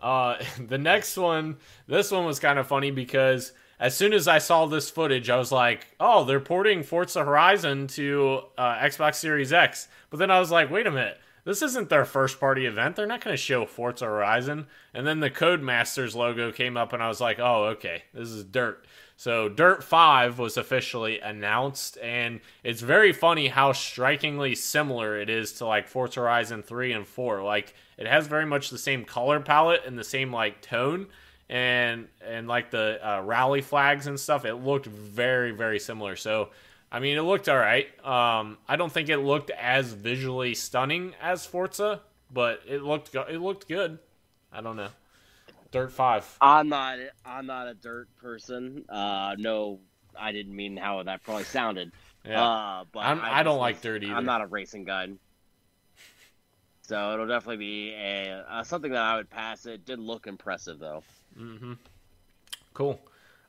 Uh, 0.00 0.36
the 0.68 0.78
next 0.78 1.16
one, 1.16 1.56
this 1.86 2.10
one 2.10 2.24
was 2.24 2.38
kind 2.38 2.58
of 2.58 2.66
funny 2.66 2.90
because 2.92 3.52
as 3.78 3.96
soon 3.96 4.12
as 4.12 4.26
I 4.26 4.38
saw 4.38 4.66
this 4.66 4.90
footage, 4.90 5.30
I 5.30 5.36
was 5.36 5.52
like, 5.52 5.86
"Oh, 6.00 6.24
they're 6.24 6.40
porting 6.40 6.82
Forza 6.82 7.24
Horizon 7.24 7.86
to 7.88 8.42
uh, 8.56 8.76
Xbox 8.76 9.16
Series 9.16 9.52
X." 9.52 9.88
But 10.10 10.18
then 10.18 10.30
I 10.30 10.40
was 10.40 10.50
like, 10.50 10.70
"Wait 10.70 10.86
a 10.86 10.90
minute." 10.90 11.18
This 11.46 11.62
isn't 11.62 11.90
their 11.90 12.04
first 12.04 12.40
party 12.40 12.66
event. 12.66 12.96
They're 12.96 13.06
not 13.06 13.20
going 13.20 13.32
to 13.32 13.40
show 13.40 13.66
Forza 13.66 14.04
Horizon. 14.04 14.66
And 14.92 15.06
then 15.06 15.20
the 15.20 15.30
Codemasters 15.30 16.16
logo 16.16 16.50
came 16.50 16.76
up, 16.76 16.92
and 16.92 17.00
I 17.00 17.06
was 17.06 17.20
like, 17.20 17.38
oh, 17.38 17.66
okay, 17.66 18.02
this 18.12 18.30
is 18.30 18.42
Dirt. 18.42 18.84
So 19.16 19.48
Dirt 19.48 19.84
5 19.84 20.40
was 20.40 20.56
officially 20.56 21.20
announced, 21.20 21.98
and 22.02 22.40
it's 22.64 22.82
very 22.82 23.12
funny 23.12 23.46
how 23.46 23.72
strikingly 23.72 24.56
similar 24.56 25.16
it 25.18 25.30
is 25.30 25.52
to 25.54 25.66
like 25.66 25.88
Forza 25.88 26.18
Horizon 26.18 26.64
3 26.64 26.92
and 26.92 27.06
4. 27.06 27.44
Like 27.44 27.74
it 27.96 28.08
has 28.08 28.26
very 28.26 28.44
much 28.44 28.68
the 28.70 28.76
same 28.76 29.04
color 29.04 29.38
palette 29.38 29.82
and 29.86 29.96
the 29.96 30.04
same 30.04 30.32
like 30.32 30.60
tone 30.60 31.06
and 31.48 32.08
and 32.24 32.48
like 32.48 32.70
the 32.70 32.98
uh, 33.06 33.22
rally 33.22 33.60
flags 33.60 34.06
and 34.06 34.18
stuff. 34.18 34.44
It 34.44 34.54
looked 34.54 34.86
very 34.86 35.52
very 35.52 35.78
similar. 35.78 36.16
So 36.16 36.50
I 36.90 37.00
mean, 37.00 37.18
it 37.18 37.22
looked 37.22 37.48
all 37.48 37.58
right. 37.58 37.86
Um, 38.04 38.58
I 38.68 38.76
don't 38.76 38.92
think 38.92 39.08
it 39.08 39.18
looked 39.18 39.50
as 39.50 39.92
visually 39.92 40.54
stunning 40.54 41.14
as 41.20 41.44
Forza, 41.44 42.02
but 42.32 42.60
it 42.66 42.82
looked 42.82 43.14
it 43.14 43.40
looked 43.40 43.68
good. 43.68 43.98
I 44.52 44.60
don't 44.60 44.76
know. 44.76 44.88
Dirt 45.72 45.92
Five. 45.92 46.36
I'm 46.40 46.68
not. 46.68 46.98
I'm 47.24 47.46
not 47.46 47.68
a 47.68 47.74
dirt 47.74 48.08
person. 48.16 48.84
Uh, 48.88 49.34
no, 49.38 49.80
I 50.18 50.32
didn't 50.32 50.54
mean 50.54 50.76
how 50.76 51.02
that 51.02 51.22
probably 51.22 51.44
sounded. 51.44 51.92
Yeah, 52.24 52.42
uh, 52.42 52.84
but 52.90 53.00
I'm, 53.00 53.20
I, 53.20 53.40
I 53.40 53.42
don't 53.42 53.58
like 53.58 53.80
dirt 53.80 54.02
either. 54.02 54.14
I'm 54.14 54.24
not 54.24 54.42
a 54.42 54.46
racing 54.46 54.84
guy. 54.84 55.08
So 56.82 57.12
it'll 57.12 57.26
definitely 57.26 57.56
be 57.56 57.94
a 57.94 58.44
uh, 58.48 58.62
something 58.62 58.92
that 58.92 59.02
I 59.02 59.16
would 59.16 59.28
pass. 59.28 59.66
It 59.66 59.84
did 59.84 59.98
look 59.98 60.26
impressive 60.26 60.78
though. 60.78 61.02
Mm-hmm. 61.38 61.72
Cool. 62.74 63.00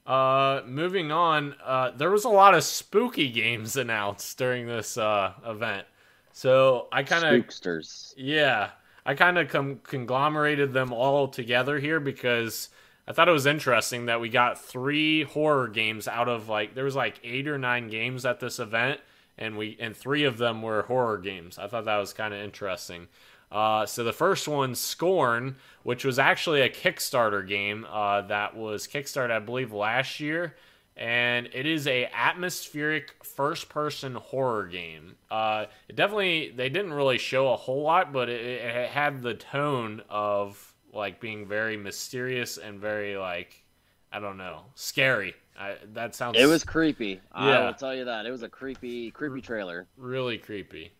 Uh, 0.06 0.62
moving 0.66 1.12
on, 1.12 1.54
uh, 1.64 1.92
there 1.92 2.10
was 2.10 2.24
a 2.24 2.30
lot 2.30 2.54
of 2.54 2.64
spooky 2.64 3.30
games 3.30 3.76
announced 3.76 4.38
during 4.38 4.66
this 4.66 4.98
uh, 4.98 5.34
event. 5.46 5.86
So 6.32 6.88
I 6.92 7.04
kind 7.04 7.26
of 7.26 7.46
Spooksters. 7.46 8.14
Yeah, 8.16 8.70
I 9.06 9.16
kind 9.16 9.38
of 9.38 9.50
com- 9.50 9.82
conglomerated 9.84 10.72
them 10.72 10.94
all 10.94 11.28
together 11.28 11.80
here 11.80 12.00
because 12.00 12.70
I 13.08 13.14
thought 13.14 13.28
it 13.28 13.34
was 13.34 13.46
interesting 13.46 14.06
that 14.06 14.22
we 14.22 14.30
got 14.30 14.62
three 14.62 15.24
horror 15.24 15.68
games 15.68 16.08
out 16.08 16.30
of 16.30 16.48
like 16.48 16.76
there 16.76 16.84
was 16.86 16.96
like 16.96 17.20
eight 17.24 17.48
or 17.48 17.58
nine 17.58 17.90
games 17.90 18.26
at 18.26 18.40
this 18.40 18.60
event, 18.60 19.02
and 19.38 19.58
we 19.58 19.78
and 19.80 19.96
three 19.96 20.26
of 20.26 20.38
them 20.38 20.62
were 20.62 20.84
horror 20.84 21.18
games. 21.18 21.58
I 21.58 21.68
thought 21.68 21.86
that 21.86 21.98
was 21.98 22.14
kind 22.14 22.34
of 22.34 22.42
interesting. 22.42 23.08
Uh, 23.52 23.86
so 23.86 24.04
the 24.04 24.14
first 24.14 24.48
one, 24.48 24.76
Scorn, 24.76 25.56
which 25.84 26.04
was 26.04 26.20
actually 26.20 26.62
a 26.62 26.70
Kickstarter 26.70 27.48
game 27.48 27.86
uh, 27.90 28.22
that 28.24 28.56
was 28.56 28.88
kickstarted, 28.88 29.32
I 29.32 29.40
believe, 29.40 29.72
last 29.72 30.20
year, 30.20 30.56
and 30.98 31.48
it 31.54 31.66
is 31.66 31.88
a 31.88 32.10
atmospheric 32.14 33.24
first-person 33.24 34.16
horror 34.16 34.68
game. 34.68 35.16
Uh, 35.32 35.66
it 35.88 35.96
definitely 35.96 36.54
they 36.56 36.70
didn't 36.70 36.94
really 36.94 37.18
show 37.18 37.54
a 37.54 37.56
whole 37.56 37.84
lot, 37.84 38.12
but 38.12 38.30
it, 38.30 38.42
it 38.42 38.90
had 38.90 39.22
the 39.22 39.36
tone 39.36 40.02
of 40.10 40.74
like 40.94 41.22
being 41.22 41.48
very 41.48 41.78
mysterious 41.78 42.58
and 42.58 42.82
very 42.82 43.16
like 43.16 43.64
I 44.12 44.20
don't 44.20 44.38
know, 44.38 44.64
scary. 44.76 45.36
I, 45.60 45.76
that 45.94 46.16
sounds 46.16 46.38
It 46.38 46.46
was 46.46 46.64
creepy. 46.64 47.20
I 47.32 47.66
will 47.66 47.74
tell 47.74 47.96
you 47.96 48.06
that. 48.06 48.26
It 48.26 48.32
was 48.32 48.44
a 48.44 48.50
creepy, 48.50 49.12
creepy 49.12 49.42
trailer. 49.42 49.88
really 49.98 50.38
creepy. 50.38 50.92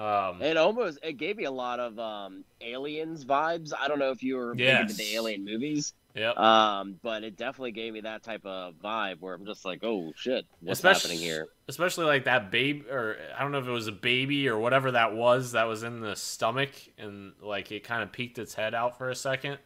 Um, 0.00 0.40
It 0.42 0.56
almost 0.56 0.98
it 1.02 1.14
gave 1.14 1.36
me 1.36 1.44
a 1.44 1.50
lot 1.50 1.78
of 1.80 1.98
um, 1.98 2.44
aliens 2.60 3.24
vibes. 3.24 3.72
I 3.78 3.88
don't 3.88 3.98
know 3.98 4.10
if 4.10 4.22
you 4.22 4.36
were 4.36 4.54
big 4.54 4.80
into 4.80 4.94
the 4.94 5.14
alien 5.14 5.44
movies, 5.44 5.92
yep. 6.14 6.36
um, 6.38 6.98
but 7.02 7.22
it 7.22 7.36
definitely 7.36 7.72
gave 7.72 7.92
me 7.92 8.00
that 8.02 8.22
type 8.22 8.44
of 8.46 8.74
vibe 8.82 9.16
where 9.20 9.34
I'm 9.34 9.44
just 9.44 9.64
like, 9.64 9.80
oh 9.82 10.12
shit, 10.16 10.46
what's 10.60 10.78
Especially- 10.78 11.10
happening 11.16 11.18
here? 11.26 11.48
especially 11.68 12.04
like 12.04 12.24
that 12.24 12.50
baby 12.50 12.82
or 12.90 13.16
i 13.38 13.40
don't 13.42 13.52
know 13.52 13.60
if 13.60 13.66
it 13.68 13.70
was 13.70 13.86
a 13.86 13.92
baby 13.92 14.48
or 14.48 14.58
whatever 14.58 14.90
that 14.90 15.14
was 15.14 15.52
that 15.52 15.68
was 15.68 15.84
in 15.84 16.00
the 16.00 16.16
stomach 16.16 16.70
and 16.98 17.32
like 17.40 17.70
it 17.70 17.84
kind 17.84 18.02
of 18.02 18.10
peeked 18.10 18.40
its 18.40 18.54
head 18.54 18.74
out 18.74 18.98
for 18.98 19.08
a 19.08 19.14
second 19.14 19.56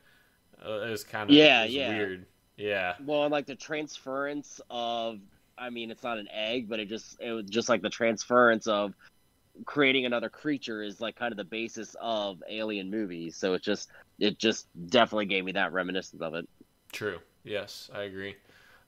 uh, 0.66 0.70
it 0.82 0.90
was 0.90 1.02
kind 1.02 1.30
of 1.30 1.34
Yeah, 1.34 1.64
yeah. 1.64 1.88
weird 1.88 2.26
yeah 2.58 2.92
Well, 3.06 3.22
and 3.22 3.32
like 3.32 3.46
the 3.46 3.54
transference 3.54 4.60
of, 4.68 5.18
I 5.56 5.70
mean, 5.70 5.90
it's 5.90 6.02
not 6.02 6.18
an 6.18 6.28
egg, 6.30 6.68
but 6.68 6.78
it 6.78 6.90
just 6.90 7.18
it 7.20 7.32
was 7.32 7.46
just 7.46 7.70
like 7.70 7.80
the 7.80 7.88
transference 7.88 8.66
of 8.66 8.92
creating 9.64 10.06
another 10.06 10.28
creature 10.28 10.82
is 10.82 11.00
like 11.00 11.16
kind 11.16 11.32
of 11.32 11.36
the 11.36 11.44
basis 11.44 11.94
of 12.00 12.42
alien 12.48 12.90
movies. 12.90 13.36
So 13.36 13.54
it 13.54 13.62
just 13.62 13.90
it 14.18 14.38
just 14.38 14.66
definitely 14.88 15.26
gave 15.26 15.44
me 15.44 15.52
that 15.52 15.72
reminiscence 15.72 16.22
of 16.22 16.34
it. 16.34 16.48
true 16.92 17.18
yes 17.42 17.90
i 17.92 18.02
agree 18.02 18.36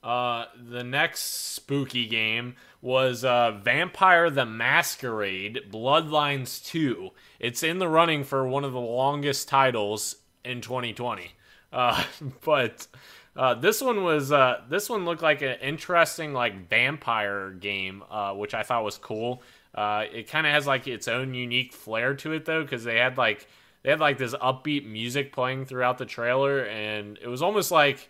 uh, 0.03 0.45
the 0.69 0.83
next 0.83 1.21
spooky 1.55 2.05
game 2.05 2.55
was 2.81 3.25
uh, 3.25 3.59
Vampire 3.63 4.29
the 4.29 4.45
Masquerade 4.45 5.63
Bloodlines 5.71 6.63
2. 6.65 7.09
It's 7.39 7.63
in 7.63 7.79
the 7.79 7.89
running 7.89 8.23
for 8.23 8.47
one 8.47 8.63
of 8.63 8.73
the 8.73 8.79
longest 8.79 9.49
titles 9.49 10.17
in 10.45 10.61
2020. 10.61 11.31
Uh, 11.73 12.03
but 12.45 12.87
uh, 13.35 13.55
this 13.55 13.81
one 13.81 14.03
was 14.03 14.31
uh, 14.31 14.61
this 14.69 14.89
one 14.89 15.03
looked 15.03 15.21
like 15.21 15.41
an 15.41 15.57
interesting 15.61 16.31
like 16.31 16.69
vampire 16.69 17.51
game, 17.51 18.03
uh, 18.09 18.33
which 18.33 18.53
I 18.53 18.63
thought 18.63 18.83
was 18.83 18.97
cool. 18.97 19.41
Uh, 19.75 20.05
it 20.11 20.27
kind 20.29 20.47
of 20.47 20.53
has 20.53 20.65
like 20.67 20.87
its 20.87 21.07
own 21.07 21.33
unique 21.33 21.73
flair 21.73 22.15
to 22.15 22.33
it 22.33 22.45
though, 22.45 22.63
because 22.63 22.83
they 22.83 22.97
had 22.97 23.17
like 23.17 23.47
they 23.83 23.89
had 23.89 23.99
like 23.99 24.17
this 24.17 24.33
upbeat 24.35 24.85
music 24.85 25.31
playing 25.31 25.65
throughout 25.65 25.97
the 25.97 26.05
trailer, 26.05 26.65
and 26.65 27.17
it 27.21 27.27
was 27.27 27.41
almost 27.41 27.71
like 27.71 28.09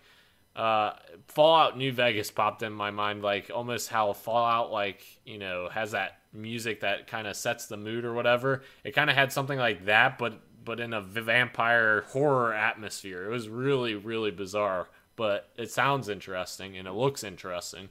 uh, 0.56 0.92
Fallout 1.28 1.76
New 1.78 1.92
Vegas 1.92 2.30
popped 2.30 2.62
in 2.62 2.72
my 2.72 2.90
mind, 2.90 3.22
like 3.22 3.50
almost 3.54 3.88
how 3.88 4.12
Fallout, 4.12 4.72
like 4.72 5.04
you 5.24 5.38
know, 5.38 5.68
has 5.68 5.92
that 5.92 6.18
music 6.32 6.80
that 6.80 7.06
kind 7.06 7.26
of 7.26 7.36
sets 7.36 7.66
the 7.66 7.76
mood 7.76 8.04
or 8.04 8.12
whatever. 8.12 8.62
It 8.84 8.92
kind 8.92 9.10
of 9.10 9.16
had 9.16 9.32
something 9.32 9.58
like 9.58 9.84
that, 9.86 10.18
but 10.18 10.40
but 10.64 10.80
in 10.80 10.92
a 10.92 11.00
vampire 11.00 12.02
horror 12.08 12.52
atmosphere. 12.52 13.24
It 13.26 13.30
was 13.30 13.48
really 13.48 13.94
really 13.94 14.30
bizarre, 14.30 14.88
but 15.16 15.48
it 15.56 15.70
sounds 15.70 16.08
interesting 16.08 16.76
and 16.76 16.88
it 16.88 16.92
looks 16.92 17.24
interesting. 17.24 17.88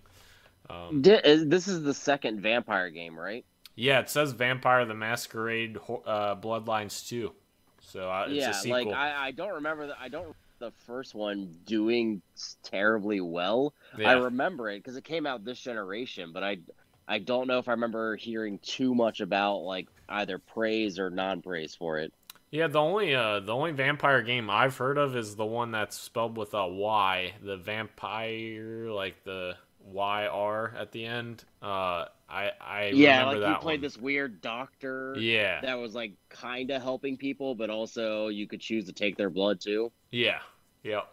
Um, 0.69 1.03
This 1.03 1.67
is 1.67 1.83
the 1.83 1.93
second 1.93 2.41
vampire 2.41 2.89
game, 2.89 3.17
right? 3.17 3.45
Yeah, 3.77 3.99
it 3.99 4.09
says 4.09 4.33
Vampire 4.33 4.85
the 4.85 4.95
Masquerade 4.95 5.77
uh, 6.05 6.35
Bloodlines 6.35 7.07
2. 7.07 7.31
So 7.79 8.11
uh, 8.11 8.25
it's 8.27 8.35
yeah, 8.35 8.49
a 8.49 8.53
sequel. 8.53 8.87
like 8.87 8.97
I, 8.97 9.27
I 9.27 9.31
don't 9.31 9.53
remember 9.53 9.87
the 9.87 10.01
I 10.01 10.09
don't 10.09 10.35
the 10.59 10.71
first 10.85 11.13
one 11.13 11.55
doing 11.65 12.21
terribly 12.63 13.21
well. 13.21 13.73
I 14.03 14.13
remember 14.13 14.69
it 14.69 14.79
because 14.79 14.97
it 14.97 15.03
came 15.03 15.25
out 15.25 15.45
this 15.45 15.59
generation, 15.59 16.31
but 16.33 16.43
I 16.43 16.57
I 17.07 17.19
don't 17.19 17.47
know 17.47 17.59
if 17.59 17.69
I 17.69 17.71
remember 17.71 18.15
hearing 18.15 18.59
too 18.59 18.93
much 18.93 19.21
about 19.21 19.59
like 19.59 19.87
either 20.09 20.39
praise 20.39 20.99
or 20.99 21.09
non-praise 21.09 21.75
for 21.75 21.99
it. 21.99 22.11
Yeah, 22.49 22.67
the 22.67 22.79
only 22.79 23.13
uh, 23.13 23.41
the 23.41 23.53
only 23.53 23.71
vampire 23.71 24.23
game 24.23 24.49
I've 24.49 24.75
heard 24.75 24.97
of 24.97 25.15
is 25.15 25.35
the 25.35 25.45
one 25.45 25.71
that's 25.71 25.97
spelled 25.97 26.35
with 26.35 26.53
a 26.53 26.67
Y, 26.67 27.35
the 27.43 27.57
vampire, 27.57 28.89
like 28.89 29.23
the 29.23 29.55
Y 29.91 30.27
R 30.27 30.73
at 30.77 30.91
the 30.91 31.05
end. 31.05 31.43
Uh, 31.61 32.05
I 32.29 32.51
I 32.61 32.91
yeah, 32.91 33.23
like 33.23 33.41
that 33.41 33.41
you 33.45 33.55
played 33.55 33.81
one. 33.81 33.81
this 33.81 33.97
weird 33.97 34.41
doctor 34.41 35.25
Yeah, 35.25 35.61
that 35.61 35.75
was 35.75 35.93
like 35.95 36.13
kind 36.29 36.71
of 36.71 36.81
helping 36.81 37.17
people, 37.17 37.55
but 37.55 37.69
also 37.69 38.27
you 38.27 38.47
could 38.47 38.61
choose 38.61 38.85
to 38.85 38.93
take 38.93 39.17
their 39.17 39.29
blood 39.29 39.59
too. 39.61 39.91
yeah, 40.11 40.39
yep. 40.83 41.07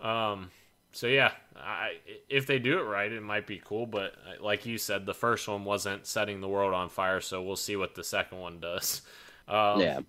Um, 0.00 0.50
so 0.92 1.06
yeah, 1.06 1.32
I 1.56 1.94
if 2.28 2.46
they 2.46 2.58
do 2.58 2.78
it 2.78 2.82
right, 2.82 3.10
it 3.12 3.22
might 3.22 3.46
be 3.46 3.60
cool. 3.64 3.86
But 3.86 4.14
uh, 4.26 4.42
like 4.42 4.66
you 4.66 4.78
said, 4.78 5.06
the 5.06 5.14
first 5.14 5.48
one 5.48 5.64
wasn't 5.64 6.06
setting 6.06 6.40
the 6.40 6.48
world 6.48 6.74
on 6.74 6.88
fire, 6.88 7.20
so 7.20 7.42
we'll 7.42 7.56
see 7.56 7.76
what 7.76 7.94
the 7.94 8.04
second 8.04 8.38
one 8.38 8.60
does. 8.60 9.02
Um, 9.48 9.90
yeah, 9.90 10.00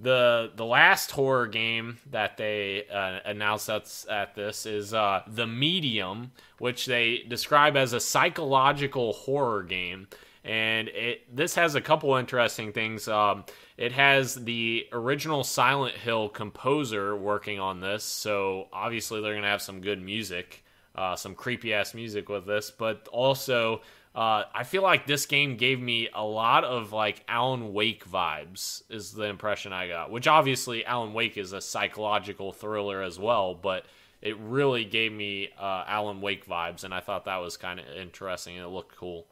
the 0.00 0.50
the 0.54 0.64
last 0.64 1.10
horror 1.10 1.46
game 1.46 1.98
that 2.10 2.36
they 2.36 2.86
uh, 2.92 3.20
announced 3.24 3.68
at, 3.68 4.04
at 4.10 4.34
this 4.34 4.66
is 4.66 4.92
uh, 4.92 5.22
the 5.26 5.46
medium 5.46 6.32
which 6.58 6.86
they 6.86 7.24
describe 7.28 7.76
as 7.76 7.92
a 7.92 8.00
psychological 8.00 9.12
horror 9.12 9.62
game. 9.62 10.08
And 10.44 10.88
it 10.88 11.34
this 11.34 11.54
has 11.56 11.74
a 11.74 11.80
couple 11.80 12.14
interesting 12.16 12.72
things. 12.72 13.08
Um, 13.08 13.44
it 13.76 13.92
has 13.92 14.34
the 14.34 14.86
original 14.92 15.44
silent 15.44 15.96
hill 15.96 16.28
composer 16.28 17.16
working 17.16 17.58
on 17.58 17.80
this. 17.80 18.04
So 18.04 18.68
obviously 18.72 19.20
they're 19.20 19.32
to 19.42 19.48
have 19.48 19.62
some 19.62 19.80
good 19.80 20.00
music 20.00 20.62
uh, 20.96 21.14
some 21.14 21.34
creepy 21.34 21.74
ass 21.74 21.94
music 21.94 22.28
with 22.28 22.46
this. 22.46 22.70
But 22.70 23.06
also 23.08 23.82
Uh, 24.16 24.44
I 24.54 24.64
feel 24.64 24.82
like 24.82 25.06
this 25.06 25.26
game 25.26 25.58
gave 25.58 25.78
me 25.78 26.08
a 26.14 26.24
lot 26.24 26.64
of 26.64 26.90
like 26.90 27.22
Alan 27.28 27.74
Wake 27.74 28.08
vibes, 28.08 28.82
is 28.88 29.12
the 29.12 29.24
impression 29.24 29.74
I 29.74 29.88
got. 29.88 30.10
Which 30.10 30.26
obviously 30.26 30.86
Alan 30.86 31.12
Wake 31.12 31.36
is 31.36 31.52
a 31.52 31.60
psychological 31.60 32.50
thriller 32.50 33.02
as 33.02 33.18
well, 33.18 33.54
but 33.54 33.84
it 34.22 34.38
really 34.38 34.86
gave 34.86 35.12
me 35.12 35.50
uh, 35.60 35.84
Alan 35.86 36.22
Wake 36.22 36.46
vibes, 36.46 36.82
and 36.82 36.94
I 36.94 37.00
thought 37.00 37.26
that 37.26 37.36
was 37.36 37.58
kind 37.58 37.78
of 37.78 37.86
interesting 37.94 38.56
it 38.56 38.64
looked 38.64 38.96
cool. 38.96 39.26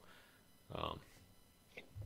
Um, 0.75 1.01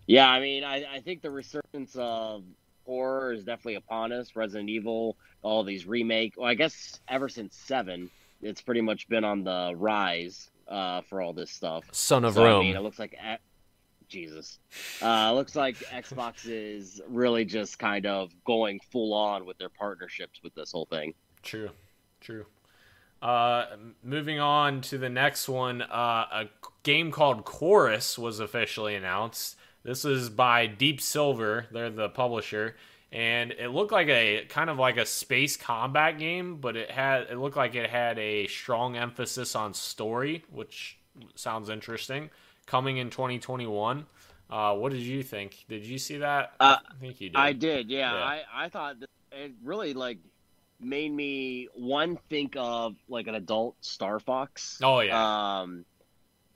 yeah, 0.06 0.28
I 0.28 0.38
mean, 0.38 0.62
I, 0.62 0.84
I 0.84 1.00
think 1.00 1.20
the 1.20 1.32
resurgence 1.32 1.96
of 1.96 2.44
horror 2.86 3.32
is 3.32 3.42
definitely 3.42 3.74
upon 3.74 4.12
us. 4.12 4.36
Resident 4.36 4.70
Evil, 4.70 5.16
all 5.42 5.64
these 5.64 5.84
remake. 5.84 6.34
Well, 6.36 6.46
I 6.46 6.54
guess 6.54 7.00
ever 7.08 7.28
since 7.28 7.56
Seven, 7.56 8.08
it's 8.40 8.62
pretty 8.62 8.82
much 8.82 9.08
been 9.08 9.24
on 9.24 9.42
the 9.42 9.74
rise 9.76 10.48
uh, 10.68 11.02
for 11.02 11.20
all 11.20 11.32
this 11.32 11.50
stuff. 11.50 11.84
Son 11.92 12.24
of 12.24 12.34
so, 12.34 12.44
Rome. 12.44 12.60
I 12.60 12.64
mean, 12.64 12.76
it 12.76 12.82
looks 12.82 12.98
like 12.98 13.18
Jesus. 14.08 14.58
Uh, 15.02 15.32
looks 15.34 15.54
like 15.54 15.76
Xbox 15.76 16.34
is 16.46 17.00
really 17.08 17.44
just 17.44 17.78
kind 17.78 18.06
of 18.06 18.32
going 18.44 18.80
full 18.90 19.12
on 19.14 19.46
with 19.46 19.58
their 19.58 19.68
partnerships 19.68 20.40
with 20.42 20.54
this 20.54 20.72
whole 20.72 20.86
thing. 20.86 21.14
True, 21.42 21.70
true. 22.20 22.46
Uh, 23.20 23.66
moving 24.02 24.38
on 24.38 24.80
to 24.80 24.96
the 24.96 25.08
next 25.08 25.48
one, 25.48 25.82
uh, 25.82 26.26
a 26.32 26.44
game 26.84 27.10
called 27.10 27.44
Chorus 27.44 28.16
was 28.16 28.38
officially 28.38 28.94
announced. 28.94 29.56
This 29.82 30.04
is 30.04 30.28
by 30.28 30.66
Deep 30.66 31.00
Silver, 31.00 31.66
they're 31.72 31.90
the 31.90 32.08
publisher, 32.08 32.76
and 33.10 33.52
it 33.52 33.68
looked 33.68 33.92
like 33.92 34.08
a 34.08 34.44
kind 34.48 34.68
of 34.68 34.78
like 34.78 34.96
a 34.98 35.06
space 35.06 35.56
combat 35.56 36.18
game, 36.18 36.56
but 36.56 36.76
it 36.76 36.90
had 36.90 37.22
it 37.30 37.38
looked 37.38 37.56
like 37.56 37.74
it 37.74 37.88
had 37.88 38.18
a 38.18 38.46
strong 38.48 38.96
emphasis 38.96 39.56
on 39.56 39.74
story, 39.74 40.44
which 40.50 40.98
sounds 41.34 41.70
interesting. 41.70 42.30
Coming 42.66 42.98
in 42.98 43.08
2021. 43.10 44.06
Uh, 44.50 44.74
what 44.74 44.92
did 44.92 45.00
you 45.00 45.22
think? 45.22 45.64
Did 45.68 45.84
you 45.84 45.98
see 45.98 46.18
that? 46.18 46.52
Uh, 46.60 46.76
I 46.86 46.94
think 47.00 47.20
you 47.20 47.30
did. 47.30 47.36
I 47.36 47.52
did. 47.52 47.90
Yeah, 47.90 48.12
yeah. 48.12 48.24
I 48.24 48.42
I 48.54 48.68
thought 48.68 48.96
it 49.32 49.52
really 49.62 49.94
like 49.94 50.18
made 50.80 51.12
me 51.12 51.68
one 51.74 52.18
think 52.28 52.54
of 52.56 52.94
like 53.08 53.26
an 53.26 53.34
adult 53.34 53.76
Star 53.80 54.20
Fox. 54.20 54.80
Oh 54.82 55.00
yeah. 55.00 55.60
Um, 55.60 55.84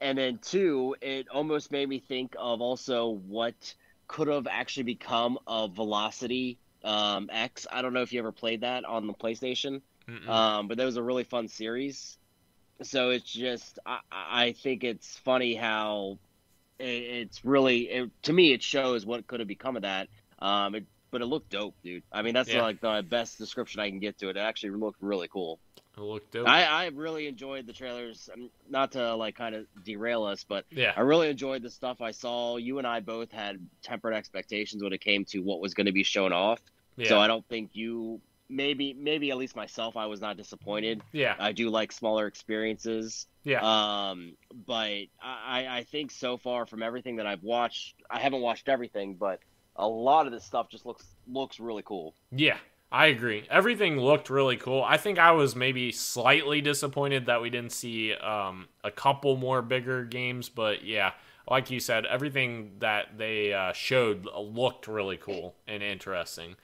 and 0.01 0.17
then 0.17 0.37
two, 0.39 0.95
it 1.01 1.29
almost 1.29 1.71
made 1.71 1.87
me 1.87 1.99
think 1.99 2.35
of 2.37 2.61
also 2.61 3.09
what 3.27 3.73
could 4.07 4.27
have 4.27 4.47
actually 4.47 4.83
become 4.83 5.37
a 5.47 5.67
Velocity 5.67 6.57
um, 6.83 7.29
X. 7.31 7.65
I 7.71 7.81
don't 7.81 7.93
know 7.93 8.01
if 8.01 8.13
you 8.13 8.19
ever 8.19 8.31
played 8.31 8.61
that 8.61 8.85
on 8.85 9.07
the 9.07 9.13
PlayStation, 9.13 9.81
um, 10.27 10.67
but 10.67 10.77
that 10.77 10.85
was 10.85 10.97
a 10.97 11.03
really 11.03 11.23
fun 11.23 11.47
series. 11.47 12.17
So 12.81 13.11
it's 13.11 13.31
just, 13.31 13.79
I, 13.85 13.99
I 14.11 14.51
think 14.51 14.83
it's 14.83 15.17
funny 15.17 15.55
how 15.55 16.17
it, 16.79 16.83
it's 16.85 17.45
really, 17.45 17.81
it, 17.89 18.09
to 18.23 18.33
me, 18.33 18.51
it 18.51 18.61
shows 18.61 19.05
what 19.05 19.25
could 19.27 19.39
have 19.39 19.47
become 19.47 19.75
of 19.75 19.83
that. 19.83 20.09
Um, 20.39 20.75
it, 20.75 20.85
but 21.11 21.21
it 21.21 21.27
looked 21.27 21.51
dope, 21.51 21.75
dude. 21.83 22.03
I 22.11 22.23
mean, 22.23 22.33
that's 22.33 22.49
yeah. 22.49 22.63
like 22.63 22.81
the 22.81 23.05
best 23.07 23.37
description 23.37 23.79
I 23.79 23.89
can 23.89 23.99
get 23.99 24.17
to 24.19 24.29
it. 24.29 24.35
It 24.35 24.39
actually 24.39 24.71
looked 24.71 25.01
really 25.01 25.27
cool. 25.27 25.59
It 25.95 26.01
looked 26.01 26.31
dope. 26.31 26.47
I, 26.47 26.63
I 26.63 26.85
really 26.87 27.27
enjoyed 27.27 27.67
the 27.67 27.73
trailers. 27.73 28.29
Um, 28.33 28.49
not 28.67 28.93
to 28.93 29.15
like 29.15 29.35
kind 29.35 29.53
of 29.53 29.67
derail 29.83 30.23
us, 30.23 30.43
but 30.43 30.65
yeah, 30.71 30.93
I 30.95 31.01
really 31.01 31.29
enjoyed 31.29 31.61
the 31.61 31.69
stuff 31.69 32.01
I 32.01 32.11
saw. 32.11 32.57
You 32.57 32.79
and 32.79 32.87
I 32.87 32.99
both 32.99 33.31
had 33.31 33.59
tempered 33.83 34.13
expectations 34.13 34.81
when 34.81 34.93
it 34.93 35.01
came 35.01 35.25
to 35.25 35.39
what 35.39 35.59
was 35.59 35.75
going 35.75 35.85
to 35.85 35.91
be 35.91 36.03
shown 36.03 36.33
off. 36.33 36.59
Yeah. 36.95 37.09
So 37.09 37.19
I 37.19 37.27
don't 37.27 37.47
think 37.47 37.71
you 37.73 38.21
maybe 38.49 38.93
maybe 38.93 39.31
at 39.31 39.37
least 39.37 39.55
myself 39.55 39.95
I 39.95 40.07
was 40.07 40.19
not 40.19 40.37
disappointed. 40.37 41.01
Yeah. 41.11 41.35
I 41.39 41.51
do 41.51 41.69
like 41.69 41.91
smaller 41.91 42.27
experiences. 42.27 43.27
Yeah. 43.43 43.61
Um 43.61 44.35
but 44.65 44.91
I 45.21 45.67
I 45.69 45.85
think 45.91 46.11
so 46.11 46.37
far 46.37 46.65
from 46.65 46.83
everything 46.83 47.17
that 47.17 47.27
I've 47.27 47.43
watched, 47.43 47.95
I 48.09 48.19
haven't 48.19 48.41
watched 48.41 48.69
everything, 48.69 49.15
but 49.15 49.39
a 49.75 49.87
lot 49.87 50.25
of 50.27 50.31
this 50.31 50.43
stuff 50.43 50.69
just 50.69 50.85
looks 50.85 51.05
looks 51.27 51.59
really 51.59 51.83
cool. 51.83 52.13
Yeah. 52.31 52.57
I 52.93 53.07
agree. 53.07 53.47
Everything 53.49 53.99
looked 53.99 54.29
really 54.29 54.55
cool. 54.55 54.83
I 54.83 54.97
think 54.97 55.17
I 55.17 55.31
was 55.31 55.55
maybe 55.55 55.91
slightly 55.91 56.61
disappointed 56.61 57.25
that 57.25 57.41
we 57.41 57.49
didn't 57.49 57.71
see 57.71 58.13
um, 58.13 58.67
a 58.83 58.91
couple 58.91 59.35
more 59.35 59.63
bigger 59.63 60.05
games, 60.05 60.47
but 60.47 60.85
yeah, 60.85 61.13
like 61.49 61.71
you 61.71 61.79
said, 61.79 62.05
everything 62.05 62.73
that 62.79 63.17
they 63.17 63.51
uh, 63.51 63.73
showed 63.73 64.27
looked 64.37 64.87
really 64.87 65.17
cool 65.17 65.55
and 65.67 65.81
interesting. 65.81 66.55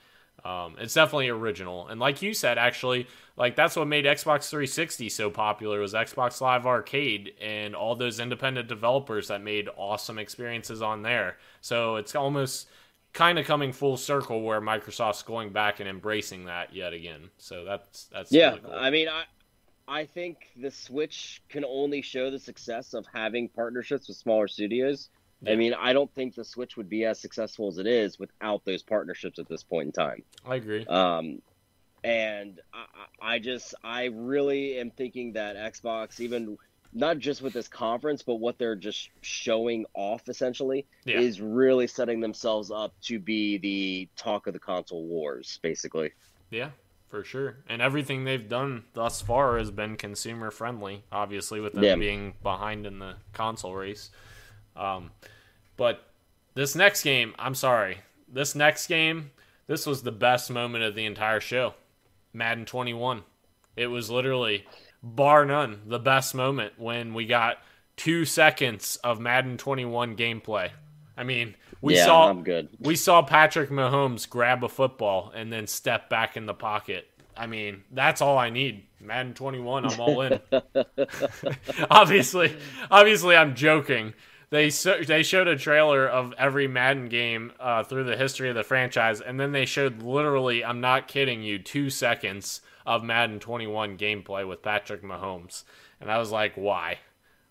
Um, 0.44 0.76
it's 0.78 0.94
definitely 0.94 1.30
original, 1.30 1.88
and 1.88 2.00
like 2.00 2.22
you 2.22 2.32
said, 2.32 2.58
actually, 2.58 3.08
like 3.36 3.56
that's 3.56 3.74
what 3.74 3.88
made 3.88 4.04
Xbox 4.04 4.48
360 4.48 5.08
so 5.08 5.30
popular 5.30 5.80
was 5.80 5.94
Xbox 5.94 6.40
Live 6.40 6.64
Arcade 6.64 7.34
and 7.42 7.74
all 7.74 7.96
those 7.96 8.20
independent 8.20 8.68
developers 8.68 9.28
that 9.28 9.42
made 9.42 9.68
awesome 9.76 10.18
experiences 10.18 10.80
on 10.80 11.02
there. 11.02 11.36
So 11.60 11.96
it's 11.96 12.14
almost 12.14 12.68
kind 13.12 13.38
of 13.38 13.46
coming 13.46 13.72
full 13.72 13.96
circle 13.96 14.42
where 14.42 14.60
Microsoft's 14.60 15.22
going 15.22 15.50
back 15.52 15.80
and 15.80 15.88
embracing 15.88 16.44
that 16.46 16.74
yet 16.74 16.92
again. 16.92 17.30
So 17.38 17.64
that's 17.64 18.04
that's 18.06 18.32
yeah. 18.32 18.50
Really 18.50 18.60
cool. 18.60 18.74
I 18.74 18.90
mean, 18.90 19.08
I 19.08 19.24
I 19.88 20.04
think 20.04 20.50
the 20.56 20.70
Switch 20.70 21.42
can 21.48 21.64
only 21.64 22.02
show 22.02 22.30
the 22.30 22.38
success 22.38 22.94
of 22.94 23.06
having 23.12 23.48
partnerships 23.48 24.08
with 24.08 24.16
smaller 24.16 24.48
studios. 24.48 25.08
Yeah. 25.42 25.52
I 25.52 25.56
mean, 25.56 25.74
I 25.74 25.92
don't 25.92 26.12
think 26.14 26.34
the 26.34 26.44
Switch 26.44 26.76
would 26.76 26.88
be 26.88 27.04
as 27.04 27.18
successful 27.18 27.68
as 27.68 27.78
it 27.78 27.86
is 27.86 28.18
without 28.18 28.64
those 28.64 28.82
partnerships 28.82 29.38
at 29.38 29.48
this 29.48 29.62
point 29.62 29.86
in 29.86 29.92
time. 29.92 30.22
I 30.46 30.56
agree. 30.56 30.86
Um, 30.86 31.40
and 32.04 32.60
I, 32.72 33.34
I 33.34 33.38
just 33.38 33.74
I 33.82 34.04
really 34.04 34.78
am 34.78 34.90
thinking 34.90 35.32
that 35.32 35.56
Xbox, 35.56 36.20
even 36.20 36.56
not 36.92 37.18
just 37.18 37.42
with 37.42 37.52
this 37.52 37.68
conference, 37.68 38.22
but 38.22 38.36
what 38.36 38.58
they're 38.58 38.76
just 38.76 39.10
showing 39.20 39.86
off 39.94 40.28
essentially 40.28 40.86
yeah. 41.04 41.20
is 41.20 41.40
really 41.40 41.86
setting 41.86 42.20
themselves 42.20 42.70
up 42.70 42.92
to 43.02 43.18
be 43.18 43.58
the 43.58 44.08
talk 44.16 44.46
of 44.46 44.52
the 44.52 44.58
console 44.58 45.04
wars, 45.04 45.60
basically. 45.62 46.10
Yeah, 46.50 46.70
for 47.08 47.22
sure. 47.22 47.58
And 47.68 47.80
everything 47.80 48.24
they've 48.24 48.48
done 48.48 48.84
thus 48.92 49.22
far 49.22 49.58
has 49.58 49.70
been 49.70 49.96
consumer 49.96 50.50
friendly, 50.50 51.04
obviously, 51.12 51.60
with 51.60 51.74
them 51.74 51.84
yeah. 51.84 51.94
being 51.96 52.34
behind 52.42 52.86
in 52.86 52.98
the 52.98 53.14
console 53.32 53.74
race. 53.74 54.10
Um, 54.74 55.10
but 55.76 56.08
this 56.54 56.74
next 56.74 57.02
game, 57.02 57.34
I'm 57.38 57.54
sorry, 57.54 57.98
this 58.28 58.54
next 58.54 58.88
game, 58.88 59.30
this 59.68 59.86
was 59.86 60.02
the 60.02 60.12
best 60.12 60.50
moment 60.50 60.82
of 60.82 60.96
the 60.96 61.06
entire 61.06 61.40
show. 61.40 61.74
Madden 62.32 62.64
21. 62.64 63.22
It 63.76 63.86
was 63.86 64.10
literally 64.10 64.66
bar 65.02 65.44
none, 65.44 65.82
the 65.86 65.98
best 65.98 66.34
moment 66.34 66.74
when 66.78 67.14
we 67.14 67.26
got 67.26 67.58
two 67.96 68.24
seconds 68.24 68.96
of 69.04 69.20
Madden 69.20 69.56
21 69.56 70.16
gameplay. 70.16 70.70
I 71.16 71.24
mean, 71.24 71.54
we 71.82 71.96
yeah, 71.96 72.06
saw 72.06 72.30
I'm 72.30 72.42
good. 72.42 72.68
we 72.78 72.96
saw 72.96 73.22
Patrick 73.22 73.70
Mahomes 73.70 74.28
grab 74.28 74.64
a 74.64 74.68
football 74.68 75.32
and 75.34 75.52
then 75.52 75.66
step 75.66 76.08
back 76.08 76.36
in 76.36 76.46
the 76.46 76.54
pocket. 76.54 77.10
I 77.36 77.46
mean, 77.46 77.84
that's 77.90 78.20
all 78.20 78.38
I 78.38 78.50
need. 78.50 78.86
Madden 79.00 79.34
21, 79.34 79.86
I'm 79.86 80.00
all 80.00 80.20
in. 80.22 80.40
obviously, 81.90 82.54
obviously, 82.90 83.36
I'm 83.36 83.54
joking. 83.54 84.14
They 84.50 84.70
so, 84.70 85.00
they 85.06 85.22
showed 85.22 85.46
a 85.46 85.56
trailer 85.56 86.08
of 86.08 86.34
every 86.36 86.66
Madden 86.68 87.08
game 87.08 87.52
uh, 87.60 87.84
through 87.84 88.04
the 88.04 88.16
history 88.16 88.48
of 88.48 88.56
the 88.56 88.64
franchise, 88.64 89.20
and 89.20 89.38
then 89.38 89.52
they 89.52 89.64
showed 89.64 90.02
literally, 90.02 90.64
I'm 90.64 90.80
not 90.80 91.08
kidding 91.08 91.42
you, 91.42 91.58
two 91.58 91.88
seconds 91.88 92.60
of 92.86 93.02
Madden 93.02 93.38
21 93.38 93.98
gameplay 93.98 94.46
with 94.46 94.62
Patrick 94.62 95.02
Mahomes, 95.02 95.64
and 96.00 96.10
I 96.10 96.18
was 96.18 96.30
like, 96.30 96.54
why, 96.54 96.98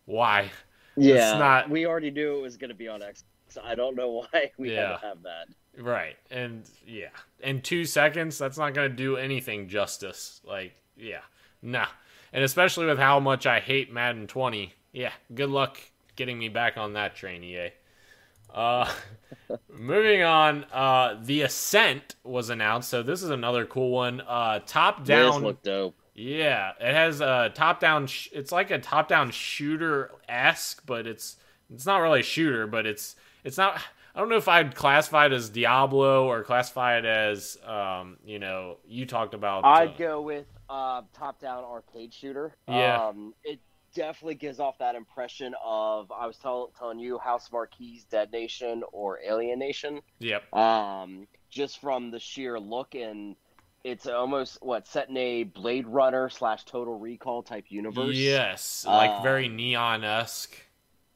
why? 0.05 0.51
Yeah, 0.95 1.37
not... 1.37 1.69
we 1.69 1.85
already 1.85 2.11
knew 2.11 2.37
it 2.37 2.41
was 2.41 2.57
going 2.57 2.69
to 2.69 2.75
be 2.75 2.87
on 2.87 3.01
X. 3.01 3.23
So 3.47 3.61
I 3.63 3.75
don't 3.75 3.95
know 3.95 4.09
why 4.33 4.51
we 4.57 4.73
yeah. 4.73 4.81
had 4.81 4.99
to 4.99 5.07
have 5.07 5.23
that. 5.23 5.47
Right, 5.77 6.17
and 6.29 6.69
yeah, 6.85 7.09
in 7.41 7.61
two 7.61 7.85
seconds, 7.85 8.37
that's 8.37 8.57
not 8.57 8.73
going 8.73 8.89
to 8.89 8.95
do 8.95 9.17
anything 9.17 9.69
justice. 9.69 10.41
Like, 10.43 10.73
yeah, 10.97 11.21
nah, 11.61 11.87
and 12.33 12.43
especially 12.43 12.85
with 12.85 12.99
how 12.99 13.19
much 13.19 13.45
I 13.45 13.59
hate 13.59 13.91
Madden 13.91 14.27
20. 14.27 14.73
Yeah, 14.91 15.11
good 15.33 15.49
luck 15.49 15.79
getting 16.15 16.37
me 16.37 16.49
back 16.49 16.77
on 16.77 16.93
that 16.93 17.15
train, 17.15 17.43
EA. 17.43 17.69
Uh, 18.53 18.91
moving 19.69 20.23
on, 20.23 20.65
uh, 20.71 21.17
the 21.21 21.41
Ascent 21.41 22.15
was 22.23 22.49
announced. 22.49 22.89
So 22.89 23.03
this 23.03 23.23
is 23.23 23.29
another 23.29 23.65
cool 23.65 23.91
one. 23.91 24.21
Uh, 24.21 24.59
top 24.65 25.05
down. 25.05 25.43
This 25.43 25.55
dope. 25.63 25.95
Yeah, 26.15 26.73
it 26.79 26.93
has 26.93 27.21
a 27.21 27.51
top 27.53 27.79
down. 27.79 28.07
Sh- 28.07 28.27
it's 28.33 28.51
like 28.51 28.71
a 28.71 28.79
top 28.79 29.07
down 29.07 29.31
shooter 29.31 30.11
esque, 30.27 30.85
but 30.85 31.07
it's 31.07 31.37
it's 31.73 31.85
not 31.85 31.99
really 31.99 32.19
a 32.19 32.23
shooter, 32.23 32.67
but 32.67 32.85
it's 32.85 33.15
it's 33.43 33.57
not. 33.57 33.81
I 34.13 34.19
don't 34.19 34.27
know 34.27 34.37
if 34.37 34.49
I'd 34.49 34.75
classify 34.75 35.27
it 35.27 35.31
as 35.31 35.49
Diablo 35.49 36.27
or 36.27 36.43
classify 36.43 36.97
it 36.97 37.05
as 37.05 37.57
um, 37.65 38.17
you 38.25 38.37
know 38.37 38.77
you 38.85 39.05
talked 39.05 39.33
about. 39.33 39.63
I'd 39.63 39.89
uh, 39.89 39.97
go 39.97 40.21
with 40.21 40.45
uh, 40.69 41.03
top 41.13 41.39
down 41.39 41.63
arcade 41.63 42.13
shooter. 42.13 42.53
Yeah, 42.67 43.07
um, 43.07 43.33
it 43.45 43.59
definitely 43.93 44.35
gives 44.35 44.59
off 44.59 44.77
that 44.79 44.95
impression 44.95 45.53
of 45.63 46.11
I 46.11 46.27
was 46.27 46.37
tell, 46.37 46.71
telling 46.77 46.99
you 46.99 47.19
Housemarque, 47.23 48.07
Dead 48.09 48.31
Nation, 48.31 48.83
or 48.91 49.19
Alienation. 49.19 50.01
Yep. 50.19 50.53
Um, 50.53 51.27
just 51.49 51.81
from 51.81 52.11
the 52.11 52.19
sheer 52.19 52.59
look 52.59 52.95
and 52.95 53.35
it's 53.83 54.07
almost 54.07 54.57
what 54.61 54.87
set 54.87 55.09
in 55.09 55.17
a 55.17 55.43
Blade 55.43 55.87
Runner 55.87 56.29
slash 56.29 56.65
Total 56.65 56.97
Recall 56.97 57.43
type 57.43 57.65
universe. 57.69 58.15
Yes, 58.15 58.85
like 58.85 59.09
uh, 59.09 59.21
very 59.21 59.47
neon 59.47 60.03
esque. 60.03 60.55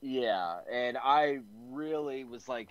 Yeah, 0.02 0.60
and 0.72 0.98
I 0.98 1.40
really 1.72 2.24
was 2.24 2.48
like, 2.48 2.70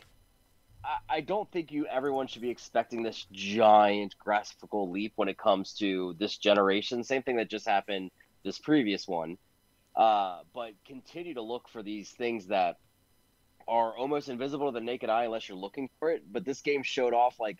I, 0.84 1.16
I 1.16 1.20
don't 1.20 1.50
think 1.50 1.72
you 1.72 1.86
everyone 1.86 2.26
should 2.26 2.42
be 2.42 2.50
expecting 2.50 3.02
this 3.02 3.26
giant 3.32 4.16
graphical 4.18 4.90
leap 4.90 5.12
when 5.16 5.28
it 5.28 5.38
comes 5.38 5.74
to 5.74 6.14
this 6.18 6.38
generation. 6.38 7.04
Same 7.04 7.22
thing 7.22 7.36
that 7.36 7.50
just 7.50 7.66
happened 7.66 8.10
this 8.44 8.58
previous 8.58 9.06
one. 9.06 9.36
Uh, 9.94 10.40
but 10.54 10.72
continue 10.86 11.34
to 11.34 11.42
look 11.42 11.68
for 11.68 11.82
these 11.82 12.10
things 12.10 12.46
that 12.46 12.78
are 13.68 13.96
almost 13.96 14.28
invisible 14.28 14.72
to 14.72 14.78
the 14.78 14.84
naked 14.84 15.10
eye 15.10 15.24
unless 15.24 15.48
you're 15.48 15.58
looking 15.58 15.88
for 15.98 16.10
it. 16.10 16.22
But 16.30 16.44
this 16.44 16.60
game 16.60 16.82
showed 16.82 17.14
off 17.14 17.38
like 17.38 17.58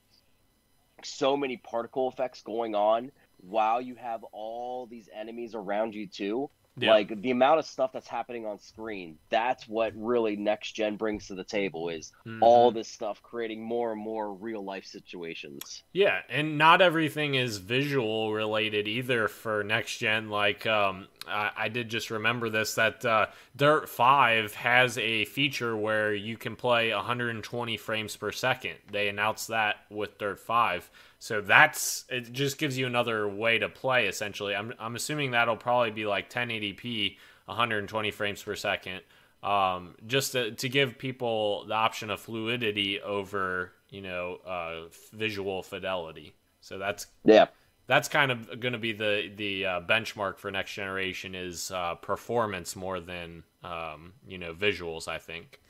so 1.05 1.37
many 1.37 1.57
particle 1.57 2.09
effects 2.09 2.43
going 2.43 2.75
on 2.75 3.13
while 3.39 3.81
you 3.81 3.95
have 3.97 4.25
all 4.33 4.87
these 4.87 5.09
enemies 5.15 5.55
around 5.55 5.95
you 5.95 6.07
too. 6.07 6.51
Yeah. 6.79 6.93
Like 6.93 7.21
the 7.21 7.31
amount 7.31 7.59
of 7.59 7.67
stuff 7.67 7.93
that's 7.93 8.09
happening 8.09 8.47
on 8.47 8.59
screen, 8.59 9.19
that's 9.29 9.69
what 9.69 9.93
really 9.95 10.37
next 10.37 10.73
gen 10.73 10.97
brings 10.97 11.27
to 11.27 11.35
the 11.35 11.45
table 11.45 11.91
is 11.91 12.13
mm-hmm. 12.27 12.43
all 12.43 12.71
this 12.71 12.89
stuff 12.89 13.23
creating 13.23 13.63
more 13.63 13.93
and 13.93 14.01
more 14.01 14.33
real 14.33 14.65
life 14.65 14.87
situations. 14.87 15.83
Yeah, 15.93 16.21
and 16.31 16.57
not 16.57 16.81
everything 16.81 17.35
is 17.35 17.59
visual 17.59 18.33
related 18.33 18.89
either 18.89 19.29
for 19.29 19.63
next 19.63 19.99
gen. 19.99 20.31
Like 20.31 20.67
um, 20.67 21.09
I, 21.29 21.51
I 21.57 21.69
did 21.69 21.89
just 21.89 22.11
remember 22.11 22.51
this 22.51 22.75
that 22.75 23.05
uh, 23.05 23.27
Dirt 23.57 23.89
Five 23.89 24.55
has 24.55 24.99
a 24.99 25.25
feature 25.27 25.77
where 25.77 26.15
you 26.15 26.37
can 26.37 26.57
play 26.57 26.93
120 26.93 27.77
frames 27.77 28.17
per 28.17 28.33
second. 28.33 28.77
They 28.91 29.09
announced 29.09 29.49
that 29.49 29.77
with 29.91 30.19
Dirt 30.19 30.41
Five. 30.41 30.91
So 31.19 31.41
that's 31.41 32.05
it. 32.09 32.33
Just 32.33 32.59
gives 32.59 32.77
you 32.77 32.87
another 32.87 33.29
way 33.29 33.59
to 33.59 33.69
play. 33.69 34.07
Essentially, 34.07 34.55
I'm 34.55 34.73
I'm 34.79 34.97
assuming 34.97 35.31
that'll 35.33 35.57
probably 35.57 35.91
be 35.91 36.07
like 36.07 36.31
1080p, 36.31 37.17
120 37.47 38.11
frames 38.11 38.43
per 38.43 38.57
second, 38.57 39.03
um, 39.43 39.95
just 40.07 40.33
to, 40.33 40.53
to 40.53 40.69
give 40.69 40.99
people 40.99 41.65
the 41.67 41.75
option 41.75 42.11
of 42.11 42.21
fluidity 42.21 43.01
over 43.01 43.73
you 43.91 44.01
know 44.01 44.39
uh, 44.47 44.89
visual 45.13 45.63
fidelity. 45.63 46.35
So 46.61 46.79
that's 46.79 47.07
yeah. 47.25 47.47
That's 47.87 48.09
kind 48.09 48.31
of 48.31 48.61
going 48.61 48.73
to 48.73 48.79
be 48.79 48.93
the 48.93 49.31
the 49.35 49.67
uh, 49.67 49.81
benchmark 49.81 50.39
for 50.39 50.51
next 50.51 50.75
generation 50.75 51.35
is 51.35 51.71
uh, 51.71 51.97
performance 51.97 52.77
more 52.77 53.01
than 53.01 53.43
um, 53.63 54.13
you 54.27 54.39
know 54.39 54.55
visuals. 54.55 55.09
I 55.09 55.19
think. 55.19 55.61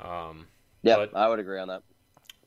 Um, 0.00 0.46
yeah, 0.82 0.96
but, 0.96 1.16
I 1.16 1.28
would 1.28 1.38
agree 1.38 1.58
on 1.58 1.68
that. 1.68 1.82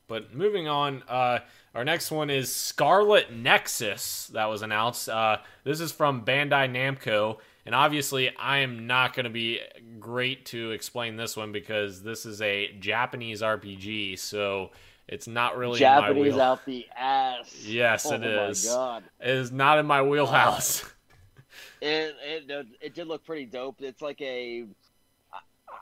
But 0.08 0.34
moving 0.34 0.66
on, 0.66 1.04
uh, 1.08 1.38
our 1.72 1.84
next 1.84 2.10
one 2.10 2.30
is 2.30 2.54
Scarlet 2.54 3.32
Nexus 3.32 4.28
that 4.32 4.46
was 4.46 4.62
announced. 4.62 5.08
Uh, 5.08 5.36
this 5.62 5.80
is 5.80 5.92
from 5.92 6.24
Bandai 6.24 6.68
Namco, 6.68 7.38
and 7.64 7.76
obviously, 7.76 8.34
I 8.36 8.58
am 8.58 8.88
not 8.88 9.14
going 9.14 9.24
to 9.24 9.30
be 9.30 9.60
great 10.00 10.46
to 10.46 10.72
explain 10.72 11.16
this 11.16 11.36
one 11.36 11.52
because 11.52 12.02
this 12.02 12.26
is 12.26 12.42
a 12.42 12.72
Japanese 12.80 13.42
RPG, 13.42 14.18
so 14.18 14.70
it's 15.10 15.26
not 15.26 15.56
really 15.56 15.80
Japanese 15.80 16.36
out 16.36 16.64
the 16.64 16.86
ass. 16.96 17.64
Yes, 17.64 18.06
oh 18.06 18.14
it 18.14 18.22
is. 18.22 18.64
God. 18.64 19.02
It 19.20 19.28
is 19.28 19.50
not 19.50 19.80
in 19.80 19.86
my 19.86 20.02
wheelhouse. 20.02 20.84
it, 21.80 22.14
it 22.22 22.66
it 22.80 22.94
did 22.94 23.08
look 23.08 23.26
pretty 23.26 23.46
dope. 23.46 23.82
It's 23.82 24.00
like 24.00 24.20
a 24.20 24.66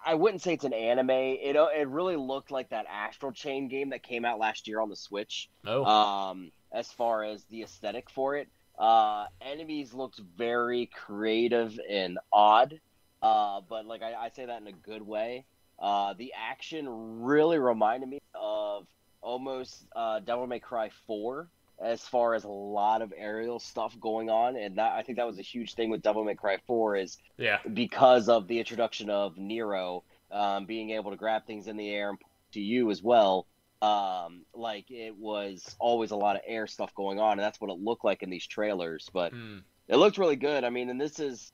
I 0.07 0.15
wouldn't 0.15 0.41
say 0.41 0.55
it's 0.55 0.65
an 0.65 0.73
anime. 0.73 1.11
It 1.11 1.57
uh, 1.57 1.67
it 1.77 1.89
really 1.89 2.17
looked 2.17 2.51
like 2.51 2.71
that 2.71 2.87
Astral 2.91 3.33
Chain 3.33 3.69
game 3.69 3.91
that 3.91 4.03
came 4.03 4.25
out 4.25 4.39
last 4.39 4.67
year 4.67 4.81
on 4.81 4.89
the 4.89 4.97
Switch. 4.97 5.51
Oh. 5.67 5.85
Um, 5.85 6.51
as 6.73 6.91
far 6.91 7.23
as 7.23 7.45
the 7.45 7.63
aesthetic 7.65 8.09
for 8.09 8.37
it, 8.37 8.49
uh, 8.79 9.27
enemies 9.43 9.93
looked 9.93 10.21
very 10.39 10.87
creative 10.87 11.79
and 11.91 12.19
odd. 12.33 12.81
Uh, 13.21 13.61
but 13.69 13.85
like 13.85 14.01
I, 14.01 14.15
I 14.15 14.31
say 14.31 14.47
that 14.47 14.63
in 14.63 14.69
a 14.69 14.73
good 14.73 15.03
way. 15.03 15.45
Uh, 15.79 16.15
the 16.15 16.33
action 16.35 17.21
really 17.23 17.59
reminded 17.59 18.09
me 18.09 18.21
of 18.35 18.87
almost 19.21 19.87
uh, 19.95 20.21
Devil 20.21 20.47
May 20.47 20.61
Cry 20.61 20.91
4 21.07 21.49
as 21.81 22.03
far 22.03 22.35
as 22.35 22.45
a 22.45 22.49
lot 22.49 23.03
of 23.03 23.13
aerial 23.17 23.59
stuff 23.61 23.99
going 24.01 24.31
on, 24.31 24.57
and 24.57 24.77
that 24.79 24.93
I 24.93 25.03
think 25.03 25.19
that 25.19 25.27
was 25.27 25.39
a 25.39 25.43
huge 25.43 25.75
thing 25.75 25.91
with 25.91 26.03
Devil 26.03 26.25
May 26.25 26.35
Cry 26.35 26.59
Four 26.67 26.97
is 26.97 27.19
yeah 27.37 27.59
because 27.73 28.29
of 28.29 28.49
the 28.49 28.59
introduction 28.59 29.11
of 29.11 29.37
Nero 29.37 30.03
um, 30.31 30.67
being 30.67 30.91
able 30.91 31.11
to 31.11 31.17
grab 31.17 31.47
things 31.47 31.69
in 31.69 31.77
the 31.77 31.89
air 31.91 32.11
and 32.11 32.19
to 32.53 32.61
you 32.61 32.91
as 32.91 33.03
well. 33.03 33.47
Um, 33.81 34.45
like 34.55 34.91
it 34.91 35.17
was 35.17 35.77
always 35.79 36.11
a 36.11 36.17
lot 36.17 36.35
of 36.35 36.43
air 36.47 36.67
stuff 36.67 36.93
going 36.95 37.21
on, 37.21 37.33
and 37.33 37.41
that's 37.41 37.61
what 37.61 37.71
it 37.71 37.79
looked 37.79 38.05
like 38.05 38.23
in 38.23 38.31
these 38.31 38.47
trailers. 38.47 39.09
But 39.13 39.33
mm. 39.33 39.63
it 39.87 39.97
looked 39.97 40.19
really 40.19 40.37
good. 40.37 40.65
I 40.65 40.71
mean, 40.71 40.91
and 40.91 41.01
this 41.01 41.21
is 41.21 41.53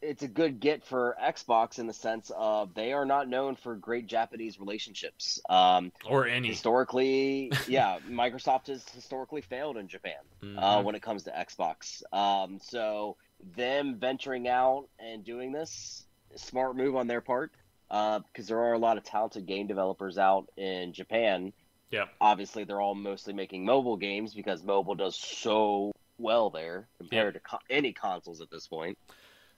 it's 0.00 0.22
a 0.22 0.28
good 0.28 0.60
get 0.60 0.84
for 0.84 1.16
Xbox 1.22 1.78
in 1.78 1.86
the 1.86 1.92
sense 1.92 2.30
of 2.36 2.74
they 2.74 2.92
are 2.92 3.04
not 3.04 3.28
known 3.28 3.56
for 3.56 3.74
great 3.74 4.06
Japanese 4.06 4.60
relationships. 4.60 5.40
Um, 5.48 5.92
or 6.08 6.26
any. 6.26 6.48
Historically, 6.48 7.52
yeah, 7.68 7.98
Microsoft 8.08 8.68
has 8.68 8.88
historically 8.90 9.40
failed 9.40 9.76
in 9.76 9.88
Japan 9.88 10.14
uh, 10.42 10.46
mm-hmm. 10.46 10.58
uh, 10.58 10.82
when 10.82 10.94
it 10.94 11.02
comes 11.02 11.24
to 11.24 11.30
Xbox. 11.30 12.02
Um, 12.12 12.60
so 12.62 13.16
them 13.56 13.96
venturing 13.96 14.48
out 14.48 14.88
and 14.98 15.24
doing 15.24 15.52
this, 15.52 16.04
smart 16.36 16.76
move 16.76 16.94
on 16.96 17.06
their 17.06 17.20
part, 17.20 17.52
because 17.88 18.22
uh, 18.24 18.48
there 18.48 18.58
are 18.58 18.74
a 18.74 18.78
lot 18.78 18.98
of 18.98 19.04
talented 19.04 19.46
game 19.46 19.66
developers 19.66 20.18
out 20.18 20.48
in 20.56 20.92
Japan. 20.92 21.52
Yeah. 21.90 22.04
Obviously, 22.20 22.64
they're 22.64 22.80
all 22.80 22.94
mostly 22.94 23.32
making 23.32 23.64
mobile 23.64 23.96
games 23.96 24.34
because 24.34 24.62
mobile 24.62 24.94
does 24.94 25.16
so 25.16 25.92
well 26.18 26.50
there 26.50 26.88
compared 26.98 27.34
to 27.34 27.40
co- 27.40 27.58
any 27.70 27.92
consoles 27.92 28.40
at 28.40 28.50
this 28.50 28.66
point. 28.66 28.98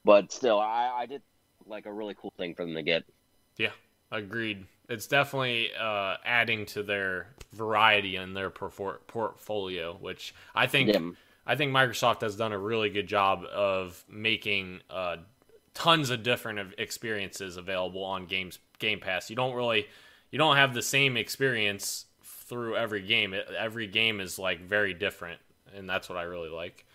But 0.03 0.31
still, 0.31 0.59
I, 0.59 0.91
I 1.01 1.05
did 1.05 1.21
like 1.65 1.85
a 1.85 1.93
really 1.93 2.15
cool 2.19 2.33
thing 2.37 2.55
for 2.55 2.65
them 2.65 2.75
to 2.75 2.83
get. 2.83 3.03
Yeah, 3.57 3.71
agreed. 4.11 4.65
It's 4.89 5.07
definitely 5.07 5.69
uh, 5.79 6.17
adding 6.25 6.65
to 6.67 6.83
their 6.83 7.27
variety 7.53 8.15
in 8.15 8.33
their 8.33 8.49
portfolio, 8.49 9.93
which 9.93 10.33
I 10.55 10.67
think 10.67 10.89
yeah. 10.89 11.11
I 11.45 11.55
think 11.55 11.71
Microsoft 11.71 12.21
has 12.21 12.35
done 12.35 12.51
a 12.51 12.57
really 12.57 12.89
good 12.89 13.07
job 13.07 13.43
of 13.45 14.03
making 14.09 14.81
uh, 14.89 15.17
tons 15.73 16.09
of 16.09 16.23
different 16.23 16.73
experiences 16.77 17.57
available 17.57 18.03
on 18.03 18.25
games 18.25 18.59
Game 18.79 18.99
Pass. 18.99 19.29
You 19.29 19.35
don't 19.35 19.55
really 19.55 19.87
you 20.31 20.37
don't 20.37 20.57
have 20.57 20.73
the 20.73 20.81
same 20.81 21.17
experience 21.17 22.05
through 22.23 22.75
every 22.75 23.01
game. 23.01 23.33
It, 23.33 23.47
every 23.57 23.87
game 23.87 24.19
is 24.19 24.37
like 24.37 24.61
very 24.61 24.93
different, 24.93 25.39
and 25.75 25.89
that's 25.89 26.09
what 26.09 26.17
I 26.17 26.23
really 26.23 26.49
like. 26.49 26.85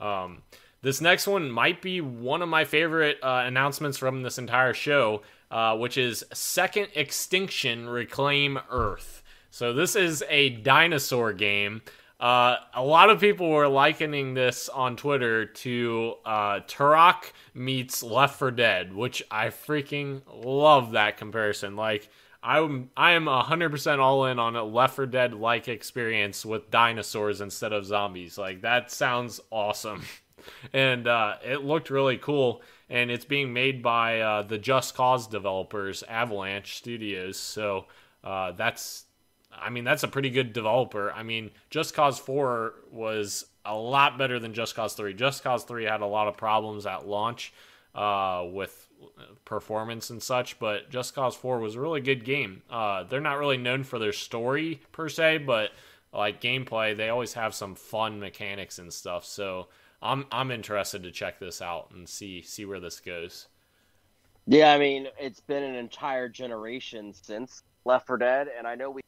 Um, 0.00 0.42
this 0.86 1.00
next 1.00 1.26
one 1.26 1.50
might 1.50 1.82
be 1.82 2.00
one 2.00 2.42
of 2.42 2.48
my 2.48 2.64
favorite 2.64 3.18
uh, 3.20 3.42
announcements 3.44 3.98
from 3.98 4.22
this 4.22 4.38
entire 4.38 4.72
show, 4.72 5.20
uh, 5.50 5.76
which 5.76 5.98
is 5.98 6.22
Second 6.32 6.90
Extinction 6.94 7.88
Reclaim 7.88 8.60
Earth. 8.70 9.24
So, 9.50 9.72
this 9.72 9.96
is 9.96 10.22
a 10.28 10.50
dinosaur 10.50 11.32
game. 11.32 11.82
Uh, 12.20 12.58
a 12.72 12.84
lot 12.84 13.10
of 13.10 13.18
people 13.18 13.50
were 13.50 13.66
likening 13.66 14.34
this 14.34 14.68
on 14.68 14.94
Twitter 14.94 15.46
to 15.46 16.14
uh, 16.24 16.60
Turok 16.68 17.32
meets 17.52 18.04
Left 18.04 18.38
4 18.38 18.52
Dead, 18.52 18.94
which 18.94 19.24
I 19.28 19.48
freaking 19.48 20.22
love 20.32 20.92
that 20.92 21.16
comparison. 21.16 21.74
Like, 21.74 22.08
I'm 22.44 22.90
I 22.96 23.12
am 23.12 23.24
100% 23.24 23.98
all 23.98 24.26
in 24.26 24.38
on 24.38 24.54
a 24.54 24.62
Left 24.62 24.94
4 24.94 25.06
Dead 25.06 25.34
like 25.34 25.66
experience 25.66 26.46
with 26.46 26.70
dinosaurs 26.70 27.40
instead 27.40 27.72
of 27.72 27.84
zombies. 27.84 28.38
Like, 28.38 28.60
that 28.60 28.92
sounds 28.92 29.40
awesome. 29.50 30.04
and 30.72 31.06
uh, 31.06 31.36
it 31.44 31.64
looked 31.64 31.90
really 31.90 32.18
cool. 32.18 32.62
And 32.88 33.10
it's 33.10 33.24
being 33.24 33.52
made 33.52 33.82
by 33.82 34.20
uh, 34.20 34.42
the 34.42 34.58
Just 34.58 34.94
Cause 34.94 35.26
developers, 35.26 36.04
Avalanche 36.04 36.76
Studios. 36.76 37.36
So 37.36 37.86
uh, 38.22 38.52
that's, 38.52 39.04
I 39.52 39.70
mean, 39.70 39.82
that's 39.84 40.04
a 40.04 40.08
pretty 40.08 40.30
good 40.30 40.52
developer. 40.52 41.10
I 41.10 41.22
mean, 41.22 41.50
Just 41.70 41.94
Cause 41.94 42.18
4 42.18 42.74
was 42.92 43.46
a 43.64 43.76
lot 43.76 44.18
better 44.18 44.38
than 44.38 44.54
Just 44.54 44.76
Cause 44.76 44.94
3. 44.94 45.14
Just 45.14 45.42
Cause 45.42 45.64
3 45.64 45.84
had 45.84 46.00
a 46.00 46.06
lot 46.06 46.28
of 46.28 46.36
problems 46.36 46.86
at 46.86 47.08
launch 47.08 47.52
uh, 47.94 48.44
with 48.48 48.86
performance 49.44 50.10
and 50.10 50.22
such, 50.22 50.58
but 50.58 50.90
Just 50.90 51.14
Cause 51.14 51.34
4 51.34 51.58
was 51.58 51.74
a 51.74 51.80
really 51.80 52.00
good 52.00 52.24
game. 52.24 52.62
Uh, 52.70 53.04
they're 53.04 53.20
not 53.20 53.38
really 53.38 53.56
known 53.56 53.82
for 53.82 53.98
their 53.98 54.12
story 54.12 54.80
per 54.92 55.08
se, 55.08 55.38
but 55.38 55.70
like 56.12 56.40
gameplay, 56.40 56.96
they 56.96 57.08
always 57.08 57.34
have 57.34 57.54
some 57.54 57.74
fun 57.74 58.20
mechanics 58.20 58.78
and 58.78 58.92
stuff. 58.92 59.24
So 59.24 59.68
I'm 60.06 60.26
I'm 60.30 60.50
interested 60.50 61.02
to 61.02 61.10
check 61.10 61.38
this 61.38 61.60
out 61.60 61.90
and 61.92 62.08
see 62.08 62.42
see 62.42 62.64
where 62.64 62.80
this 62.80 63.00
goes. 63.00 63.48
Yeah, 64.46 64.72
I 64.72 64.78
mean, 64.78 65.08
it's 65.18 65.40
been 65.40 65.64
an 65.64 65.74
entire 65.74 66.28
generation 66.28 67.12
since 67.12 67.64
Left 67.84 68.06
4 68.06 68.18
Dead, 68.18 68.48
and 68.56 68.66
I 68.66 68.76
know 68.76 68.90
we 68.90 69.02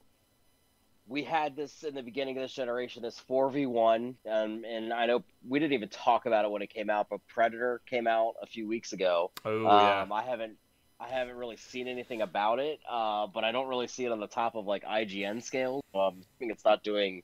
we 1.07 1.23
had 1.23 1.57
this 1.57 1.85
in 1.85 1.95
the 1.95 2.03
beginning 2.03 2.37
of 2.37 2.43
this 2.43 2.53
generation, 2.53 3.03
this 3.03 3.23
4v1, 3.31 4.15
um, 4.31 4.65
and 4.69 4.93
I 4.93 5.07
know 5.07 5.25
we 5.49 5.59
didn't 5.59 5.73
even 5.73 5.89
talk 5.89 6.27
about 6.27 6.45
it 6.45 6.51
when 6.51 6.61
it 6.61 6.69
came 6.69 6.91
out, 6.91 7.09
but 7.09 7.27
Predator 7.27 7.81
came 7.87 8.07
out 8.07 8.35
a 8.43 8.47
few 8.47 8.69
weeks 8.69 8.93
ago. 8.93 9.31
Oh 9.45 9.63
yeah. 9.63 10.03
Um, 10.03 10.13
I 10.13 10.23
haven't 10.23 10.57
I 11.01 11.09
haven't 11.09 11.37
really 11.37 11.57
seen 11.57 11.87
anything 11.87 12.23
about 12.23 12.59
it, 12.59 12.81
uh, 12.89 13.29
but 13.29 13.45
I 13.45 13.53
don't 13.53 13.69
really 13.69 13.87
see 13.87 14.05
it 14.05 14.13
on 14.13 14.21
the 14.21 14.27
top 14.27 14.57
of 14.57 14.67
like 14.67 14.85
IGN 14.85 15.43
scales. 15.43 15.83
Um, 15.95 16.21
I 16.21 16.39
think 16.39 16.53
it's 16.53 16.65
not 16.65 16.83
doing 16.83 17.23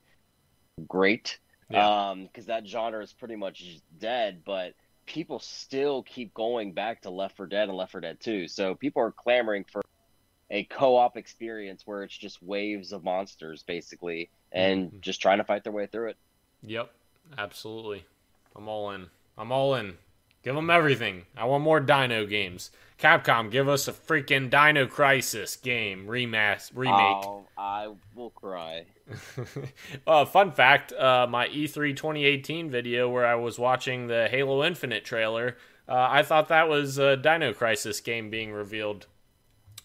great 0.87 1.39
yeah. 1.69 2.09
um 2.09 2.23
because 2.23 2.45
that 2.47 2.67
genre 2.67 3.01
is 3.01 3.13
pretty 3.13 3.35
much 3.35 3.63
dead 3.99 4.41
but 4.45 4.73
people 5.05 5.39
still 5.39 6.03
keep 6.03 6.33
going 6.33 6.73
back 6.73 7.01
to 7.01 7.09
Left 7.09 7.37
4 7.37 7.47
Dead 7.47 7.69
and 7.69 7.77
Left 7.77 7.91
4 7.91 8.01
Dead 8.01 8.19
2. 8.19 8.47
So 8.47 8.75
people 8.75 9.01
are 9.01 9.11
clamoring 9.11 9.65
for 9.71 9.81
a 10.49 10.63
co-op 10.65 11.17
experience 11.17 11.83
where 11.85 12.03
it's 12.03 12.15
just 12.17 12.41
waves 12.41 12.91
of 12.91 13.03
monsters 13.03 13.63
basically 13.63 14.29
and 14.51 14.87
mm-hmm. 14.87 14.99
just 15.01 15.21
trying 15.21 15.39
to 15.39 15.43
fight 15.43 15.63
their 15.63 15.73
way 15.73 15.87
through 15.87 16.09
it. 16.09 16.17
Yep, 16.63 16.91
absolutely. 17.37 18.05
I'm 18.55 18.67
all 18.67 18.91
in. 18.91 19.07
I'm 19.37 19.51
all 19.51 19.75
in. 19.75 19.97
Give 20.43 20.55
them 20.55 20.69
everything. 20.69 21.23
I 21.35 21.45
want 21.45 21.63
more 21.63 21.79
Dino 21.79 22.25
games. 22.25 22.71
Capcom, 22.97 23.51
give 23.51 23.67
us 23.67 23.87
a 23.89 23.93
freaking 23.93 24.49
Dino 24.49 24.87
Crisis 24.87 25.57
game 25.57 26.07
remas 26.07 26.71
remake. 26.73 26.95
Oh, 26.95 27.45
I 27.57 27.89
will 28.15 28.29
cry. 28.29 28.85
uh, 30.07 30.23
fun 30.25 30.51
fact: 30.51 30.93
uh, 30.93 31.27
my 31.29 31.49
E3 31.49 31.95
2018 31.95 32.69
video 32.69 33.09
where 33.09 33.25
I 33.25 33.35
was 33.35 33.59
watching 33.59 34.07
the 34.07 34.29
Halo 34.29 34.63
Infinite 34.63 35.03
trailer, 35.03 35.57
uh, 35.89 36.07
I 36.09 36.23
thought 36.23 36.47
that 36.47 36.69
was 36.69 36.97
a 36.97 37.17
Dino 37.17 37.53
Crisis 37.53 37.99
game 37.99 38.29
being 38.29 38.53
revealed. 38.53 39.07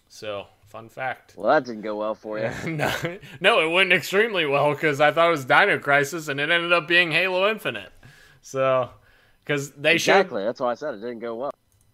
So, 0.09 0.47
fun 0.69 0.89
fact. 0.89 1.35
Well, 1.37 1.53
that 1.53 1.65
didn't 1.65 1.83
go 1.83 1.97
well 1.97 2.15
for 2.15 2.39
you. 2.39 2.51
no, 2.71 2.93
no, 3.41 3.61
it 3.61 3.73
went 3.73 3.93
extremely 3.93 4.47
well 4.47 4.73
because 4.73 5.01
I 5.01 5.11
thought 5.11 5.29
it 5.29 5.33
was 5.33 5.45
Dino 5.45 5.81
Crisis, 5.81 6.29
and 6.29 6.39
it 6.39 6.49
ended 6.49 6.73
up 6.73 6.87
being 6.87 7.11
Halo 7.11 7.51
Infinite. 7.51 7.93
So, 8.41 8.91
because 9.41 9.73
they 9.73 9.95
exactly, 9.95 10.43
showed, 10.43 10.47
that's 10.47 10.61
why 10.61 10.71
I 10.71 10.75
said 10.75 10.95
it 10.95 11.01
didn't 11.01 11.19
go 11.19 11.35
well. 11.35 11.51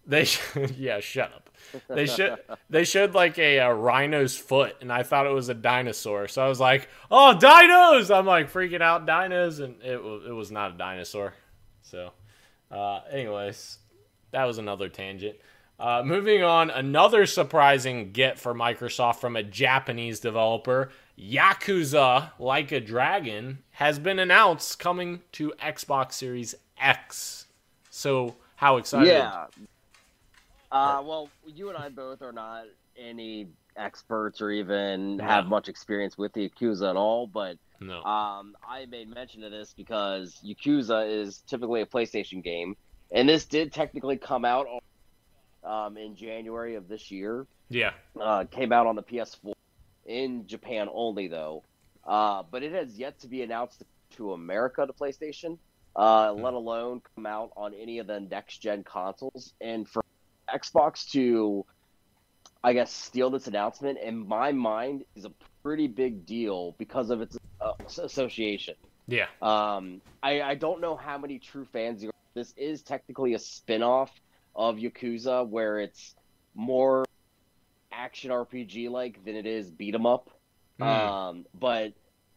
They, 0.07 0.25
yeah, 0.77 0.99
shut 1.01 1.33
up. 1.33 1.47
They 1.89 2.05
should 2.07 2.37
they 2.69 2.83
showed 2.85 3.13
like 3.13 3.37
a, 3.37 3.57
a, 3.57 3.73
rhino's 3.73 4.37
foot, 4.37 4.75
and 4.81 4.91
I 4.91 5.03
thought 5.03 5.25
it 5.25 5.33
was 5.33 5.49
a 5.49 5.53
dinosaur. 5.53 6.27
So 6.27 6.43
I 6.43 6.47
was 6.47 6.59
like, 6.59 6.87
"Oh, 7.11 7.37
dinos!" 7.37 8.15
I'm 8.15 8.25
like 8.25 8.51
freaking 8.51 8.81
out, 8.81 9.05
dinos, 9.05 9.63
and 9.63 9.81
it 9.81 9.97
it 9.97 10.33
was 10.33 10.51
not 10.51 10.75
a 10.75 10.77
dinosaur. 10.77 11.33
So, 11.81 12.11
uh, 12.71 13.01
anyways, 13.11 13.79
that 14.31 14.45
was 14.45 14.57
another 14.57 14.89
tangent. 14.89 15.37
Uh, 15.79 16.01
moving 16.03 16.41
on, 16.41 16.71
another 16.71 17.27
surprising 17.27 18.11
get 18.11 18.39
for 18.39 18.53
Microsoft 18.55 19.17
from 19.17 19.35
a 19.35 19.43
Japanese 19.43 20.19
developer, 20.19 20.89
Yakuza 21.19 22.31
Like 22.39 22.71
a 22.71 22.79
Dragon, 22.79 23.59
has 23.71 23.99
been 23.99 24.17
announced 24.17 24.79
coming 24.79 25.21
to 25.33 25.53
Xbox 25.61 26.13
Series 26.13 26.55
X. 26.79 27.45
So, 27.91 28.37
how 28.55 28.77
excited? 28.77 29.09
Yeah. 29.09 29.45
Uh, 30.71 31.01
well, 31.05 31.29
you 31.45 31.69
and 31.69 31.77
I 31.77 31.89
both 31.89 32.21
are 32.21 32.31
not 32.31 32.65
any 32.97 33.47
experts 33.75 34.41
or 34.41 34.51
even 34.51 35.17
no. 35.17 35.23
have 35.23 35.47
much 35.47 35.69
experience 35.69 36.17
with 36.17 36.33
the 36.33 36.49
Yakuza 36.49 36.89
at 36.89 36.95
all, 36.95 37.27
but 37.27 37.57
no. 37.79 38.03
um, 38.03 38.55
I 38.67 38.85
made 38.85 39.13
mention 39.13 39.43
of 39.43 39.51
this 39.51 39.73
because 39.75 40.39
Yakuza 40.43 41.09
is 41.09 41.43
typically 41.47 41.81
a 41.81 41.85
PlayStation 41.85 42.43
game, 42.43 42.75
and 43.11 43.29
this 43.29 43.45
did 43.45 43.71
technically 43.71 44.17
come 44.17 44.45
out 44.45 44.67
um, 45.63 45.97
in 45.97 46.15
January 46.15 46.75
of 46.75 46.87
this 46.87 47.11
year. 47.11 47.45
Yeah. 47.69 47.91
Uh, 48.19 48.45
came 48.45 48.71
out 48.71 48.87
on 48.87 48.95
the 48.95 49.03
PS4 49.03 49.53
in 50.05 50.47
Japan 50.47 50.87
only, 50.91 51.27
though. 51.27 51.63
Uh, 52.05 52.43
but 52.49 52.63
it 52.63 52.71
has 52.71 52.97
yet 52.97 53.19
to 53.19 53.27
be 53.27 53.41
announced 53.41 53.83
to 54.15 54.31
America 54.31 54.85
to 54.85 54.93
PlayStation, 54.93 55.57
uh, 55.95 56.29
mm. 56.29 56.41
let 56.41 56.53
alone 56.53 57.01
come 57.15 57.25
out 57.25 57.51
on 57.57 57.73
any 57.73 57.99
of 57.99 58.07
the 58.07 58.19
next 58.19 58.59
gen 58.59 58.83
consoles. 58.83 59.53
And 59.59 59.87
for 59.87 60.03
Xbox 60.53 61.09
to, 61.11 61.65
I 62.63 62.73
guess, 62.73 62.91
steal 62.91 63.29
this 63.29 63.47
announcement, 63.47 63.99
in 63.99 64.27
my 64.27 64.51
mind, 64.51 65.03
is 65.15 65.25
a 65.25 65.31
pretty 65.63 65.87
big 65.87 66.25
deal 66.25 66.75
because 66.77 67.09
of 67.09 67.21
its 67.21 67.37
uh, 67.61 67.73
association. 68.01 68.75
Yeah. 69.07 69.27
Um, 69.41 70.01
I, 70.21 70.41
I 70.41 70.55
don't 70.55 70.81
know 70.81 70.95
how 70.95 71.17
many 71.17 71.39
true 71.39 71.65
fans. 71.71 72.03
You. 72.03 72.11
This 72.33 72.53
is 72.57 72.81
technically 72.81 73.33
a 73.33 73.39
spin 73.39 73.81
off 73.81 74.11
of 74.55 74.75
Yakuza, 74.75 75.47
where 75.47 75.79
it's 75.79 76.15
more 76.55 77.05
action 77.91 78.31
RPG 78.31 78.89
like 78.89 79.23
than 79.25 79.35
it 79.35 79.45
is 79.45 79.69
beat 79.71 79.95
'em 79.95 80.05
up. 80.05 80.29
Mm. 80.79 80.85
Um, 80.85 81.45
but 81.59 81.93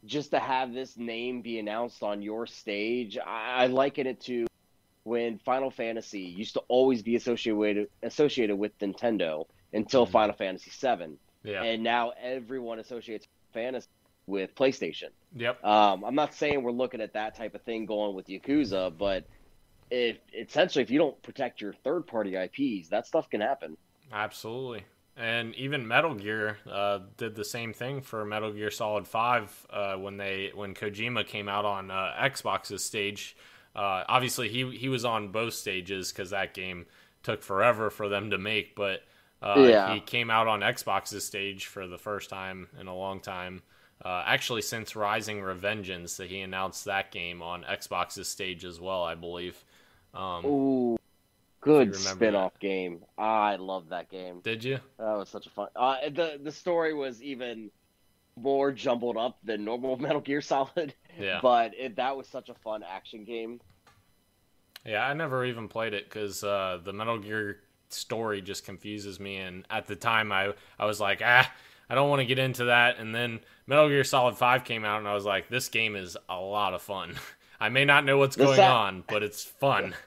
just 0.06 0.30
to 0.30 0.38
have 0.38 0.72
this 0.72 0.96
name 0.96 1.42
be 1.42 1.58
announced 1.58 2.02
on 2.02 2.22
your 2.22 2.46
stage, 2.46 3.18
I, 3.18 3.64
I 3.64 3.66
liken 3.66 4.06
it 4.06 4.20
to 4.22 4.46
when 5.10 5.38
Final 5.38 5.72
Fantasy 5.72 6.20
used 6.20 6.54
to 6.54 6.60
always 6.68 7.02
be 7.02 7.16
associated 7.16 7.88
associated 8.04 8.54
with 8.54 8.78
Nintendo 8.78 9.44
until 9.72 10.06
mm. 10.06 10.12
Final 10.12 10.36
Fantasy 10.36 10.70
VII. 10.70 11.18
Yeah. 11.42 11.64
And 11.64 11.82
now 11.82 12.12
everyone 12.22 12.78
associates 12.78 13.26
fantasy 13.52 13.88
with 14.28 14.54
PlayStation. 14.54 15.08
Yep. 15.34 15.64
Um, 15.64 16.04
I'm 16.04 16.14
not 16.14 16.32
saying 16.32 16.62
we're 16.62 16.70
looking 16.70 17.00
at 17.00 17.14
that 17.14 17.34
type 17.34 17.56
of 17.56 17.62
thing 17.62 17.86
going 17.86 18.14
with 18.14 18.28
Yakuza, 18.28 18.96
but 18.96 19.24
if 19.90 20.18
essentially 20.32 20.84
if 20.84 20.92
you 20.92 21.00
don't 21.00 21.20
protect 21.22 21.60
your 21.60 21.72
third 21.72 22.06
party 22.06 22.36
IPs, 22.36 22.90
that 22.90 23.04
stuff 23.04 23.28
can 23.28 23.40
happen. 23.40 23.76
Absolutely. 24.12 24.84
And 25.16 25.56
even 25.56 25.88
Metal 25.88 26.14
Gear 26.14 26.58
uh, 26.70 27.00
did 27.16 27.34
the 27.34 27.44
same 27.44 27.72
thing 27.72 28.00
for 28.00 28.24
Metal 28.24 28.52
Gear 28.52 28.70
Solid 28.70 29.08
Five 29.08 29.66
uh, 29.70 29.96
when 29.96 30.18
they 30.18 30.52
when 30.54 30.72
Kojima 30.72 31.26
came 31.26 31.48
out 31.48 31.64
on 31.64 31.90
uh, 31.90 32.12
Xbox's 32.20 32.84
stage. 32.84 33.34
Uh, 33.74 34.04
obviously, 34.08 34.48
he 34.48 34.76
he 34.76 34.88
was 34.88 35.04
on 35.04 35.28
both 35.28 35.54
stages 35.54 36.12
because 36.12 36.30
that 36.30 36.54
game 36.54 36.86
took 37.22 37.42
forever 37.42 37.90
for 37.90 38.08
them 38.08 38.30
to 38.30 38.38
make. 38.38 38.74
But 38.74 39.02
uh, 39.42 39.66
yeah. 39.68 39.94
he 39.94 40.00
came 40.00 40.30
out 40.30 40.48
on 40.48 40.60
Xbox's 40.60 41.24
stage 41.24 41.66
for 41.66 41.86
the 41.86 41.98
first 41.98 42.30
time 42.30 42.68
in 42.80 42.86
a 42.86 42.94
long 42.94 43.20
time. 43.20 43.62
Uh, 44.04 44.22
actually, 44.26 44.62
since 44.62 44.96
Rising 44.96 45.40
Revengeance, 45.40 46.16
that 46.16 46.30
he 46.30 46.40
announced 46.40 46.86
that 46.86 47.10
game 47.10 47.42
on 47.42 47.64
Xbox's 47.64 48.28
stage 48.28 48.64
as 48.64 48.80
well, 48.80 49.02
I 49.02 49.14
believe. 49.14 49.62
Um, 50.14 50.44
Ooh, 50.46 50.98
good 51.60 51.94
spin-off 51.94 52.54
that. 52.54 52.60
game. 52.60 53.04
I 53.18 53.56
love 53.56 53.90
that 53.90 54.08
game. 54.08 54.40
Did 54.42 54.64
you? 54.64 54.78
That 54.98 55.16
was 55.16 55.28
such 55.28 55.46
a 55.46 55.50
fun. 55.50 55.68
Uh, 55.76 55.96
the 56.08 56.40
the 56.42 56.50
story 56.50 56.94
was 56.94 57.22
even 57.22 57.70
more 58.36 58.72
jumbled 58.72 59.16
up 59.16 59.38
than 59.44 59.64
normal 59.64 59.96
Metal 59.98 60.20
Gear 60.20 60.40
Solid. 60.40 60.94
Yeah. 61.18 61.40
But 61.42 61.72
it, 61.78 61.96
that 61.96 62.16
was 62.16 62.28
such 62.28 62.48
a 62.48 62.54
fun 62.54 62.82
action 62.88 63.24
game. 63.24 63.60
Yeah, 64.84 65.06
I 65.06 65.12
never 65.12 65.44
even 65.44 65.68
played 65.68 65.92
it 65.92 66.08
because 66.08 66.42
uh, 66.42 66.78
the 66.82 66.92
Metal 66.92 67.18
Gear 67.18 67.58
story 67.90 68.40
just 68.40 68.64
confuses 68.64 69.20
me. 69.20 69.36
And 69.36 69.66
at 69.70 69.86
the 69.86 69.96
time, 69.96 70.32
I 70.32 70.54
I 70.78 70.86
was 70.86 71.00
like, 71.00 71.20
ah, 71.24 71.50
I 71.88 71.94
don't 71.94 72.08
want 72.08 72.20
to 72.20 72.26
get 72.26 72.38
into 72.38 72.66
that. 72.66 72.98
And 72.98 73.14
then 73.14 73.40
Metal 73.66 73.88
Gear 73.88 74.04
Solid 74.04 74.36
Five 74.36 74.64
came 74.64 74.84
out, 74.84 74.98
and 74.98 75.08
I 75.08 75.14
was 75.14 75.24
like, 75.24 75.48
this 75.48 75.68
game 75.68 75.96
is 75.96 76.16
a 76.28 76.38
lot 76.38 76.72
of 76.72 76.82
fun. 76.82 77.14
I 77.60 77.68
may 77.68 77.84
not 77.84 78.04
know 78.04 78.16
what's 78.16 78.36
the 78.36 78.44
going 78.44 78.56
sad, 78.56 78.70
on, 78.70 79.04
but 79.08 79.22
it's 79.22 79.44
fun. 79.44 79.94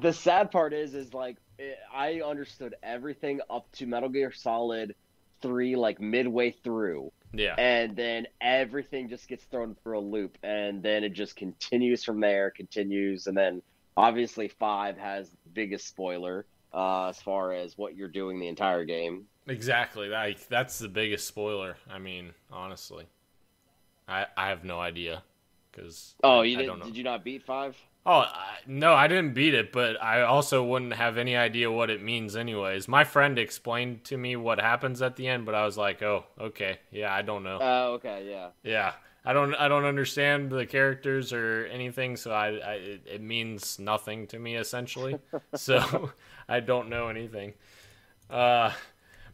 The 0.00 0.12
sad 0.12 0.50
part 0.50 0.72
is, 0.72 0.94
is 0.94 1.14
like 1.14 1.36
it, 1.56 1.78
I 1.94 2.20
understood 2.20 2.74
everything 2.82 3.40
up 3.48 3.70
to 3.72 3.86
Metal 3.86 4.08
Gear 4.08 4.32
Solid 4.32 4.96
Three, 5.40 5.76
like 5.76 6.00
midway 6.00 6.50
through. 6.50 7.12
Yeah. 7.32 7.54
And 7.58 7.94
then 7.94 8.26
everything 8.40 9.08
just 9.08 9.28
gets 9.28 9.44
thrown 9.44 9.76
through 9.82 9.98
a 9.98 10.00
loop, 10.00 10.38
and 10.42 10.82
then 10.82 11.04
it 11.04 11.12
just 11.12 11.36
continues 11.36 12.04
from 12.04 12.20
there, 12.20 12.50
continues, 12.50 13.26
and 13.26 13.36
then 13.36 13.62
obviously 13.96 14.48
five 14.48 14.96
has 14.96 15.30
the 15.30 15.50
biggest 15.52 15.88
spoiler 15.88 16.46
uh, 16.72 17.08
as 17.08 17.20
far 17.20 17.52
as 17.52 17.76
what 17.76 17.96
you're 17.96 18.08
doing 18.08 18.40
the 18.40 18.48
entire 18.48 18.84
game. 18.84 19.24
Exactly. 19.46 20.08
Like 20.08 20.46
that's 20.48 20.78
the 20.78 20.88
biggest 20.88 21.26
spoiler. 21.26 21.76
I 21.90 21.98
mean, 21.98 22.32
honestly, 22.50 23.06
I 24.06 24.26
I 24.36 24.48
have 24.48 24.64
no 24.64 24.78
idea 24.78 25.22
because 25.70 26.14
oh, 26.22 26.42
you 26.42 26.56
didn't, 26.56 26.84
did 26.84 26.96
you 26.96 27.04
not 27.04 27.24
beat 27.24 27.44
five? 27.44 27.76
Oh 28.08 28.20
I, 28.20 28.56
no, 28.66 28.94
I 28.94 29.06
didn't 29.06 29.34
beat 29.34 29.52
it, 29.52 29.70
but 29.70 30.02
I 30.02 30.22
also 30.22 30.64
wouldn't 30.64 30.94
have 30.94 31.18
any 31.18 31.36
idea 31.36 31.70
what 31.70 31.90
it 31.90 32.02
means, 32.02 32.36
anyways. 32.36 32.88
My 32.88 33.04
friend 33.04 33.38
explained 33.38 34.04
to 34.04 34.16
me 34.16 34.34
what 34.34 34.58
happens 34.58 35.02
at 35.02 35.16
the 35.16 35.28
end, 35.28 35.44
but 35.44 35.54
I 35.54 35.66
was 35.66 35.76
like, 35.76 36.02
oh, 36.02 36.24
okay, 36.40 36.78
yeah, 36.90 37.14
I 37.14 37.20
don't 37.20 37.42
know. 37.42 37.58
Oh, 37.60 37.92
uh, 37.92 37.96
okay, 37.96 38.26
yeah, 38.30 38.48
yeah. 38.62 38.92
I 39.26 39.34
don't, 39.34 39.54
I 39.54 39.68
don't 39.68 39.84
understand 39.84 40.50
the 40.50 40.64
characters 40.64 41.34
or 41.34 41.68
anything, 41.70 42.16
so 42.16 42.30
I, 42.30 42.46
I 42.56 42.72
it, 42.76 43.02
it 43.04 43.20
means 43.20 43.78
nothing 43.78 44.26
to 44.28 44.38
me 44.38 44.56
essentially. 44.56 45.18
so 45.54 46.10
I 46.48 46.60
don't 46.60 46.88
know 46.88 47.08
anything. 47.08 47.52
Uh, 48.30 48.72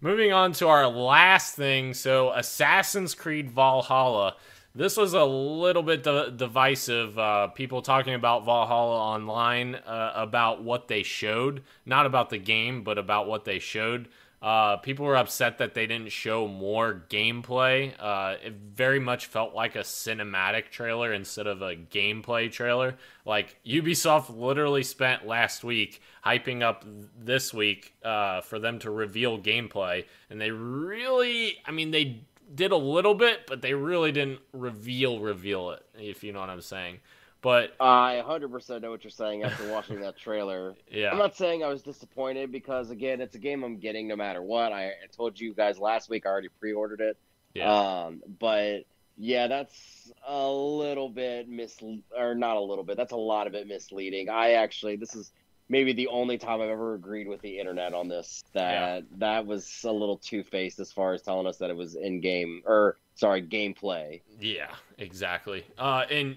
moving 0.00 0.32
on 0.32 0.50
to 0.54 0.66
our 0.66 0.88
last 0.88 1.54
thing. 1.54 1.94
So 1.94 2.32
Assassin's 2.32 3.14
Creed 3.14 3.52
Valhalla 3.52 4.34
this 4.74 4.96
was 4.96 5.14
a 5.14 5.24
little 5.24 5.82
bit 5.82 6.02
de- 6.02 6.30
divisive. 6.32 7.18
Uh, 7.18 7.48
people 7.48 7.80
talking 7.80 8.14
about 8.14 8.44
Valhalla 8.44 8.98
online 8.98 9.76
uh, 9.76 10.12
about 10.14 10.62
what 10.62 10.88
they 10.88 11.02
showed, 11.02 11.62
not 11.86 12.06
about 12.06 12.30
the 12.30 12.38
game, 12.38 12.82
but 12.82 12.98
about 12.98 13.26
what 13.26 13.44
they 13.44 13.58
showed. 13.58 14.08
Uh, 14.42 14.76
people 14.76 15.06
were 15.06 15.16
upset 15.16 15.56
that 15.56 15.72
they 15.72 15.86
didn't 15.86 16.12
show 16.12 16.46
more 16.46 17.02
gameplay. 17.08 17.94
Uh, 17.98 18.34
it 18.44 18.52
very 18.52 19.00
much 19.00 19.24
felt 19.24 19.54
like 19.54 19.74
a 19.74 19.78
cinematic 19.78 20.68
trailer 20.70 21.14
instead 21.14 21.46
of 21.46 21.62
a 21.62 21.74
gameplay 21.74 22.52
trailer. 22.52 22.94
Like 23.24 23.56
Ubisoft 23.64 24.38
literally 24.38 24.82
spent 24.82 25.26
last 25.26 25.64
week 25.64 26.02
hyping 26.26 26.62
up 26.62 26.84
this 27.18 27.54
week 27.54 27.94
uh, 28.04 28.42
for 28.42 28.58
them 28.58 28.78
to 28.80 28.90
reveal 28.90 29.38
gameplay, 29.38 30.04
and 30.28 30.38
they 30.38 30.50
really, 30.50 31.56
I 31.64 31.70
mean, 31.70 31.90
they 31.90 32.20
did 32.54 32.72
a 32.72 32.76
little 32.76 33.14
bit, 33.14 33.46
but 33.46 33.62
they 33.62 33.74
really 33.74 34.12
didn't 34.12 34.40
reveal 34.52 35.20
reveal 35.20 35.70
it, 35.70 35.84
if 35.98 36.22
you 36.22 36.32
know 36.32 36.40
what 36.40 36.50
I'm 36.50 36.60
saying. 36.60 36.98
But 37.40 37.74
I 37.78 38.22
100% 38.26 38.80
know 38.80 38.90
what 38.90 39.04
you're 39.04 39.10
saying 39.10 39.42
after 39.42 39.68
watching 39.72 40.00
that 40.00 40.16
trailer. 40.16 40.74
yeah, 40.90 41.10
I'm 41.10 41.18
not 41.18 41.36
saying 41.36 41.62
I 41.62 41.68
was 41.68 41.82
disappointed 41.82 42.50
because 42.50 42.90
again, 42.90 43.20
it's 43.20 43.34
a 43.34 43.38
game 43.38 43.62
I'm 43.62 43.78
getting 43.78 44.08
no 44.08 44.16
matter 44.16 44.42
what. 44.42 44.72
I, 44.72 44.86
I 44.86 45.06
told 45.14 45.38
you 45.38 45.52
guys 45.52 45.78
last 45.78 46.08
week 46.08 46.24
I 46.24 46.30
already 46.30 46.48
pre-ordered 46.48 47.02
it. 47.02 47.18
yeah, 47.52 47.70
Um, 48.04 48.22
but 48.40 48.84
yeah, 49.18 49.46
that's 49.46 50.10
a 50.26 50.48
little 50.48 51.08
bit 51.10 51.48
mis 51.48 51.76
or 52.16 52.34
not 52.34 52.56
a 52.56 52.60
little 52.60 52.82
bit. 52.82 52.96
That's 52.96 53.12
a 53.12 53.16
lot 53.16 53.46
of 53.46 53.54
it 53.54 53.66
misleading. 53.66 54.30
I 54.30 54.52
actually 54.52 54.96
this 54.96 55.14
is 55.14 55.30
maybe 55.68 55.92
the 55.92 56.08
only 56.08 56.38
time 56.38 56.60
I've 56.60 56.70
ever 56.70 56.94
agreed 56.94 57.28
with 57.28 57.40
the 57.40 57.58
internet 57.58 57.94
on 57.94 58.08
this 58.08 58.44
that 58.52 59.04
that 59.18 59.46
was 59.46 59.84
a 59.84 59.92
little 59.92 60.18
two-faced 60.18 60.78
as 60.78 60.92
far 60.92 61.14
as 61.14 61.22
telling 61.22 61.46
us 61.46 61.56
that 61.58 61.70
it 61.70 61.76
was 61.76 61.94
in 61.94 62.20
game 62.20 62.62
or 62.66 62.98
sorry, 63.14 63.42
gameplay. 63.42 64.20
yeah, 64.40 64.74
exactly. 64.98 65.64
Uh, 65.78 66.04
and 66.10 66.36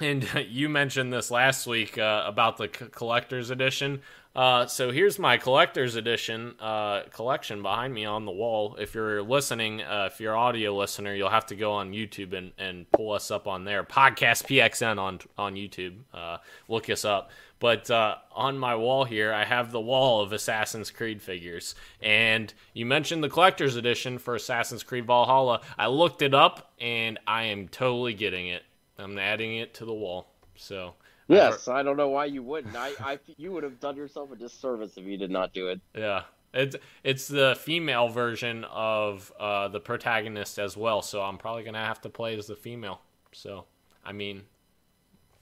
and 0.00 0.28
you 0.48 0.68
mentioned 0.68 1.12
this 1.12 1.30
last 1.30 1.66
week 1.66 1.98
uh, 1.98 2.24
about 2.26 2.56
the 2.56 2.70
c- 2.76 2.86
collector's 2.90 3.50
edition. 3.50 4.02
Uh, 4.36 4.66
so 4.66 4.90
here's 4.90 5.18
my 5.18 5.38
collector's 5.38 5.96
edition 5.96 6.54
uh, 6.60 7.00
collection 7.10 7.62
behind 7.62 7.94
me 7.94 8.04
on 8.04 8.26
the 8.26 8.30
wall. 8.30 8.76
If 8.78 8.94
you're 8.94 9.22
listening, 9.22 9.80
uh, 9.80 10.10
if 10.12 10.20
you're 10.20 10.36
audio 10.36 10.76
listener, 10.76 11.14
you'll 11.14 11.30
have 11.30 11.46
to 11.46 11.56
go 11.56 11.72
on 11.72 11.92
YouTube 11.92 12.34
and, 12.34 12.52
and 12.58 12.90
pull 12.92 13.12
us 13.12 13.30
up 13.30 13.48
on 13.48 13.64
there. 13.64 13.82
Podcast 13.82 14.44
PXN 14.44 14.98
on 14.98 15.20
on 15.38 15.54
YouTube. 15.54 15.94
Uh, 16.12 16.36
look 16.68 16.90
us 16.90 17.06
up. 17.06 17.30
But 17.58 17.90
uh, 17.90 18.16
on 18.32 18.58
my 18.58 18.74
wall 18.74 19.06
here, 19.06 19.32
I 19.32 19.46
have 19.46 19.72
the 19.72 19.80
wall 19.80 20.20
of 20.20 20.34
Assassin's 20.34 20.90
Creed 20.90 21.22
figures. 21.22 21.74
And 22.02 22.52
you 22.74 22.84
mentioned 22.84 23.24
the 23.24 23.30
collector's 23.30 23.76
edition 23.76 24.18
for 24.18 24.34
Assassin's 24.34 24.82
Creed 24.82 25.06
Valhalla. 25.06 25.62
I 25.78 25.86
looked 25.86 26.20
it 26.20 26.34
up, 26.34 26.72
and 26.78 27.18
I 27.26 27.44
am 27.44 27.68
totally 27.68 28.12
getting 28.12 28.48
it. 28.48 28.64
I'm 28.98 29.18
adding 29.18 29.56
it 29.56 29.72
to 29.74 29.86
the 29.86 29.94
wall. 29.94 30.28
So 30.56 30.92
Yes, 31.28 31.68
I 31.68 31.82
don't 31.82 31.96
know 31.96 32.08
why 32.08 32.26
you 32.26 32.42
wouldn't. 32.42 32.76
I, 32.76 32.92
I 33.00 33.18
you 33.36 33.52
would 33.52 33.64
have 33.64 33.80
done 33.80 33.96
yourself 33.96 34.30
a 34.32 34.36
disservice 34.36 34.96
if 34.96 35.04
you 35.04 35.16
did 35.16 35.30
not 35.30 35.52
do 35.52 35.68
it. 35.68 35.80
Yeah, 35.94 36.22
it's 36.54 36.76
it's 37.02 37.28
the 37.28 37.56
female 37.60 38.08
version 38.08 38.64
of 38.64 39.32
uh, 39.38 39.68
the 39.68 39.80
protagonist 39.80 40.58
as 40.58 40.76
well. 40.76 41.02
So 41.02 41.22
I'm 41.22 41.38
probably 41.38 41.64
gonna 41.64 41.84
have 41.84 42.00
to 42.02 42.08
play 42.08 42.36
as 42.38 42.46
the 42.46 42.56
female. 42.56 43.00
So 43.32 43.64
I 44.04 44.12
mean, 44.12 44.42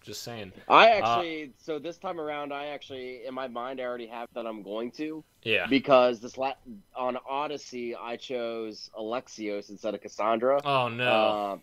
just 0.04 0.22
saying. 0.22 0.52
I 0.68 0.90
actually, 0.90 1.52
so 1.58 1.78
this 1.78 1.96
time 1.98 2.20
around, 2.20 2.52
I 2.52 2.66
actually, 2.66 3.26
in 3.26 3.34
my 3.34 3.48
mind, 3.48 3.80
I 3.80 3.84
already 3.84 4.06
have 4.06 4.28
that 4.34 4.46
I'm 4.46 4.62
going 4.62 4.90
to 4.92 5.24
Yeah. 5.42 5.66
because 5.66 6.20
this 6.20 6.36
la- 6.38 6.54
on 6.94 7.18
Odyssey, 7.28 7.94
I 7.96 8.16
chose 8.16 8.90
Alexios 8.98 9.70
instead 9.70 9.94
of 9.94 10.00
Cassandra. 10.00 10.60
Oh 10.64 10.88
no. 10.88 11.10
Uh, 11.10 11.56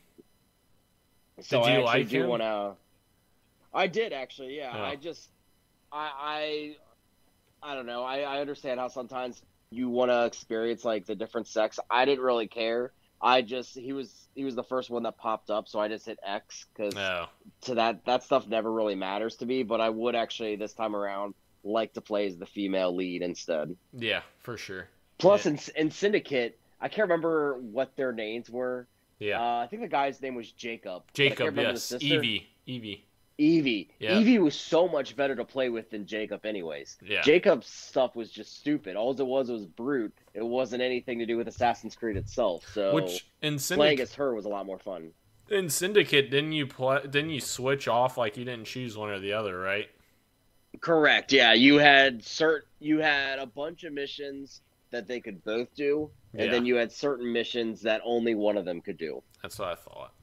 so 1.42 1.62
Did 1.64 1.70
I 1.70 1.78
you 1.78 1.84
actually 1.88 2.00
like 2.04 2.10
do 2.10 2.28
want 2.28 2.42
to. 2.42 2.74
I 3.74 3.88
did 3.88 4.14
actually, 4.14 4.58
yeah. 4.58 4.72
Oh. 4.76 4.82
I 4.84 4.96
just, 4.96 5.30
I, 5.92 6.76
I, 7.64 7.72
I 7.72 7.76
don't 7.76 7.86
know. 7.86 8.04
I, 8.04 8.20
I 8.22 8.40
understand 8.42 8.80
how 8.80 8.88
sometimes 8.88 9.42
you 9.70 9.90
want 9.90 10.12
to 10.12 10.26
experience 10.26 10.84
like 10.84 11.06
the 11.06 11.16
different 11.16 11.48
sex. 11.48 11.80
I 11.90 12.06
didn't 12.06 12.24
really 12.24 12.48
care. 12.48 12.92
I 13.22 13.44
just 13.44 13.78
he 13.78 13.94
was 13.94 14.28
he 14.34 14.44
was 14.44 14.56
the 14.56 14.64
first 14.64 14.90
one 14.90 15.04
that 15.04 15.16
popped 15.18 15.52
up, 15.52 15.68
so 15.68 15.80
I 15.80 15.88
just 15.88 16.08
hit 16.08 16.18
X 16.26 16.66
because 16.76 16.96
to 17.62 17.76
that 17.76 18.04
that 18.06 18.24
stuff 18.24 18.48
never 18.48 18.72
really 18.72 18.96
matters 18.96 19.36
to 19.38 19.46
me. 19.46 19.62
But 19.62 19.80
I 19.80 19.90
would 19.90 20.16
actually 20.16 20.56
this 20.56 20.74
time 20.74 20.96
around 20.96 21.36
like 21.64 21.94
to 21.94 22.02
play 22.02 22.26
as 22.26 22.38
the 22.38 22.48
female 22.48 22.96
lead 22.96 23.22
instead. 23.22 23.76
Yeah, 23.94 24.22
for 24.40 24.58
sure. 24.58 24.88
Plus, 25.20 25.46
Yeah. 25.46 25.52
in 25.52 25.60
in 25.76 25.92
Syndicate, 25.92 26.58
I 26.82 26.88
can't 26.88 27.08
remember 27.08 27.60
what 27.60 27.96
their 27.96 28.12
names 28.12 28.50
were. 28.50 28.88
Yeah. 29.20 29.40
Uh, 29.40 29.60
I 29.60 29.68
think 29.68 29.84
the 29.84 29.88
guy's 29.88 30.20
name 30.20 30.34
was 30.34 30.52
Jacob. 30.52 31.04
but 31.14 31.22
I 31.24 31.28
can't 31.28 31.38
Jacob. 31.38 31.58
Yes. 31.58 31.94
Evie. 32.02 32.48
Evie. 32.66 33.06
Evie. 33.38 33.90
Yeah. 34.00 34.20
Evie 34.20 34.40
was 34.40 34.56
so 34.56 34.88
much 34.88 35.16
better 35.16 35.36
to 35.36 35.44
play 35.46 35.70
with 35.70 35.90
than 35.90 36.06
Jacob, 36.06 36.46
anyways. 36.46 36.98
Yeah. 37.04 37.22
Jacob's 37.22 37.68
stuff 37.68 38.16
was 38.16 38.30
just 38.30 38.58
stupid. 38.60 38.96
All 38.96 39.12
it 39.20 39.26
was 39.26 39.50
was 39.50 39.66
brute. 39.66 40.14
It 40.34 40.46
wasn't 40.46 40.82
anything 40.84 41.18
to 41.20 41.26
do 41.26 41.38
with 41.38 41.48
Assassin's 41.48 41.96
Creed 41.96 42.18
itself. 42.18 42.66
So 42.74 42.94
Which 42.94 43.26
in 43.42 43.58
playing 43.58 44.00
as 44.00 44.14
her 44.16 44.36
was 44.36 44.46
a 44.46 44.50
lot 44.50 44.66
more 44.66 44.78
fun. 44.80 45.12
in 45.50 45.70
Syndicate, 45.70 46.30
didn't 46.30 46.52
you 46.54 46.68
play? 46.68 47.02
Didn't 47.02 47.32
you 47.32 47.42
switch 47.42 47.88
off 47.88 48.18
like 48.18 48.38
you 48.38 48.46
didn't 48.46 48.66
choose 48.66 48.96
one 48.98 49.10
or 49.10 49.20
the 49.20 49.34
other, 49.34 49.60
right? 49.60 49.90
Correct. 50.80 51.34
Yeah, 51.34 51.54
you 51.54 51.78
had 51.78 52.22
cert. 52.22 52.62
You 52.80 53.00
had 53.00 53.40
a 53.40 53.46
bunch 53.46 53.84
of 53.84 53.94
missions 53.94 54.62
that 54.92 55.08
they 55.08 55.20
could 55.20 55.44
both 55.44 55.74
do, 55.76 56.10
and 56.34 56.44
Yeah. 56.46 56.52
then 56.52 56.66
you 56.66 56.76
had 56.76 56.92
certain 56.92 57.32
missions 57.32 57.82
that 57.82 58.02
only 58.04 58.36
one 58.36 58.58
of 58.58 58.66
them 58.66 58.82
could 58.82 58.98
do. 58.98 59.22
That's 59.42 59.58
what 59.60 59.70
I 59.70 59.76
thought. 59.76 60.14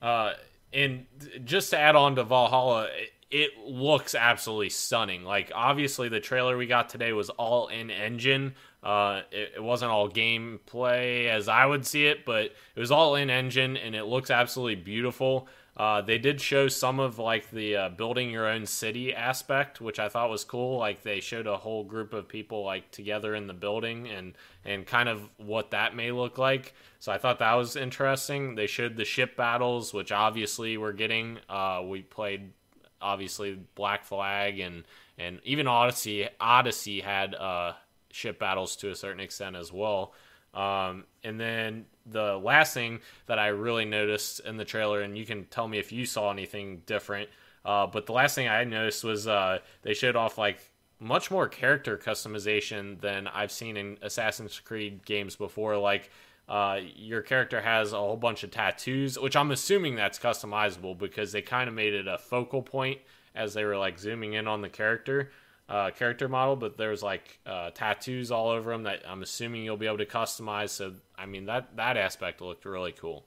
Uh, 0.00 0.34
and 0.72 1.06
just 1.44 1.70
to 1.70 1.78
add 1.78 1.96
on 1.96 2.16
to 2.16 2.24
Valhalla, 2.24 2.88
it, 3.30 3.50
looks 3.66 4.14
absolutely 4.14 4.70
stunning. 4.70 5.24
Like 5.24 5.52
obviously, 5.54 6.08
the 6.08 6.20
trailer 6.20 6.56
we 6.56 6.66
got 6.66 6.88
today 6.88 7.12
was 7.12 7.30
all 7.30 7.68
in 7.68 7.90
engine. 7.90 8.54
Uh, 8.82 9.22
it, 9.30 9.52
it 9.56 9.62
wasn't 9.62 9.90
all 9.90 10.10
gameplay 10.10 11.28
as 11.28 11.48
I 11.48 11.64
would 11.64 11.86
see 11.86 12.06
it, 12.06 12.24
but 12.26 12.46
it 12.46 12.80
was 12.80 12.90
all 12.90 13.14
in 13.14 13.30
engine, 13.30 13.76
and 13.76 13.94
it 13.94 14.04
looks 14.04 14.30
absolutely 14.30 14.76
beautiful. 14.76 15.48
Uh, 15.74 16.02
they 16.02 16.18
did 16.18 16.40
show 16.40 16.68
some 16.68 17.00
of 17.00 17.18
like 17.18 17.50
the 17.50 17.74
uh, 17.76 17.88
building 17.88 18.30
your 18.30 18.46
own 18.46 18.66
city 18.66 19.14
aspect, 19.14 19.80
which 19.80 19.98
I 19.98 20.10
thought 20.10 20.28
was 20.28 20.44
cool. 20.44 20.78
Like 20.78 21.02
they 21.02 21.20
showed 21.20 21.46
a 21.46 21.56
whole 21.56 21.82
group 21.82 22.12
of 22.12 22.28
people 22.28 22.62
like 22.62 22.90
together 22.90 23.34
in 23.34 23.46
the 23.46 23.54
building 23.54 24.08
and 24.08 24.34
and 24.64 24.86
kind 24.86 25.08
of 25.08 25.28
what 25.38 25.70
that 25.70 25.96
may 25.96 26.12
look 26.12 26.36
like. 26.36 26.74
So 26.98 27.10
I 27.10 27.16
thought 27.16 27.38
that 27.38 27.54
was 27.54 27.74
interesting. 27.74 28.54
They 28.54 28.66
showed 28.66 28.96
the 28.96 29.06
ship 29.06 29.34
battles, 29.34 29.94
which 29.94 30.12
obviously 30.12 30.76
we're 30.76 30.92
getting. 30.92 31.38
Uh, 31.48 31.82
we 31.86 32.02
played 32.02 32.52
obviously 33.00 33.58
Black 33.74 34.04
Flag 34.04 34.60
and 34.60 34.84
and 35.16 35.40
even 35.44 35.66
Odyssey. 35.66 36.28
Odyssey 36.38 37.00
had 37.00 37.34
uh, 37.34 37.72
ship 38.10 38.38
battles 38.38 38.76
to 38.76 38.90
a 38.90 38.94
certain 38.94 39.20
extent 39.20 39.56
as 39.56 39.72
well. 39.72 40.12
Um, 40.54 41.04
and 41.24 41.40
then 41.40 41.86
the 42.06 42.36
last 42.36 42.74
thing 42.74 43.00
that 43.26 43.38
I 43.38 43.48
really 43.48 43.84
noticed 43.84 44.40
in 44.40 44.56
the 44.56 44.64
trailer, 44.64 45.00
and 45.00 45.16
you 45.16 45.24
can 45.24 45.44
tell 45.46 45.68
me 45.68 45.78
if 45.78 45.92
you 45.92 46.04
saw 46.04 46.30
anything 46.30 46.82
different, 46.86 47.30
uh, 47.64 47.86
but 47.86 48.06
the 48.06 48.12
last 48.12 48.34
thing 48.34 48.48
I 48.48 48.64
noticed 48.64 49.04
was 49.04 49.26
uh, 49.26 49.58
they 49.82 49.94
showed 49.94 50.16
off 50.16 50.36
like 50.36 50.58
much 50.98 51.30
more 51.30 51.48
character 51.48 51.96
customization 51.96 53.00
than 53.00 53.26
I've 53.26 53.52
seen 53.52 53.76
in 53.76 53.98
Assassin's 54.02 54.58
Creed 54.60 55.04
games 55.04 55.36
before. 55.36 55.76
Like 55.76 56.10
uh, 56.48 56.80
your 56.96 57.22
character 57.22 57.60
has 57.60 57.92
a 57.92 57.98
whole 57.98 58.16
bunch 58.16 58.44
of 58.44 58.50
tattoos, 58.50 59.18
which 59.18 59.36
I'm 59.36 59.50
assuming 59.50 59.96
that's 59.96 60.18
customizable 60.18 60.98
because 60.98 61.32
they 61.32 61.42
kind 61.42 61.68
of 61.68 61.74
made 61.74 61.94
it 61.94 62.06
a 62.06 62.18
focal 62.18 62.62
point 62.62 62.98
as 63.34 63.54
they 63.54 63.64
were 63.64 63.76
like 63.76 63.98
zooming 63.98 64.34
in 64.34 64.46
on 64.46 64.60
the 64.60 64.68
character 64.68 65.30
uh, 65.68 65.90
character 65.90 66.28
model, 66.28 66.56
but 66.56 66.76
there's 66.76 67.02
like 67.02 67.38
uh, 67.46 67.70
tattoos 67.72 68.30
all 68.30 68.48
over 68.50 68.70
them 68.72 68.82
that 68.84 69.02
I'm 69.08 69.22
assuming 69.22 69.64
you'll 69.64 69.76
be 69.76 69.86
able 69.86 69.98
to 69.98 70.06
customize. 70.06 70.70
So 70.70 70.94
I 71.16 71.26
mean 71.26 71.46
that 71.46 71.76
that 71.76 71.96
aspect 71.96 72.40
looked 72.40 72.64
really 72.64 72.92
cool. 72.92 73.24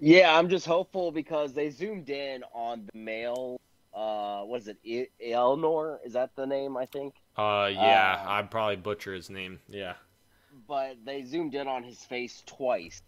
Yeah, 0.00 0.36
I'm 0.36 0.48
just 0.48 0.66
hopeful 0.66 1.12
because 1.12 1.52
they 1.52 1.70
zoomed 1.70 2.10
in 2.10 2.42
on 2.52 2.86
the 2.92 2.98
male. 2.98 3.60
Uh, 3.94 4.42
what 4.42 4.60
is 4.62 4.68
it? 4.68 4.78
E- 4.84 5.06
Elnor 5.24 5.98
is 6.04 6.14
that 6.14 6.34
the 6.34 6.46
name? 6.46 6.76
I 6.76 6.86
think. 6.86 7.14
Uh, 7.36 7.70
yeah, 7.72 8.22
Uh, 8.22 8.24
I'd 8.26 8.50
probably 8.50 8.76
butcher 8.76 9.14
his 9.14 9.30
name. 9.30 9.60
Yeah, 9.68 9.94
but 10.66 10.96
they 11.04 11.22
zoomed 11.24 11.54
in 11.54 11.68
on 11.68 11.82
his 11.82 12.04
face 12.04 12.42
twice. 12.46 13.00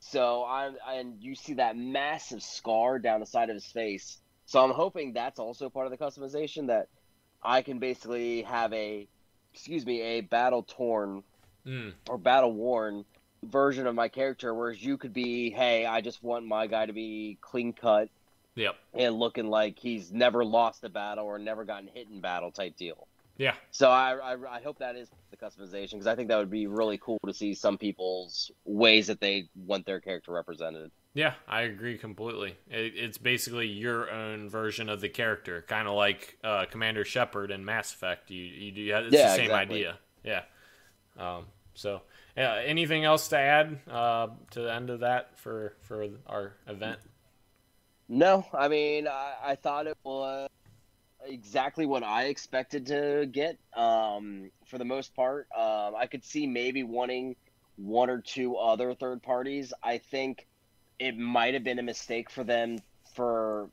So 0.00 0.44
I'm 0.46 0.76
and 0.88 1.22
you 1.22 1.34
see 1.34 1.54
that 1.54 1.76
massive 1.76 2.42
scar 2.42 2.98
down 2.98 3.20
the 3.20 3.26
side 3.26 3.50
of 3.50 3.54
his 3.54 3.66
face. 3.66 4.20
So 4.46 4.62
I'm 4.64 4.72
hoping 4.72 5.12
that's 5.12 5.38
also 5.38 5.70
part 5.70 5.86
of 5.86 5.92
the 5.92 5.98
customization 5.98 6.68
that 6.68 6.88
I 7.42 7.62
can 7.62 7.78
basically 7.78 8.42
have 8.42 8.72
a 8.72 9.08
excuse 9.52 9.86
me, 9.86 10.02
a 10.02 10.20
battle 10.20 10.62
torn 10.62 11.22
mm, 11.66 11.92
or 12.08 12.18
battle 12.18 12.52
worn 12.52 13.04
version 13.42 13.86
of 13.86 13.94
my 13.94 14.08
character 14.08 14.54
whereas 14.54 14.82
you 14.82 14.98
could 14.98 15.12
be, 15.12 15.50
hey, 15.50 15.86
I 15.86 16.00
just 16.00 16.22
want 16.22 16.46
my 16.46 16.66
guy 16.66 16.86
to 16.86 16.92
be 16.92 17.38
clean 17.40 17.72
cut 17.72 18.08
yep, 18.54 18.76
and 18.94 19.14
looking 19.18 19.46
like 19.46 19.78
he's 19.78 20.12
never 20.12 20.44
lost 20.44 20.84
a 20.84 20.88
battle 20.88 21.24
or 21.24 21.38
never 21.38 21.64
gotten 21.64 21.88
hit 21.88 22.08
in 22.08 22.20
battle 22.20 22.50
type 22.50 22.76
deal. 22.76 23.08
yeah, 23.38 23.54
So 23.70 23.90
I, 23.90 24.14
I, 24.14 24.56
I 24.56 24.60
hope 24.62 24.78
that 24.78 24.96
is 24.96 25.08
the 25.30 25.36
customization 25.36 25.92
because 25.92 26.06
I 26.06 26.14
think 26.16 26.28
that 26.28 26.38
would 26.38 26.50
be 26.50 26.66
really 26.66 26.98
cool 26.98 27.18
to 27.26 27.34
see 27.34 27.54
some 27.54 27.78
people's 27.78 28.50
ways 28.64 29.06
that 29.06 29.20
they 29.20 29.48
want 29.54 29.86
their 29.86 30.00
character 30.00 30.32
represented. 30.32 30.90
Yeah. 31.16 31.34
I 31.48 31.62
agree 31.62 31.98
completely. 31.98 32.56
It, 32.70 32.92
it's 32.94 33.18
basically 33.18 33.66
your 33.66 34.10
own 34.10 34.48
version 34.48 34.88
of 34.88 35.00
the 35.00 35.08
character, 35.08 35.64
kind 35.66 35.88
of 35.88 35.94
like 35.94 36.36
uh, 36.44 36.66
Commander 36.70 37.04
Shepard 37.04 37.50
in 37.50 37.64
Mass 37.64 37.92
Effect. 37.92 38.30
You 38.30 38.42
you 38.42 38.72
do 38.72 38.94
it's 38.94 39.12
Yeah, 39.14 39.30
the 39.30 39.34
same 39.36 39.44
exactly. 39.46 39.76
idea. 39.86 39.98
Yeah. 40.22 40.42
Um, 41.18 41.46
so, 41.74 42.02
yeah, 42.36 42.56
anything 42.64 43.04
else 43.04 43.28
to 43.28 43.38
add 43.38 43.78
uh, 43.90 44.28
to 44.50 44.60
the 44.60 44.72
end 44.72 44.90
of 44.90 45.00
that 45.00 45.38
for 45.38 45.74
for 45.80 46.06
our 46.26 46.52
event? 46.66 46.98
No, 48.08 48.46
I 48.52 48.68
mean 48.68 49.08
I, 49.08 49.34
I 49.42 49.54
thought 49.56 49.86
it 49.86 49.96
was 50.04 50.48
exactly 51.24 51.86
what 51.86 52.02
I 52.02 52.24
expected 52.24 52.86
to 52.86 53.26
get. 53.30 53.58
Um, 53.74 54.50
for 54.66 54.78
the 54.78 54.84
most 54.84 55.14
part, 55.14 55.48
um, 55.56 55.94
I 55.96 56.06
could 56.06 56.24
see 56.24 56.46
maybe 56.46 56.82
wanting 56.82 57.36
one 57.76 58.10
or 58.10 58.20
two 58.20 58.56
other 58.56 58.94
third 58.94 59.22
parties. 59.22 59.72
I 59.82 59.98
think 59.98 60.46
it 60.98 61.16
might 61.16 61.54
have 61.54 61.64
been 61.64 61.78
a 61.78 61.82
mistake 61.82 62.30
for 62.30 62.44
them 62.44 62.78
for 63.14 63.70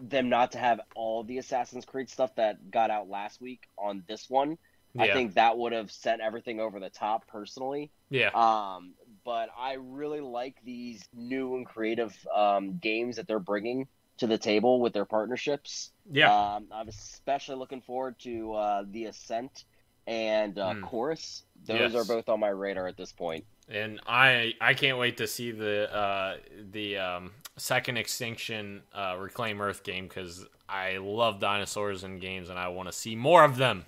them 0.00 0.28
not 0.28 0.52
to 0.52 0.58
have 0.58 0.80
all 0.94 1.24
the 1.24 1.38
Assassin's 1.38 1.84
Creed 1.84 2.08
stuff 2.08 2.34
that 2.36 2.70
got 2.70 2.90
out 2.90 3.08
last 3.08 3.40
week 3.40 3.68
on 3.76 4.04
this 4.06 4.30
one. 4.30 4.58
Yeah. 4.94 5.02
I 5.02 5.12
think 5.12 5.34
that 5.34 5.58
would 5.58 5.72
have 5.72 5.90
sent 5.90 6.20
everything 6.22 6.60
over 6.60 6.80
the 6.80 6.90
top 6.90 7.26
personally. 7.26 7.90
yeah. 8.08 8.30
Um, 8.30 8.92
but 9.24 9.50
I 9.58 9.74
really 9.74 10.20
like 10.20 10.56
these 10.64 11.02
new 11.12 11.56
and 11.56 11.66
creative 11.66 12.16
um, 12.34 12.78
games 12.78 13.16
that 13.16 13.26
they're 13.26 13.38
bringing 13.38 13.86
to 14.18 14.26
the 14.26 14.38
table 14.38 14.80
with 14.80 14.92
their 14.94 15.04
partnerships. 15.04 15.90
Yeah. 16.10 16.32
Um, 16.56 16.68
I'm 16.72 16.88
especially 16.88 17.56
looking 17.56 17.82
forward 17.82 18.18
to 18.20 18.54
uh, 18.54 18.84
the 18.88 19.06
Ascent 19.06 19.64
and 20.06 20.58
uh, 20.58 20.74
Mm. 20.74 20.82
Chorus. 20.82 21.44
Those 21.66 21.92
Yes. 21.92 21.94
are 21.94 22.04
both 22.04 22.28
on 22.28 22.40
my 22.40 22.48
radar 22.48 22.86
at 22.86 22.96
this 22.96 23.12
point. 23.12 23.44
And 23.68 24.00
I 24.06 24.54
I 24.60 24.74
can't 24.74 24.98
wait 24.98 25.16
to 25.18 25.26
see 25.26 25.50
the 25.50 25.94
uh, 25.94 26.36
the 26.70 26.98
um, 26.98 27.32
second 27.56 27.96
Extinction 27.96 28.82
uh, 28.94 29.16
Reclaim 29.18 29.60
Earth 29.60 29.82
game 29.82 30.06
because 30.08 30.46
I 30.68 30.98
love 30.98 31.40
dinosaurs 31.40 32.04
in 32.04 32.18
games 32.18 32.50
and 32.50 32.58
I 32.58 32.68
want 32.68 32.88
to 32.88 32.92
see 32.92 33.16
more 33.16 33.44
of 33.44 33.56
them, 33.56 33.84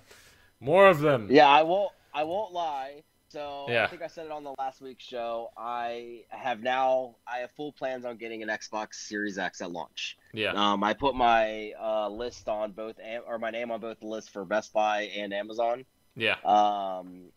more 0.59 0.87
of 0.87 0.99
them. 0.99 1.27
Yeah, 1.29 1.47
I 1.47 1.63
won't. 1.63 1.91
I 2.13 2.23
won't 2.23 2.51
lie. 2.53 3.03
So 3.29 3.67
Yeah. 3.69 3.85
I 3.85 3.87
think 3.87 4.01
I 4.01 4.07
said 4.07 4.25
it 4.25 4.31
on 4.33 4.43
the 4.43 4.53
last 4.59 4.81
week's 4.81 5.05
show. 5.05 5.51
I 5.55 6.23
have 6.27 6.61
now. 6.61 7.15
I 7.25 7.37
have 7.37 7.51
full 7.51 7.71
plans 7.71 8.03
on 8.03 8.17
getting 8.17 8.43
an 8.43 8.49
Xbox 8.49 8.95
Series 8.95 9.37
X 9.37 9.61
at 9.61 9.71
launch. 9.71 10.17
Yeah. 10.33 10.51
Um, 10.51 10.83
I 10.83 10.93
put 10.93 11.15
my 11.15 11.71
uh, 11.81 12.09
list 12.09 12.49
on 12.49 12.73
both, 12.73 12.99
Am- 12.99 13.21
or 13.25 13.39
my 13.39 13.49
name 13.49 13.71
on 13.71 13.79
both 13.79 14.01
the 14.01 14.07
list 14.07 14.31
for 14.31 14.43
Best 14.43 14.73
Buy 14.73 15.03
and 15.15 15.33
Amazon. 15.33 15.85
Yeah. 16.17 16.35
Um, 16.43 17.27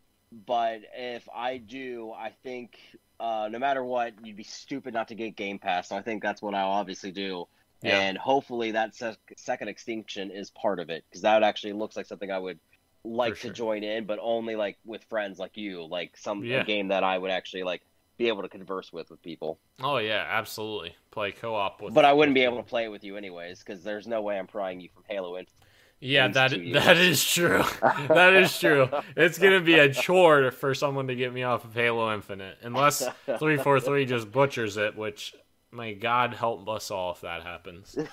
but 0.46 0.80
if 0.96 1.28
I 1.34 1.58
do, 1.58 2.12
I 2.16 2.30
think 2.42 2.76
uh, 3.20 3.48
no 3.50 3.58
matter 3.58 3.84
what, 3.84 4.14
you'd 4.24 4.36
be 4.36 4.44
stupid 4.44 4.92
not 4.94 5.08
to 5.08 5.14
get 5.14 5.36
Game 5.36 5.58
Pass. 5.58 5.88
So 5.88 5.96
I 5.96 6.02
think 6.02 6.22
that's 6.22 6.42
what 6.42 6.54
I'll 6.54 6.70
obviously 6.72 7.12
do. 7.12 7.46
Yeah. 7.82 8.00
And 8.00 8.18
hopefully 8.18 8.72
that 8.72 8.94
sec- 8.94 9.34
second 9.36 9.68
extinction 9.68 10.30
is 10.30 10.50
part 10.50 10.80
of 10.80 10.90
it 10.90 11.04
because 11.08 11.22
that 11.22 11.42
actually 11.42 11.74
looks 11.74 11.96
like 11.96 12.06
something 12.06 12.30
I 12.30 12.38
would 12.38 12.58
like 13.04 13.36
For 13.36 13.48
to 13.48 13.52
join 13.52 13.84
in, 13.84 14.06
but 14.06 14.18
only 14.22 14.56
like 14.56 14.78
with 14.84 15.04
friends 15.04 15.38
like 15.38 15.56
you, 15.56 15.84
like 15.84 16.16
some 16.16 16.42
Yeah. 16.44 16.64
game 16.64 16.88
that 16.88 17.04
I 17.04 17.18
would 17.18 17.30
actually 17.30 17.62
like 17.62 17.82
be 18.16 18.28
able 18.28 18.42
to 18.42 18.48
converse 18.48 18.92
with 18.92 19.10
with 19.10 19.22
people. 19.22 19.58
Oh 19.82 19.98
yeah, 19.98 20.24
absolutely. 20.28 20.96
Play 21.10 21.32
co-op 21.32 21.82
with. 21.82 21.92
But 21.94 22.04
I 22.06 22.12
wouldn't 22.14 22.34
be 22.34 22.44
able 22.44 22.56
to 22.56 22.62
play 22.62 22.84
it 22.84 22.88
with 22.88 23.04
you 23.04 23.16
anyways 23.16 23.58
because 23.58 23.84
there's 23.84 24.06
no 24.06 24.22
way 24.22 24.38
I'm 24.38 24.46
prying 24.46 24.80
you 24.80 24.88
from 24.94 25.04
Halo 25.08 25.36
Infinite. 25.36 25.63
Yeah, 26.00 26.28
that 26.28 26.50
that 26.50 26.96
is 26.98 27.24
true. 27.24 27.62
that 28.08 28.34
is 28.34 28.58
true. 28.58 28.88
It's 29.16 29.38
gonna 29.38 29.60
be 29.60 29.78
a 29.78 29.92
chore 29.92 30.50
for 30.50 30.74
someone 30.74 31.06
to 31.06 31.14
get 31.14 31.32
me 31.32 31.42
off 31.42 31.64
of 31.64 31.72
Halo 31.74 32.12
Infinite, 32.12 32.58
unless 32.62 33.06
three 33.38 33.56
four 33.56 33.80
three 33.80 34.04
just 34.04 34.30
butchers 34.30 34.76
it. 34.76 34.96
Which, 34.96 35.34
may 35.72 35.94
God 35.94 36.34
help 36.34 36.68
us 36.68 36.90
all 36.90 37.12
if 37.12 37.20
that 37.22 37.42
happens. 37.42 37.96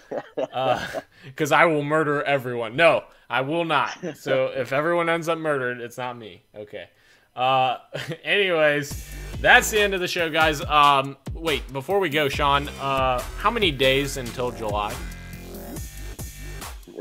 Because 1.25 1.51
I 1.51 1.65
will 1.65 1.83
murder 1.83 2.23
everyone. 2.23 2.75
No, 2.75 3.03
I 3.29 3.41
will 3.41 3.65
not. 3.65 3.95
So 4.17 4.45
if 4.47 4.73
everyone 4.73 5.07
ends 5.09 5.29
up 5.29 5.37
murdered, 5.37 5.79
it's 5.79 5.97
not 5.97 6.17
me. 6.17 6.43
Okay. 6.55 6.89
Uh, 7.35 7.77
anyways, 8.23 9.07
that's 9.39 9.69
the 9.71 9.79
end 9.79 9.93
of 9.93 9.99
the 9.99 10.07
show, 10.07 10.29
guys. 10.29 10.61
Um, 10.61 11.17
wait, 11.33 11.71
before 11.71 11.99
we 11.99 12.09
go, 12.09 12.27
Sean, 12.27 12.67
uh, 12.81 13.19
how 13.37 13.51
many 13.51 13.71
days 13.71 14.17
until 14.17 14.51
July? 14.51 14.93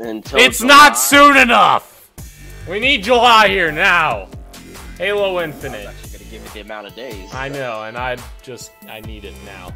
Until 0.01 0.39
It's 0.39 0.63
not 0.63 0.99
soon 0.99 1.37
enough. 1.37 2.11
We 2.69 2.81
need 2.81 3.03
July 3.05 3.49
here 3.49 3.71
now. 3.71 4.29
Halo 4.99 5.31
I 5.37 5.47
was 5.47 5.55
Infinite. 5.55 5.87
actually 5.87 6.11
gonna 6.19 6.31
give 6.31 6.43
you 6.45 6.49
the 6.51 6.61
amount 6.61 6.87
of 6.87 6.95
days. 6.95 7.33
I 7.35 7.49
know, 7.49 7.83
and 7.85 7.97
I 7.97 8.17
just 8.43 8.71
I 8.89 9.01
need 9.01 9.25
it 9.25 9.35
now. 9.45 9.73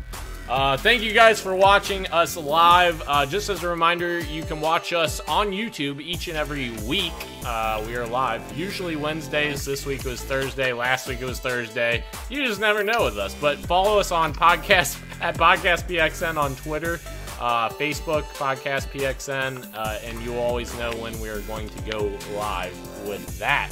Uh, 0.47 0.77
thank 0.77 1.01
you 1.03 1.15
guys 1.15 1.41
for 1.41 1.55
watching 1.57 2.07
us 2.09 2.37
live. 2.37 3.03
Uh, 3.07 3.25
just 3.25 3.49
as 3.49 3.63
a 3.63 3.69
reminder, 3.69 4.19
you 4.21 4.43
can 4.43 4.61
watch 4.61 4.93
us 4.93 5.19
on 5.21 5.51
YouTube 5.51 6.03
each 6.03 6.29
and 6.29 6.37
every 6.37 6.71
week. 6.87 7.15
Uh, 7.47 7.83
we 7.87 7.97
are 7.97 8.07
live, 8.07 8.43
usually 8.57 8.95
Wednesdays. 8.95 9.65
This 9.65 9.87
week 9.87 10.05
was 10.05 10.23
Thursday. 10.23 10.75
Last 10.75 11.09
week 11.09 11.23
it 11.23 11.25
was 11.25 11.41
Thursday. 11.41 12.05
You 12.29 12.47
just 12.47 12.61
never 12.61 12.85
know 12.85 13.05
with 13.05 13.17
us. 13.17 13.35
But 13.41 13.57
follow 13.59 13.99
us 13.99 14.13
on 14.13 14.35
podcast 14.35 15.01
at 15.23 15.37
Podcast 15.39 15.89
PXN 15.89 16.37
on 16.37 16.55
Twitter, 16.57 17.01
uh, 17.45 17.69
Facebook 17.69 18.23
Podcast 18.39 18.89
PXN, 18.91 19.71
uh, 19.75 19.99
and 20.03 20.19
you'll 20.23 20.39
always 20.39 20.75
know 20.79 20.91
when 20.97 21.19
we 21.21 21.29
are 21.29 21.41
going 21.43 21.69
to 21.69 21.83
go 21.83 22.11
live 22.35 22.75
with 23.07 23.39
that. 23.39 23.71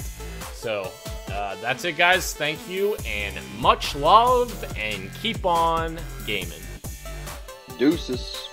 So 0.53 0.91
uh, 1.33 1.57
that's 1.62 1.83
it, 1.87 1.97
guys. 1.97 2.35
Thank 2.35 2.68
you 2.68 2.97
and 3.07 3.35
much 3.59 3.97
love, 3.97 4.53
and 4.77 5.11
keep 5.23 5.47
on 5.47 5.99
gaming. 6.27 6.61
Deuces. 7.79 8.52